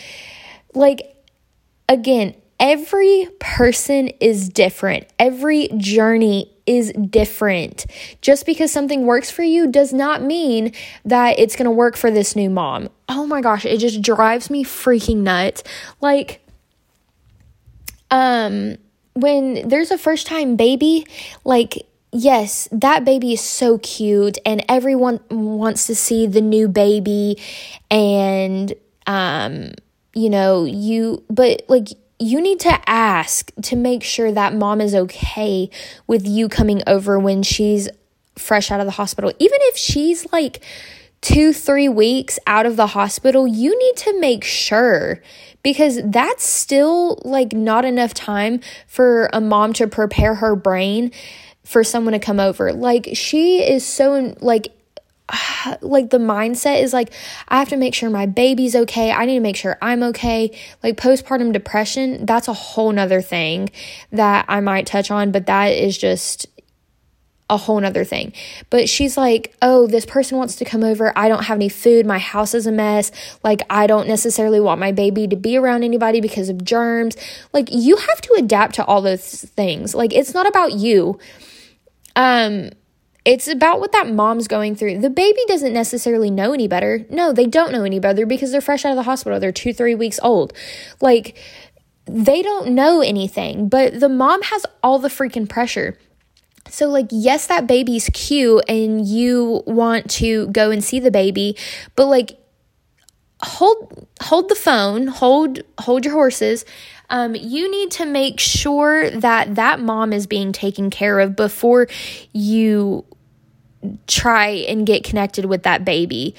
Like, 0.74 1.11
Again, 1.88 2.34
every 2.58 3.28
person 3.38 4.08
is 4.20 4.48
different, 4.48 5.06
every 5.18 5.68
journey 5.76 6.52
is 6.66 6.92
different. 6.92 7.86
Just 8.20 8.46
because 8.46 8.70
something 8.72 9.04
works 9.04 9.30
for 9.30 9.42
you 9.42 9.66
does 9.70 9.92
not 9.92 10.22
mean 10.22 10.72
that 11.04 11.38
it's 11.38 11.56
going 11.56 11.64
to 11.64 11.72
work 11.72 11.96
for 11.96 12.10
this 12.10 12.36
new 12.36 12.48
mom. 12.50 12.88
Oh 13.08 13.26
my 13.26 13.40
gosh, 13.40 13.64
it 13.64 13.78
just 13.78 14.00
drives 14.00 14.48
me 14.48 14.64
freaking 14.64 15.18
nuts. 15.18 15.64
Like 16.00 16.40
um 18.10 18.76
when 19.14 19.68
there's 19.68 19.90
a 19.90 19.98
first 19.98 20.26
time 20.26 20.56
baby, 20.56 21.06
like 21.44 21.86
yes, 22.12 22.68
that 22.72 23.04
baby 23.04 23.32
is 23.32 23.40
so 23.40 23.78
cute 23.78 24.38
and 24.46 24.64
everyone 24.68 25.20
wants 25.30 25.86
to 25.86 25.94
see 25.94 26.26
the 26.26 26.40
new 26.40 26.68
baby 26.68 27.38
and 27.90 28.72
um 29.06 29.72
you 30.14 30.30
know, 30.30 30.64
you, 30.64 31.24
but 31.28 31.62
like, 31.68 31.88
you 32.18 32.40
need 32.40 32.60
to 32.60 32.88
ask 32.88 33.50
to 33.62 33.74
make 33.74 34.04
sure 34.04 34.30
that 34.30 34.54
mom 34.54 34.80
is 34.80 34.94
okay 34.94 35.68
with 36.06 36.26
you 36.26 36.48
coming 36.48 36.82
over 36.86 37.18
when 37.18 37.42
she's 37.42 37.88
fresh 38.36 38.70
out 38.70 38.80
of 38.80 38.86
the 38.86 38.92
hospital. 38.92 39.32
Even 39.38 39.58
if 39.62 39.76
she's 39.76 40.30
like 40.32 40.62
two, 41.20 41.52
three 41.52 41.88
weeks 41.88 42.38
out 42.46 42.64
of 42.64 42.76
the 42.76 42.88
hospital, 42.88 43.46
you 43.46 43.76
need 43.78 43.96
to 43.96 44.20
make 44.20 44.44
sure 44.44 45.20
because 45.62 46.00
that's 46.04 46.44
still 46.44 47.20
like 47.24 47.52
not 47.52 47.84
enough 47.84 48.14
time 48.14 48.60
for 48.86 49.28
a 49.32 49.40
mom 49.40 49.72
to 49.72 49.86
prepare 49.86 50.36
her 50.36 50.54
brain 50.54 51.10
for 51.64 51.84
someone 51.84 52.12
to 52.12 52.18
come 52.18 52.40
over. 52.40 52.72
Like, 52.72 53.10
she 53.14 53.62
is 53.62 53.84
so 53.84 54.34
like 54.40 54.68
like 55.80 56.10
the 56.10 56.18
mindset 56.18 56.82
is 56.82 56.92
like 56.92 57.12
I 57.48 57.58
have 57.58 57.68
to 57.70 57.76
make 57.76 57.94
sure 57.94 58.10
my 58.10 58.26
baby's 58.26 58.76
okay. 58.76 59.12
I 59.12 59.24
need 59.24 59.34
to 59.34 59.40
make 59.40 59.56
sure 59.56 59.78
I'm 59.80 60.02
okay. 60.04 60.56
Like 60.82 60.96
postpartum 60.96 61.52
depression, 61.52 62.26
that's 62.26 62.48
a 62.48 62.52
whole 62.52 62.92
nother 62.92 63.20
thing 63.20 63.70
that 64.10 64.44
I 64.48 64.60
might 64.60 64.86
touch 64.86 65.10
on, 65.10 65.32
but 65.32 65.46
that 65.46 65.68
is 65.68 65.96
just 65.96 66.46
a 67.52 67.56
whole 67.58 67.78
nother 67.78 68.02
thing. 68.02 68.32
But 68.70 68.88
she's 68.88 69.16
like, 69.16 69.54
oh, 69.60 69.86
this 69.86 70.06
person 70.06 70.38
wants 70.38 70.56
to 70.56 70.64
come 70.64 70.82
over. 70.82 71.12
I 71.16 71.28
don't 71.28 71.44
have 71.44 71.58
any 71.58 71.68
food. 71.68 72.06
My 72.06 72.18
house 72.18 72.54
is 72.54 72.66
a 72.66 72.72
mess. 72.72 73.12
Like, 73.44 73.60
I 73.68 73.86
don't 73.86 74.08
necessarily 74.08 74.58
want 74.58 74.80
my 74.80 74.90
baby 74.90 75.28
to 75.28 75.36
be 75.36 75.58
around 75.58 75.82
anybody 75.82 76.22
because 76.22 76.48
of 76.48 76.64
germs. 76.64 77.14
Like, 77.52 77.68
you 77.70 77.96
have 77.96 78.20
to 78.22 78.34
adapt 78.38 78.76
to 78.76 78.84
all 78.86 79.02
those 79.02 79.42
things. 79.42 79.94
Like, 79.94 80.14
it's 80.14 80.32
not 80.32 80.48
about 80.48 80.72
you. 80.72 81.18
Um, 82.16 82.70
it's 83.24 83.46
about 83.46 83.78
what 83.78 83.92
that 83.92 84.08
mom's 84.08 84.48
going 84.48 84.74
through. 84.74 84.98
The 84.98 85.10
baby 85.10 85.40
doesn't 85.46 85.72
necessarily 85.72 86.30
know 86.30 86.52
any 86.52 86.66
better. 86.66 87.06
No, 87.08 87.32
they 87.32 87.46
don't 87.46 87.72
know 87.72 87.84
any 87.84 88.00
better 88.00 88.26
because 88.26 88.50
they're 88.50 88.60
fresh 88.60 88.84
out 88.84 88.90
of 88.90 88.96
the 88.96 89.04
hospital. 89.04 89.38
They're 89.38 89.52
two, 89.52 89.72
three 89.72 89.94
weeks 89.94 90.18
old. 90.22 90.52
Like, 91.00 91.38
they 92.06 92.42
don't 92.42 92.74
know 92.74 93.00
anything, 93.00 93.68
but 93.68 94.00
the 94.00 94.08
mom 94.08 94.42
has 94.42 94.66
all 94.82 94.98
the 94.98 95.08
freaking 95.08 95.48
pressure. 95.48 95.96
So, 96.68 96.88
like, 96.88 97.06
yes, 97.10 97.46
that 97.46 97.66
baby's 97.66 98.08
cute 98.12 98.64
and 98.68 99.06
you 99.06 99.62
want 99.66 100.10
to 100.12 100.48
go 100.48 100.70
and 100.70 100.82
see 100.82 100.98
the 100.98 101.10
baby, 101.10 101.56
but 101.94 102.06
like, 102.06 102.38
hold 103.44 104.06
hold 104.20 104.48
the 104.48 104.54
phone 104.54 105.08
hold 105.08 105.58
hold 105.80 106.04
your 106.04 106.14
horses 106.14 106.64
um, 107.10 107.34
you 107.34 107.70
need 107.70 107.90
to 107.92 108.06
make 108.06 108.38
sure 108.40 109.10
that 109.10 109.56
that 109.56 109.80
mom 109.80 110.12
is 110.12 110.26
being 110.26 110.52
taken 110.52 110.90
care 110.90 111.18
of 111.20 111.34
before 111.36 111.88
you 112.32 113.04
try 114.06 114.48
and 114.48 114.86
get 114.86 115.04
connected 115.04 115.44
with 115.44 115.62
that 115.64 115.84
baby 115.84 116.34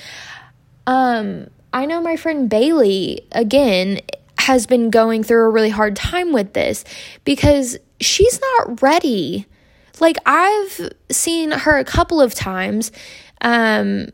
um, 0.88 1.48
i 1.72 1.86
know 1.86 2.02
my 2.02 2.16
friend 2.16 2.50
bailey 2.50 3.26
again 3.32 4.00
has 4.38 4.66
been 4.66 4.90
going 4.90 5.24
through 5.24 5.46
a 5.46 5.50
really 5.50 5.70
hard 5.70 5.96
time 5.96 6.34
with 6.34 6.54
this 6.54 6.84
because 7.24 7.78
she's 8.00 8.40
not 8.40 8.82
ready 8.82 9.46
like 10.00 10.18
i've 10.26 10.92
seen 11.10 11.52
her 11.52 11.78
a 11.78 11.86
couple 11.86 12.20
of 12.20 12.34
times 12.34 12.92
um 13.42 14.08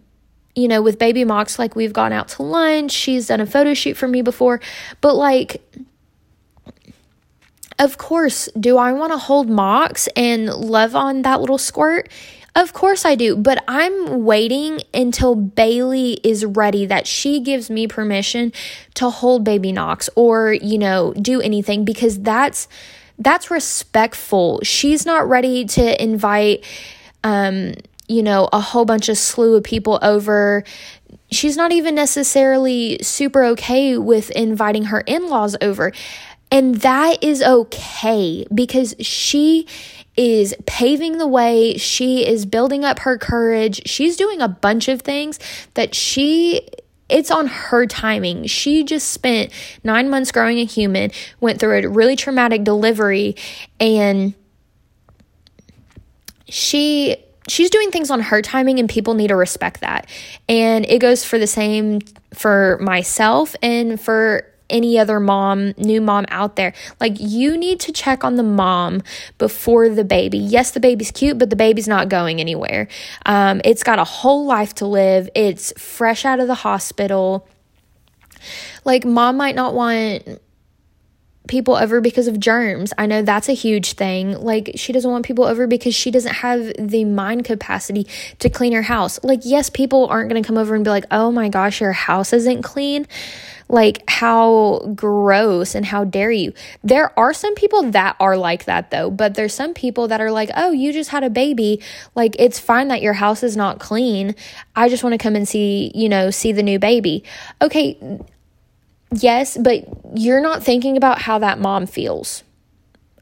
you 0.60 0.68
know, 0.68 0.82
with 0.82 1.00
Baby 1.00 1.24
Knox, 1.24 1.58
like 1.58 1.76
we've 1.76 1.94
gone 1.94 2.12
out 2.12 2.28
to 2.30 2.44
lunch. 2.44 2.92
She's 2.92 3.28
done 3.28 3.40
a 3.40 3.46
photo 3.46 3.74
shoot 3.74 3.96
for 3.96 4.08
me 4.08 4.22
before. 4.22 4.60
But 5.00 5.16
like, 5.16 5.62
of 7.78 7.98
course, 7.98 8.50
do 8.60 8.78
I 8.78 8.92
want 8.92 9.14
to 9.14 9.18
hold 9.18 9.50
Knox 9.50 10.08
and 10.16 10.48
love 10.48 10.96
on 10.96 11.22
that 11.22 11.40
little 11.40 11.58
squirt? 11.58 12.10
Of 12.56 12.74
course 12.74 13.06
I 13.06 13.16
do, 13.16 13.36
but 13.36 13.64
I'm 13.68 14.24
waiting 14.26 14.82
until 14.94 15.36
Bailey 15.36 16.14
is 16.24 16.46
ready 16.46 16.86
that 16.88 17.08
she 17.08 17.40
gives 17.40 17.70
me 17.70 17.88
permission 17.88 18.52
to 18.96 19.10
hold 19.10 19.44
baby 19.44 19.72
Knox 19.72 20.10
or, 20.16 20.54
you 20.54 20.78
know, 20.78 21.14
do 21.14 21.42
anything 21.42 21.86
because 21.86 22.20
that's 22.20 22.68
that's 23.20 23.52
respectful. 23.52 24.62
She's 24.64 25.06
not 25.06 25.28
ready 25.28 25.66
to 25.66 26.04
invite 26.04 26.66
um 27.24 27.74
you 28.10 28.24
know, 28.24 28.50
a 28.52 28.60
whole 28.60 28.86
bunch 28.86 29.08
of 29.08 29.18
slew 29.18 29.56
of 29.56 29.64
people 29.64 30.00
over. 30.02 30.64
She's 31.32 31.56
not 31.56 31.72
even 31.72 31.94
necessarily 31.94 32.98
super 33.04 33.44
okay 33.44 34.00
with 34.00 34.32
inviting 34.32 34.86
her 34.86 35.02
in 35.02 35.30
laws 35.30 35.56
over. 35.62 35.94
And 36.52 36.82
that 36.82 37.24
is 37.24 37.44
okay 37.44 38.48
because 38.54 38.96
she 39.00 39.68
is 40.20 40.54
paving 40.66 41.18
the 41.18 41.26
way. 41.26 41.78
She 41.78 42.28
is 42.28 42.46
building 42.46 42.84
up 42.84 43.00
her 43.00 43.18
courage. 43.18 43.88
She's 43.88 44.18
doing 44.18 44.42
a 44.42 44.50
bunch 44.50 44.90
of 44.90 45.02
things 45.02 45.40
that 45.76 45.96
she 45.96 46.68
it's 47.08 47.32
on 47.32 47.48
her 47.48 47.86
timing. 47.88 48.46
She 48.46 48.84
just 48.84 49.12
spent 49.12 49.52
nine 49.82 50.10
months 50.10 50.34
growing 50.34 50.60
a 50.60 50.66
human, 50.66 51.12
went 51.40 51.58
through 51.58 51.80
a 51.80 51.88
really 51.88 52.18
traumatic 52.18 52.66
delivery, 52.66 53.38
and 53.80 54.34
she 56.50 57.16
she's 57.48 57.70
doing 57.70 57.90
things 57.90 58.12
on 58.12 58.20
her 58.20 58.42
timing 58.42 58.78
and 58.78 58.90
people 58.90 59.14
need 59.14 59.30
to 59.30 59.38
respect 59.38 59.80
that. 59.80 60.06
And 60.50 60.86
it 60.86 61.00
goes 61.00 61.24
for 61.24 61.40
the 61.40 61.48
same 61.48 62.02
for 62.34 62.78
myself 62.82 63.56
and 63.62 64.00
for 64.02 64.46
any 64.70 65.00
other 65.00 65.20
mom, 65.20 65.74
new 65.78 66.02
mom 66.02 66.26
out 66.30 66.56
there. 66.56 66.74
Like, 67.00 67.18
you 67.20 67.58
need 67.58 67.80
to 67.82 67.92
check 67.92 68.24
on 68.24 68.36
the 68.36 68.44
mom 68.44 69.04
before 69.38 69.90
the 69.90 70.04
baby. 70.04 70.38
Yes, 70.38 70.72
the 70.72 70.80
baby's 70.80 71.12
cute, 71.12 71.38
but 71.38 71.50
the 71.50 71.56
baby's 71.56 71.88
not 71.88 72.10
going 72.10 72.40
anywhere. 72.40 72.88
Um, 73.26 73.62
it's 73.64 73.84
got 73.84 74.00
a 74.00 74.04
whole 74.04 74.46
life 74.46 74.76
to 74.76 74.86
live, 74.86 75.30
it's 75.36 75.74
fresh 75.80 76.26
out 76.26 76.40
of 76.40 76.48
the 76.48 76.56
hospital. 76.56 77.48
Like, 78.86 79.06
mom 79.06 79.38
might 79.38 79.56
not 79.56 79.74
want 79.74 80.40
people 81.50 81.76
over 81.76 82.00
because 82.00 82.28
of 82.28 82.40
germs. 82.40 82.94
I 82.98 83.08
know 83.08 83.22
that's 83.24 83.50
a 83.50 83.54
huge 83.54 83.94
thing. 83.94 84.40
Like, 84.40 84.72
she 84.76 84.94
doesn't 84.94 85.10
want 85.10 85.26
people 85.26 85.44
over 85.46 85.68
because 85.68 85.96
she 85.96 86.12
doesn't 86.12 86.36
have 86.36 86.72
the 86.80 87.04
mind 87.04 87.44
capacity 87.44 88.08
to 88.38 88.50
clean 88.50 88.72
her 88.72 88.84
house. 88.84 89.22
Like, 89.24 89.42
yes, 89.44 89.70
people 89.70 90.08
aren't 90.08 90.30
going 90.30 90.42
to 90.42 90.48
come 90.48 90.58
over 90.58 90.76
and 90.76 90.84
be 90.84 90.92
like, 90.92 91.06
oh 91.12 91.32
my 91.32 91.50
gosh, 91.50 91.82
your 91.82 91.92
house 91.92 92.32
isn't 92.32 92.62
clean. 92.62 93.08
Like, 93.70 94.04
how 94.10 94.92
gross 94.96 95.76
and 95.76 95.86
how 95.86 96.04
dare 96.04 96.32
you? 96.32 96.54
There 96.84 97.18
are 97.18 97.34
some 97.34 97.56
people 97.56 97.92
that 97.92 98.16
are 98.20 98.36
like 98.36 98.66
that 98.66 98.92
though, 98.92 99.10
but 99.10 99.36
there's 99.36 99.54
some 99.54 99.74
people 99.74 100.08
that 100.08 100.20
are 100.20 100.32
like, 100.32 100.50
oh, 100.56 100.72
you 100.72 100.92
just 100.92 101.12
had 101.12 101.24
a 101.24 101.30
baby. 101.30 101.82
Like, 102.16 102.36
it's 102.40 102.60
fine 102.60 102.88
that 102.88 103.02
your 103.02 103.14
house 103.14 103.44
is 103.44 103.56
not 103.56 103.80
clean. 103.80 104.36
I 104.76 104.90
just 104.90 105.04
want 105.04 105.14
to 105.14 105.18
come 105.18 105.36
and 105.36 105.48
see, 105.48 105.92
you 105.94 106.10
know, 106.10 106.32
see 106.32 106.52
the 106.52 106.64
new 106.64 106.80
baby. 106.80 107.24
Okay, 107.62 107.98
Yes, 109.12 109.58
but 109.58 109.86
you're 110.14 110.42
not 110.42 110.64
thinking 110.64 110.96
about 110.96 111.20
how 111.20 111.40
that 111.40 111.60
mom 111.60 111.88
feels. 111.88 112.44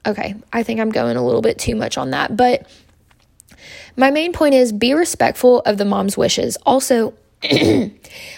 Okay, 0.06 0.36
I 0.52 0.64
think 0.64 0.80
I'm 0.80 0.92
going 0.92 1.18
a 1.18 1.26
little 1.26 1.42
bit 1.42 1.58
too 1.58 1.76
much 1.76 1.98
on 1.98 2.12
that, 2.12 2.36
but 2.36 2.68
my 3.96 4.12
main 4.12 4.34
point 4.34 4.54
is 4.54 4.72
be 4.72 4.94
respectful 4.94 5.62
of 5.62 5.78
the 5.78 5.86
mom's 5.86 6.18
wishes. 6.18 6.58
Also, 6.66 7.14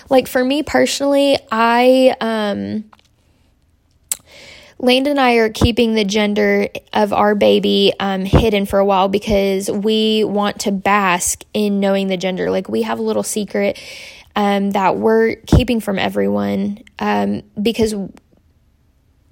like 0.10 0.28
for 0.28 0.44
me 0.44 0.64
personally, 0.64 1.38
I 1.52 2.16
um 2.20 2.86
Landon 4.82 5.12
and 5.12 5.20
I 5.20 5.36
are 5.36 5.50
keeping 5.50 5.94
the 5.94 6.06
gender 6.06 6.70
of 6.94 7.12
our 7.12 7.36
baby 7.36 7.92
um, 8.00 8.24
hidden 8.24 8.66
for 8.66 8.80
a 8.80 8.86
while 8.86 9.10
because 9.10 9.70
we 9.70 10.24
want 10.24 10.62
to 10.62 10.72
bask 10.72 11.44
in 11.54 11.82
knowing 11.82 12.08
the 12.08 12.16
gender. 12.16 12.50
Like, 12.50 12.70
we 12.70 12.84
have 12.84 12.98
a 12.98 13.02
little 13.02 13.24
secret 13.24 13.78
um, 14.38 14.72
that 14.72 14.96
we're 14.96 15.36
keeping 15.48 15.82
from 15.82 16.00
everyone 16.00 16.82
um, 16.98 17.44
because 17.62 17.94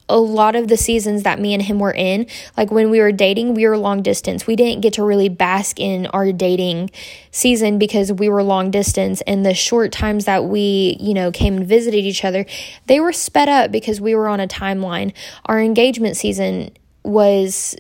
a 0.10 0.18
lot 0.18 0.55
of 0.55 0.68
the 0.68 0.78
seasons 0.78 1.24
that 1.24 1.39
me 1.39 1.53
and 1.53 1.62
him 1.64 1.80
were 1.80 1.93
in, 1.93 2.28
like 2.55 2.72
when 2.72 2.89
we 2.89 2.99
were 2.99 3.12
dating, 3.12 3.53
we 3.53 3.68
were 3.68 3.78
long 3.78 4.01
distance. 4.01 4.47
We 4.47 4.55
didn't 4.55 4.82
get 4.82 4.93
to 4.93 5.03
really 5.03 5.30
bask 5.30 5.80
in 5.80 6.08
our 6.08 6.32
dating 6.32 6.91
season 7.32 7.78
because 7.78 8.12
we 8.12 8.30
were 8.30 8.41
long 8.43 8.72
distance. 8.72 9.22
And 9.22 9.45
the 9.45 9.53
short 9.53 9.91
times 9.91 10.26
that 10.26 10.45
we, 10.45 10.97
you 10.99 11.14
know, 11.14 11.32
came 11.32 11.58
and 11.58 11.68
visited 11.68 12.05
each 12.05 12.24
other, 12.24 12.45
they 12.86 12.99
were 12.99 13.12
sped 13.12 13.49
up 13.49 13.72
because 13.72 13.99
we 13.99 14.16
were 14.16 14.28
on 14.28 14.39
a 14.39 14.47
timeline. 14.47 15.14
Our 15.45 15.60
engagement 15.60 16.16
season 16.16 16.72
was 17.03 17.76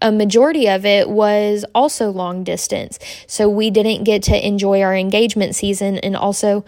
a 0.00 0.12
majority 0.12 0.68
of 0.68 0.84
it 0.84 1.08
was 1.08 1.64
also 1.74 2.10
long 2.10 2.44
distance. 2.44 2.98
So 3.26 3.48
we 3.48 3.70
didn't 3.70 4.04
get 4.04 4.22
to 4.24 4.46
enjoy 4.46 4.82
our 4.82 4.94
engagement 4.94 5.54
season. 5.54 5.98
And 5.98 6.16
also, 6.16 6.64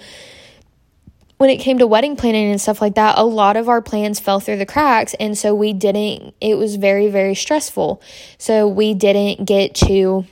when 1.38 1.50
it 1.50 1.58
came 1.58 1.78
to 1.78 1.86
wedding 1.86 2.16
planning 2.16 2.50
and 2.50 2.60
stuff 2.60 2.80
like 2.80 2.94
that, 2.94 3.18
a 3.18 3.24
lot 3.24 3.56
of 3.56 3.68
our 3.68 3.82
plans 3.82 4.18
fell 4.18 4.40
through 4.40 4.56
the 4.56 4.66
cracks. 4.66 5.14
And 5.20 5.36
so 5.36 5.54
we 5.54 5.72
didn't, 5.72 6.34
it 6.40 6.56
was 6.56 6.76
very, 6.76 7.08
very 7.08 7.34
stressful. 7.34 8.00
So 8.38 8.66
we 8.66 8.94
didn't 8.94 9.44
get 9.44 9.74
to 9.86 10.24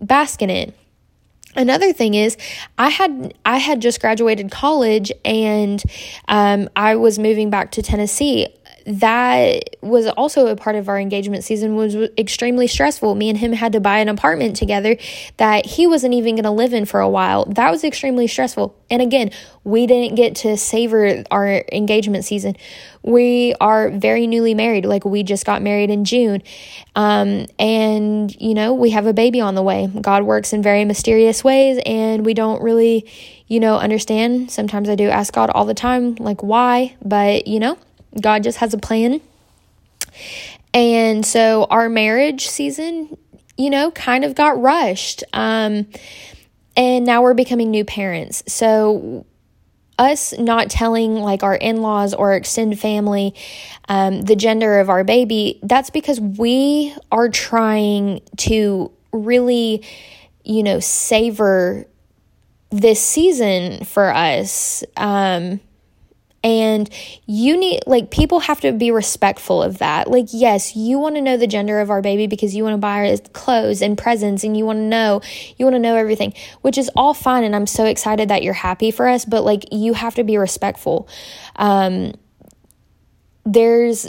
bask 0.00 0.40
in 0.40 0.50
it. 0.50 0.74
Another 1.56 1.92
thing 1.92 2.14
is, 2.14 2.36
I 2.76 2.88
had 2.88 3.34
I 3.44 3.56
had 3.56 3.80
just 3.80 4.00
graduated 4.00 4.50
college 4.50 5.10
and 5.24 5.82
um, 6.28 6.68
I 6.76 6.94
was 6.96 7.18
moving 7.18 7.50
back 7.50 7.72
to 7.72 7.82
Tennessee 7.82 8.46
that 8.88 9.76
was 9.82 10.06
also 10.06 10.46
a 10.46 10.56
part 10.56 10.74
of 10.74 10.88
our 10.88 10.98
engagement 10.98 11.44
season 11.44 11.76
was 11.76 11.94
extremely 12.16 12.66
stressful. 12.66 13.14
Me 13.14 13.28
and 13.28 13.36
him 13.36 13.52
had 13.52 13.72
to 13.72 13.80
buy 13.80 13.98
an 13.98 14.08
apartment 14.08 14.56
together 14.56 14.96
that 15.36 15.66
he 15.66 15.86
wasn't 15.86 16.14
even 16.14 16.36
going 16.36 16.44
to 16.44 16.50
live 16.50 16.72
in 16.72 16.86
for 16.86 17.00
a 17.00 17.08
while. 17.08 17.44
That 17.44 17.70
was 17.70 17.84
extremely 17.84 18.26
stressful. 18.26 18.74
And 18.90 19.02
again 19.02 19.30
we 19.62 19.86
didn't 19.86 20.14
get 20.14 20.36
to 20.36 20.56
savor 20.56 21.22
our 21.30 21.62
engagement 21.70 22.24
season. 22.24 22.56
We 23.02 23.54
are 23.60 23.90
very 23.90 24.26
newly 24.26 24.54
married. 24.54 24.86
Like 24.86 25.04
we 25.04 25.22
just 25.22 25.44
got 25.44 25.60
married 25.60 25.90
in 25.90 26.06
june. 26.06 26.42
Um, 26.96 27.44
and 27.58 28.34
you 28.40 28.54
know 28.54 28.72
we 28.72 28.90
have 28.90 29.06
a 29.06 29.12
baby 29.12 29.42
on 29.42 29.54
the 29.54 29.62
way. 29.62 29.86
God 30.00 30.22
works 30.22 30.54
in 30.54 30.62
very 30.62 30.86
mysterious 30.86 31.44
ways 31.44 31.78
and 31.84 32.24
we 32.24 32.32
don't 32.32 32.62
really 32.62 33.06
you 33.48 33.60
know 33.60 33.76
understand. 33.76 34.50
Sometimes 34.50 34.88
i 34.88 34.94
do 34.94 35.10
ask 35.10 35.34
god 35.34 35.50
all 35.50 35.66
the 35.66 35.74
time 35.74 36.14
like 36.14 36.42
why? 36.42 36.96
But 37.04 37.46
you 37.46 37.60
know 37.60 37.76
God 38.20 38.42
just 38.42 38.58
has 38.58 38.74
a 38.74 38.78
plan. 38.78 39.20
And 40.74 41.24
so 41.24 41.66
our 41.70 41.88
marriage 41.88 42.48
season, 42.48 43.16
you 43.56 43.70
know, 43.70 43.90
kind 43.90 44.24
of 44.24 44.34
got 44.34 44.60
rushed. 44.60 45.24
Um, 45.32 45.86
and 46.76 47.04
now 47.04 47.22
we're 47.22 47.34
becoming 47.34 47.70
new 47.70 47.84
parents. 47.84 48.42
So 48.46 49.26
us 49.98 50.32
not 50.38 50.70
telling 50.70 51.16
like 51.16 51.42
our 51.42 51.56
in-laws 51.56 52.14
or 52.14 52.34
extended 52.34 52.78
family 52.78 53.34
um, 53.88 54.22
the 54.22 54.36
gender 54.36 54.78
of 54.78 54.88
our 54.88 55.02
baby 55.02 55.58
that's 55.64 55.90
because 55.90 56.20
we 56.20 56.94
are 57.10 57.28
trying 57.28 58.20
to 58.36 58.92
really 59.12 59.84
you 60.44 60.62
know 60.62 60.78
savor 60.78 61.84
this 62.70 63.02
season 63.02 63.84
for 63.84 64.14
us 64.14 64.84
um, 64.96 65.58
and 66.44 66.88
you 67.26 67.56
need, 67.56 67.82
like, 67.86 68.10
people 68.10 68.40
have 68.40 68.60
to 68.60 68.72
be 68.72 68.90
respectful 68.90 69.62
of 69.62 69.78
that. 69.78 70.08
Like, 70.08 70.26
yes, 70.30 70.76
you 70.76 70.98
want 70.98 71.16
to 71.16 71.20
know 71.20 71.36
the 71.36 71.46
gender 71.46 71.80
of 71.80 71.90
our 71.90 72.00
baby 72.00 72.26
because 72.26 72.54
you 72.54 72.62
want 72.62 72.74
to 72.74 72.78
buy 72.78 73.16
clothes 73.32 73.82
and 73.82 73.98
presents 73.98 74.44
and 74.44 74.56
you 74.56 74.64
want 74.64 74.78
to 74.78 74.84
know, 74.84 75.20
you 75.56 75.64
want 75.64 75.74
to 75.74 75.80
know 75.80 75.96
everything, 75.96 76.32
which 76.60 76.78
is 76.78 76.90
all 76.94 77.12
fine. 77.12 77.44
And 77.44 77.56
I'm 77.56 77.66
so 77.66 77.84
excited 77.84 78.28
that 78.28 78.42
you're 78.42 78.54
happy 78.54 78.90
for 78.90 79.08
us, 79.08 79.24
but 79.24 79.42
like, 79.42 79.64
you 79.72 79.94
have 79.94 80.14
to 80.14 80.24
be 80.24 80.36
respectful. 80.36 81.08
Um, 81.56 82.12
there's, 83.44 84.08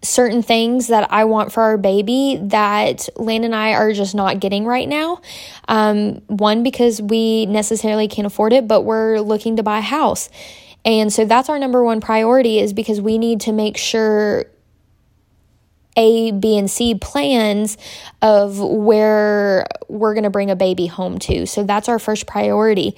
certain 0.00 0.42
things 0.42 0.86
that 0.86 1.12
I 1.12 1.24
want 1.24 1.50
for 1.50 1.60
our 1.60 1.76
baby 1.76 2.38
that 2.40 3.08
Lane 3.16 3.42
and 3.42 3.52
I 3.52 3.72
are 3.72 3.92
just 3.92 4.14
not 4.14 4.38
getting 4.38 4.64
right 4.64 4.88
now. 4.88 5.20
Um, 5.66 6.22
one, 6.28 6.62
because 6.62 7.02
we 7.02 7.46
necessarily 7.46 8.06
can't 8.06 8.24
afford 8.24 8.52
it, 8.52 8.68
but 8.68 8.82
we're 8.82 9.18
looking 9.18 9.56
to 9.56 9.64
buy 9.64 9.78
a 9.78 9.82
house. 9.82 10.30
And 10.88 11.12
so 11.12 11.26
that's 11.26 11.50
our 11.50 11.58
number 11.58 11.84
one 11.84 12.00
priority 12.00 12.58
is 12.58 12.72
because 12.72 12.98
we 12.98 13.18
need 13.18 13.42
to 13.42 13.52
make 13.52 13.76
sure 13.76 14.46
a, 15.98 16.30
B, 16.30 16.56
and 16.56 16.70
C 16.70 16.94
plans 16.94 17.76
of 18.22 18.58
where 18.58 19.66
we're 19.88 20.14
going 20.14 20.24
to 20.24 20.30
bring 20.30 20.50
a 20.50 20.56
baby 20.56 20.86
home 20.86 21.18
to. 21.18 21.44
So 21.44 21.62
that's 21.62 21.90
our 21.90 21.98
first 21.98 22.26
priority. 22.26 22.96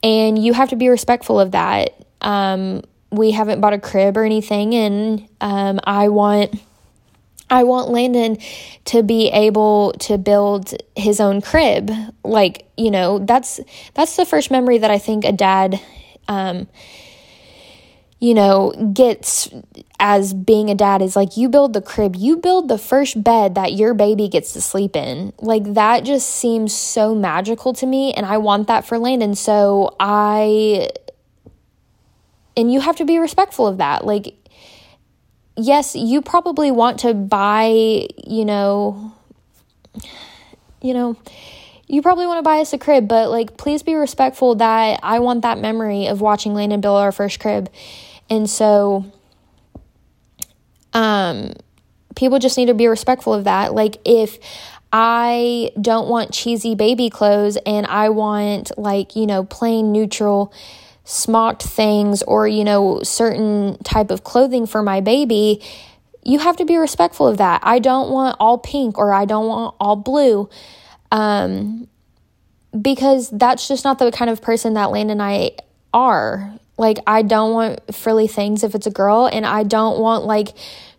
And 0.00 0.40
you 0.40 0.52
have 0.52 0.68
to 0.68 0.76
be 0.76 0.88
respectful 0.88 1.40
of 1.40 1.50
that. 1.50 2.06
Um, 2.20 2.82
we 3.10 3.32
haven't 3.32 3.60
bought 3.60 3.72
a 3.72 3.80
crib 3.80 4.16
or 4.16 4.22
anything, 4.22 4.74
and 4.74 5.28
um, 5.40 5.80
I 5.82 6.08
want. 6.08 6.54
I 7.50 7.64
want 7.64 7.88
Landon 7.88 8.36
to 8.84 9.02
be 9.02 9.30
able 9.30 9.92
to 10.00 10.18
build 10.18 10.74
his 10.94 11.18
own 11.18 11.40
crib. 11.40 11.90
Like, 12.22 12.68
you 12.76 12.90
know, 12.90 13.20
that's 13.20 13.58
that's 13.94 14.16
the 14.16 14.26
first 14.26 14.50
memory 14.50 14.76
that 14.76 14.90
I 14.90 14.98
think 14.98 15.24
a 15.24 15.32
dad 15.32 15.80
um, 16.28 16.68
you 18.20 18.34
know, 18.34 18.72
gets 18.92 19.48
as 20.00 20.34
being 20.34 20.70
a 20.70 20.74
dad 20.74 21.02
is 21.02 21.14
like 21.14 21.36
you 21.36 21.48
build 21.48 21.72
the 21.72 21.80
crib, 21.80 22.16
you 22.16 22.36
build 22.36 22.68
the 22.68 22.78
first 22.78 23.22
bed 23.22 23.54
that 23.54 23.74
your 23.74 23.94
baby 23.94 24.28
gets 24.28 24.52
to 24.52 24.60
sleep 24.60 24.96
in. 24.96 25.32
Like 25.38 25.74
that 25.74 26.04
just 26.04 26.28
seems 26.28 26.74
so 26.74 27.14
magical 27.14 27.72
to 27.74 27.86
me 27.86 28.12
and 28.12 28.26
I 28.26 28.38
want 28.38 28.66
that 28.66 28.84
for 28.84 28.98
Landon. 28.98 29.34
So 29.34 29.96
I 30.00 30.90
and 32.56 32.72
you 32.72 32.80
have 32.80 32.96
to 32.96 33.04
be 33.04 33.18
respectful 33.18 33.68
of 33.68 33.78
that. 33.78 34.04
Like 34.04 34.34
yes, 35.56 35.94
you 35.94 36.22
probably 36.22 36.70
want 36.70 37.00
to 37.00 37.14
buy, 37.14 37.66
you 37.68 38.44
know, 38.44 39.12
you 40.80 40.94
know, 40.94 41.16
you 41.88 42.02
probably 42.02 42.26
want 42.26 42.38
to 42.38 42.42
buy 42.42 42.60
us 42.60 42.72
a 42.72 42.78
crib, 42.78 43.08
but 43.08 43.30
like 43.30 43.56
please 43.56 43.82
be 43.82 43.94
respectful 43.94 44.54
that 44.56 45.00
I 45.02 45.18
want 45.20 45.42
that 45.42 45.58
memory 45.58 46.06
of 46.06 46.20
watching 46.20 46.54
Landon 46.54 46.80
build 46.80 46.98
our 46.98 47.12
first 47.12 47.40
crib. 47.40 47.70
And 48.30 48.48
so 48.48 49.10
um 50.92 51.54
people 52.14 52.38
just 52.38 52.58
need 52.58 52.66
to 52.66 52.74
be 52.74 52.86
respectful 52.86 53.32
of 53.32 53.44
that. 53.44 53.74
Like 53.74 53.96
if 54.04 54.38
I 54.92 55.70
don't 55.80 56.08
want 56.08 56.32
cheesy 56.32 56.74
baby 56.74 57.10
clothes 57.10 57.58
and 57.64 57.86
I 57.86 58.08
want 58.10 58.76
like, 58.78 59.16
you 59.16 59.26
know, 59.26 59.44
plain 59.44 59.92
neutral 59.92 60.52
smocked 61.04 61.62
things 61.62 62.22
or, 62.22 62.46
you 62.46 62.64
know, 62.64 63.02
certain 63.02 63.78
type 63.82 64.10
of 64.10 64.24
clothing 64.24 64.66
for 64.66 64.82
my 64.82 65.00
baby, 65.00 65.62
you 66.22 66.38
have 66.38 66.56
to 66.56 66.64
be 66.64 66.76
respectful 66.76 67.26
of 67.26 67.38
that. 67.38 67.60
I 67.64 67.78
don't 67.78 68.10
want 68.10 68.36
all 68.40 68.58
pink 68.58 68.98
or 68.98 69.12
I 69.12 69.24
don't 69.24 69.46
want 69.46 69.74
all 69.80 69.96
blue. 69.96 70.48
Um 71.10 71.88
because 72.80 73.30
that's 73.30 73.66
just 73.66 73.84
not 73.84 73.98
the 73.98 74.10
kind 74.10 74.30
of 74.30 74.42
person 74.42 74.74
that 74.74 74.90
Lane 74.90 75.10
and 75.10 75.22
I 75.22 75.52
are. 75.92 76.52
Like, 76.76 76.98
I 77.06 77.22
don't 77.22 77.52
want 77.52 77.94
frilly 77.94 78.28
things 78.28 78.62
if 78.62 78.74
it's 78.74 78.86
a 78.86 78.90
girl, 78.90 79.28
and 79.30 79.44
I 79.44 79.62
don't 79.62 79.98
want 79.98 80.24
like 80.24 80.48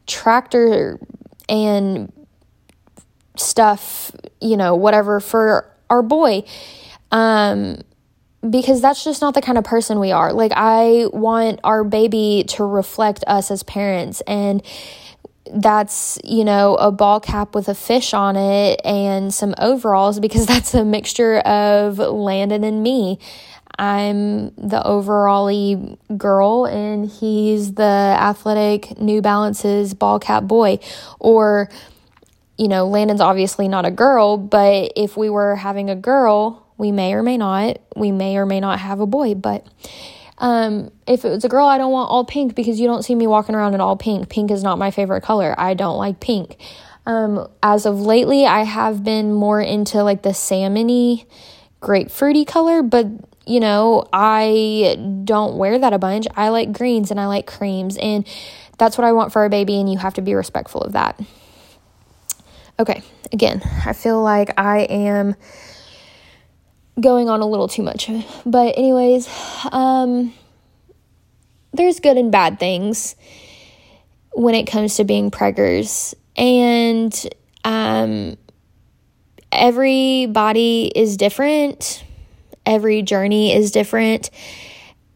tractor 0.08 1.00
and 1.48 2.12
stuff, 3.38 4.12
you 4.42 4.58
know, 4.58 4.76
whatever 4.76 5.20
for 5.20 5.72
our 5.90 6.02
boy. 6.02 6.44
Um, 7.12 7.82
because 8.48 8.82
that's 8.82 9.04
just 9.04 9.22
not 9.22 9.34
the 9.34 9.42
kind 9.42 9.58
of 9.58 9.64
person 9.64 10.00
we 10.00 10.12
are. 10.12 10.32
Like, 10.34 10.54
I 10.56 11.08
want 11.12 11.60
our 11.64 11.84
baby 11.84 12.46
to 12.50 12.64
reflect 12.64 13.24
us 13.28 13.52
as 13.52 13.64
parents, 13.64 14.22
and 14.22 14.62
that's, 15.54 16.20
you 16.24 16.44
know, 16.44 16.76
a 16.76 16.92
ball 16.92 17.20
cap 17.20 17.56
with 17.56 17.68
a 17.70 17.76
fish 17.76 18.14
on 18.14 18.36
it 18.36 18.82
and 18.84 19.34
some 19.34 19.54
overalls 19.60 20.20
because 20.20 20.46
that's 20.48 20.74
a 20.74 20.86
mixture 20.86 21.40
of 21.40 21.98
Landon 21.98 22.64
and 22.64 22.84
me. 22.84 23.20
I'm 23.78 24.48
the 24.56 24.82
overally 24.86 25.98
girl 26.18 26.66
and 26.66 27.10
he's 27.10 27.76
the 27.76 27.84
athletic 27.84 29.00
New 29.00 29.22
Balances 29.22 29.94
ball 29.94 30.20
cap 30.20 30.44
boy. 30.44 30.80
Or, 31.20 31.70
you 32.58 32.68
know, 32.68 32.88
Landon's 32.88 33.22
obviously 33.22 33.70
not 33.70 33.86
a 33.86 33.92
girl, 33.92 34.36
but 34.38 34.92
if 34.98 35.16
we 35.16 35.30
were 35.30 35.56
having 35.56 35.90
a 35.90 35.96
girl, 35.96 36.68
we 36.78 36.92
may 36.92 37.14
or 37.14 37.24
may 37.24 37.38
not, 37.38 37.80
we 37.96 38.12
may 38.12 38.38
or 38.38 38.46
may 38.46 38.60
not 38.60 38.80
have 38.80 39.00
a 39.00 39.06
boy. 39.06 39.34
But 39.34 39.66
um, 40.40 40.92
if 41.06 41.26
it 41.26 41.30
was 41.30 41.44
a 41.44 41.50
girl, 41.50 41.68
I 41.68 41.78
don't 41.78 41.92
want 41.92 42.10
all 42.10 42.24
pink 42.24 42.56
because 42.56 42.80
you 42.80 42.88
don't 42.88 43.04
see 43.04 43.14
me 43.14 43.28
walking 43.28 43.56
around 43.56 43.74
in 43.74 43.82
all 43.82 43.98
pink. 43.98 44.30
Pink 44.30 44.52
is 44.52 44.64
not 44.64 44.78
my 44.78 44.90
favorite 44.90 45.22
color. 45.22 45.54
I 45.58 45.74
don't 45.74 45.98
like 45.98 46.20
pink. 46.20 46.58
Um, 47.06 47.48
as 47.62 47.86
of 47.86 48.00
lately, 48.00 48.46
I 48.46 48.64
have 48.64 49.04
been 49.04 49.34
more 49.34 49.62
into 49.62 50.04
like 50.04 50.22
the 50.22 50.30
salmony, 50.30 51.26
grapefruity 51.82 52.48
color, 52.48 52.82
but 52.82 53.08
you 53.46 53.60
know, 53.60 54.06
I 54.14 54.96
don't 55.24 55.58
wear 55.58 55.80
that 55.80 55.92
a 55.92 55.98
bunch. 55.98 56.28
I 56.36 56.50
like 56.50 56.72
greens 56.72 57.10
and 57.10 57.20
I 57.20 57.26
like 57.26 57.48
creams, 57.48 57.98
and 57.98 58.26
that's 58.78 58.98
what 58.98 59.06
I 59.06 59.12
want 59.12 59.34
for 59.34 59.44
a 59.44 59.50
baby, 59.50 59.80
and 59.80 59.92
you 59.92 59.98
have 59.98 60.14
to 60.16 60.22
be 60.22 60.36
respectful 60.36 60.82
of 60.82 60.94
that. 60.94 61.20
Okay, 62.80 63.02
again, 63.34 63.62
I 63.86 63.94
feel 63.94 64.22
like 64.22 64.58
I 64.58 64.82
am 64.82 65.36
going 67.00 67.30
on 67.30 67.42
a 67.42 67.46
little 67.46 67.68
too 67.68 67.84
much. 67.84 68.10
But, 68.46 68.78
anyways, 68.78 69.28
um, 69.72 70.34
there's 71.74 72.00
good 72.00 72.18
and 72.18 72.32
bad 72.32 72.60
things 72.60 73.16
when 74.34 74.56
it 74.56 74.66
comes 74.66 74.98
to 74.98 75.04
being 75.04 75.32
preggers. 75.32 76.14
And 76.36 77.14
um, 77.64 78.38
everybody 79.52 80.92
is 80.96 81.18
different 81.18 82.04
every 82.70 83.02
journey 83.02 83.54
is 83.54 83.72
different. 83.72 84.30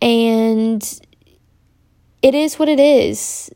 And 0.02 0.84
it 2.22 2.36
is 2.36 2.60
what 2.60 2.68
it 2.68 2.80
is. 2.80 3.50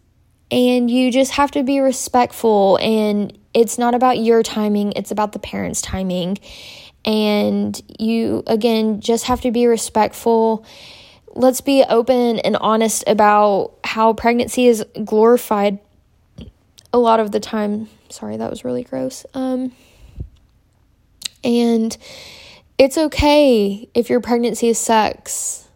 And 0.51 0.89
you 0.89 1.11
just 1.11 1.31
have 1.33 1.51
to 1.51 1.63
be 1.63 1.79
respectful. 1.79 2.77
And 2.77 3.37
it's 3.53 3.77
not 3.77 3.95
about 3.95 4.19
your 4.19 4.43
timing, 4.43 4.93
it's 4.95 5.11
about 5.11 5.33
the 5.33 5.39
parents' 5.39 5.81
timing. 5.81 6.37
And 7.07 7.81
you, 7.97 8.43
again, 8.45 8.99
just 9.01 9.25
have 9.25 9.41
to 9.41 9.51
be 9.51 9.65
respectful. 9.65 10.65
Let's 11.33 11.61
be 11.61 11.83
open 11.87 12.39
and 12.39 12.57
honest 12.57 13.05
about 13.07 13.71
how 13.83 14.13
pregnancy 14.13 14.67
is 14.67 14.85
glorified 15.05 15.79
a 16.91 16.97
lot 16.97 17.19
of 17.19 17.31
the 17.31 17.39
time. 17.39 17.87
Sorry, 18.09 18.37
that 18.37 18.49
was 18.49 18.65
really 18.65 18.83
gross. 18.83 19.25
Um, 19.33 19.71
and 21.43 21.97
it's 22.77 22.97
okay 22.97 23.87
if 23.93 24.09
your 24.09 24.19
pregnancy 24.19 24.73
sucks 24.73 25.67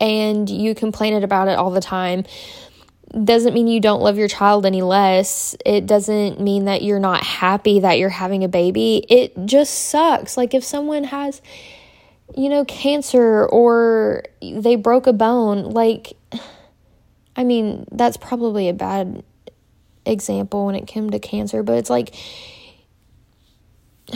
and 0.00 0.50
you 0.50 0.74
complain 0.74 1.22
about 1.22 1.48
it 1.48 1.56
all 1.56 1.70
the 1.70 1.80
time. 1.80 2.24
Doesn't 3.22 3.54
mean 3.54 3.68
you 3.68 3.80
don't 3.80 4.02
love 4.02 4.18
your 4.18 4.26
child 4.28 4.66
any 4.66 4.82
less. 4.82 5.54
It 5.64 5.86
doesn't 5.86 6.40
mean 6.40 6.64
that 6.64 6.82
you're 6.82 6.98
not 6.98 7.22
happy 7.22 7.80
that 7.80 7.98
you're 7.98 8.08
having 8.08 8.42
a 8.42 8.48
baby. 8.48 9.04
It 9.08 9.32
just 9.46 9.88
sucks. 9.88 10.36
Like 10.36 10.52
if 10.52 10.64
someone 10.64 11.04
has, 11.04 11.40
you 12.36 12.48
know, 12.48 12.64
cancer 12.64 13.46
or 13.46 14.24
they 14.42 14.74
broke 14.74 15.06
a 15.06 15.12
bone, 15.12 15.70
like, 15.70 16.14
I 17.36 17.44
mean, 17.44 17.86
that's 17.92 18.16
probably 18.16 18.68
a 18.68 18.74
bad 18.74 19.22
example 20.04 20.66
when 20.66 20.74
it 20.74 20.86
came 20.86 21.10
to 21.10 21.18
cancer, 21.20 21.62
but 21.62 21.74
it's 21.74 21.90
like, 21.90 22.14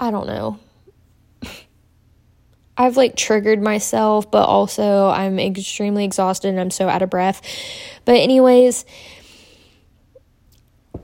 I 0.00 0.10
don't 0.10 0.26
know 0.26 0.58
I've 2.80 2.96
like 2.96 3.14
triggered 3.14 3.60
myself, 3.60 4.30
but 4.30 4.46
also 4.46 5.10
I'm 5.10 5.38
extremely 5.38 6.02
exhausted 6.02 6.48
and 6.48 6.58
I'm 6.58 6.70
so 6.70 6.88
out 6.88 7.02
of 7.02 7.10
breath. 7.10 7.42
But, 8.06 8.16
anyways, 8.16 8.86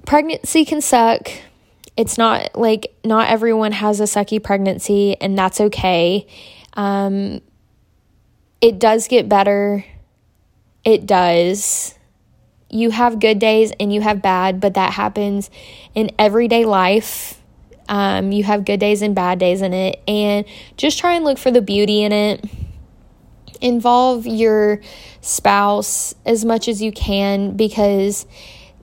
pregnancy 0.07 0.65
can 0.65 0.81
suck. 0.81 1.29
It's 1.95 2.17
not 2.17 2.57
like 2.59 2.95
not 3.05 3.29
everyone 3.29 3.73
has 3.73 4.01
a 4.01 4.05
sucky 4.05 4.43
pregnancy, 4.43 5.21
and 5.21 5.37
that's 5.37 5.61
okay. 5.61 6.27
Um, 6.73 7.43
it 8.63 8.79
does 8.79 9.07
get 9.07 9.29
better. 9.29 9.85
It 10.83 11.05
does. 11.05 11.95
You 12.71 12.91
have 12.91 13.21
good 13.21 13.39
days 13.39 13.73
and 13.79 13.93
you 13.93 14.01
have 14.01 14.23
bad, 14.23 14.61
but 14.61 14.75
that 14.75 14.95
happens 14.95 15.51
in 15.95 16.11
everyday 16.19 16.65
life 16.65 17.43
um, 17.89 18.33
you 18.33 18.45
have 18.45 18.65
good 18.65 18.81
days 18.81 19.03
and 19.03 19.15
bad 19.15 19.39
days 19.39 19.63
in 19.63 19.73
it, 19.73 20.01
and 20.07 20.45
just 20.77 20.99
try 20.99 21.15
and 21.15 21.25
look 21.25 21.39
for 21.39 21.51
the 21.51 21.63
beauty 21.63 22.03
in 22.03 22.13
it. 22.13 22.45
Involve 23.61 24.27
your 24.27 24.81
spouse 25.21 26.15
as 26.25 26.45
much 26.45 26.69
as 26.69 26.83
you 26.83 26.93
can 26.93 27.57
because 27.57 28.27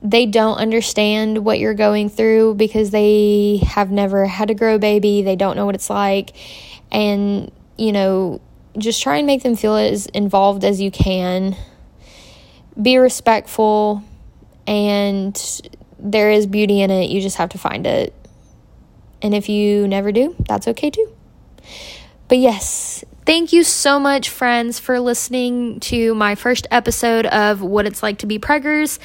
they 0.02 0.26
don't 0.26 0.58
understand 0.58 1.44
what 1.44 1.58
you're 1.58 1.74
going 1.74 2.08
through 2.08 2.54
because 2.56 2.90
they 2.90 3.60
have 3.64 3.90
never 3.90 4.26
had 4.26 4.48
to 4.48 4.54
grow 4.54 4.74
a 4.74 4.78
baby, 4.78 5.22
they 5.22 5.36
don't 5.36 5.56
know 5.56 5.64
what 5.64 5.74
it's 5.74 5.88
like, 5.88 6.32
and 6.92 7.50
you 7.76 7.92
know, 7.92 8.40
just 8.78 9.02
try 9.02 9.16
and 9.18 9.26
make 9.26 9.42
them 9.42 9.56
feel 9.56 9.76
as 9.76 10.06
involved 10.06 10.64
as 10.64 10.80
you 10.80 10.90
can. 10.90 11.56
Be 12.80 12.98
respectful 12.98 14.02
and 14.66 15.62
there 15.98 16.30
is 16.30 16.46
beauty 16.46 16.82
in 16.82 16.90
it. 16.90 17.10
You 17.10 17.20
just 17.20 17.36
have 17.36 17.50
to 17.50 17.58
find 17.58 17.86
it. 17.86 18.14
And 19.24 19.34
if 19.34 19.48
you 19.48 19.88
never 19.88 20.12
do, 20.12 20.36
that's 20.46 20.68
okay 20.68 20.90
too. 20.90 21.10
But 22.28 22.38
yes, 22.38 23.02
thank 23.24 23.54
you 23.54 23.64
so 23.64 23.98
much, 23.98 24.28
friends, 24.28 24.78
for 24.78 25.00
listening 25.00 25.80
to 25.80 26.14
my 26.14 26.34
first 26.34 26.66
episode 26.70 27.24
of 27.24 27.62
What 27.62 27.86
It's 27.86 28.02
Like 28.02 28.18
to 28.18 28.26
Be 28.26 28.38
Preggers. 28.38 28.98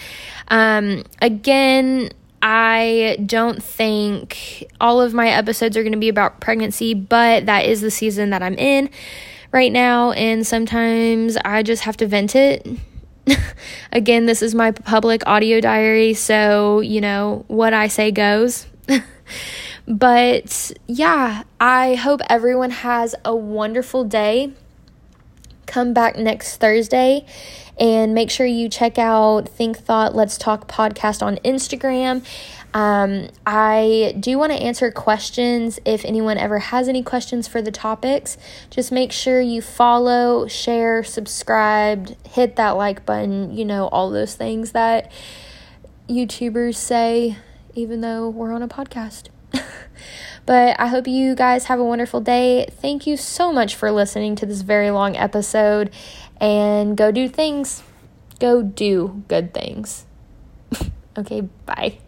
Um, 0.50 1.06
again, 1.22 2.10
I 2.42 3.18
don't 3.26 3.64
think 3.64 4.66
all 4.82 5.00
of 5.00 5.14
my 5.14 5.30
episodes 5.30 5.78
are 5.78 5.84
going 5.84 5.94
to 5.94 6.00
be 6.00 6.10
about 6.10 6.42
pregnancy, 6.42 6.94
but 6.94 7.46
that 7.46 7.66
is 7.66 7.80
the 7.80 7.92
season 7.92 8.32
that 8.32 8.44
I'm 8.44 8.56
in 8.56 8.90
right 9.54 9.72
now, 9.72 10.12
and 10.12 10.46
sometimes 10.46 11.38
I 11.46 11.64
just 11.64 11.84
have 11.84 11.96
to 11.96 12.08
vent 12.08 12.36
it. 12.36 12.68
Again, 13.94 14.26
this 14.26 14.42
is 14.42 14.54
my 14.54 14.72
public 14.72 15.26
audio 15.26 15.62
diary, 15.62 16.14
so 16.14 16.82
you 16.82 17.00
know 17.00 17.46
what 17.48 17.74
I 17.74 17.88
say 17.88 18.12
goes. 18.12 18.68
but 19.90 20.72
yeah, 20.86 21.44
I 21.60 21.96
hope 21.96 22.22
everyone 22.30 22.70
has 22.70 23.16
a 23.26 23.36
wonderful 23.36 24.04
day. 24.04 24.54
Come 25.66 25.94
back 25.94 26.16
next 26.16 26.58
Thursday 26.58 27.26
and 27.80 28.14
make 28.14 28.30
sure 28.30 28.46
you 28.46 28.70
check 28.70 29.00
out 29.00 29.50
Think 29.50 29.78
Thought 29.78 30.16
Let's 30.16 30.38
Talk 30.38 30.68
podcast 30.68 31.24
on 31.24 31.38
Instagram. 31.38 32.24
Um, 32.72 33.30
I 33.48 34.16
do 34.20 34.38
want 34.38 34.52
to 34.52 34.60
answer 34.60 34.92
questions 34.92 35.80
if 35.86 36.06
anyone 36.06 36.38
ever 36.38 36.60
has 36.60 36.88
any 36.88 37.02
questions 37.02 37.48
for 37.48 37.60
the 37.60 37.72
topics. 37.72 38.38
Just 38.70 38.92
make 38.92 39.12
sure 39.12 39.42
you 39.42 39.60
follow, 39.60 40.48
share, 40.48 41.04
subscribe, 41.04 42.16
hit 42.28 42.58
that 42.58 42.72
like 42.72 43.08
button, 43.08 43.56
you 43.58 43.66
know, 43.66 43.88
all 43.88 44.12
those 44.12 44.36
things 44.36 44.74
that 44.74 45.12
YouTubers 46.08 46.76
say, 46.76 47.38
even 47.74 48.02
though 48.02 48.30
we're 48.30 48.54
on 48.54 48.62
a 48.62 48.68
podcast. 48.68 49.30
But 50.50 50.80
I 50.80 50.88
hope 50.88 51.08
you 51.08 51.36
guys 51.36 51.66
have 51.66 51.80
a 51.80 51.84
wonderful 51.84 52.22
day. 52.22 52.68
Thank 52.72 53.06
you 53.06 53.18
so 53.18 53.54
much 53.54 53.76
for 53.76 53.92
listening 53.92 54.36
to 54.38 54.48
this 54.48 54.62
very 54.62 54.90
long 54.90 55.16
episode. 55.16 55.92
And 56.42 56.98
go 56.98 57.12
do 57.12 57.30
things. 57.30 57.84
Go 58.40 58.64
do 58.64 59.24
good 59.28 59.54
things. 59.54 60.08
okay, 61.20 61.42
bye. 61.68 62.00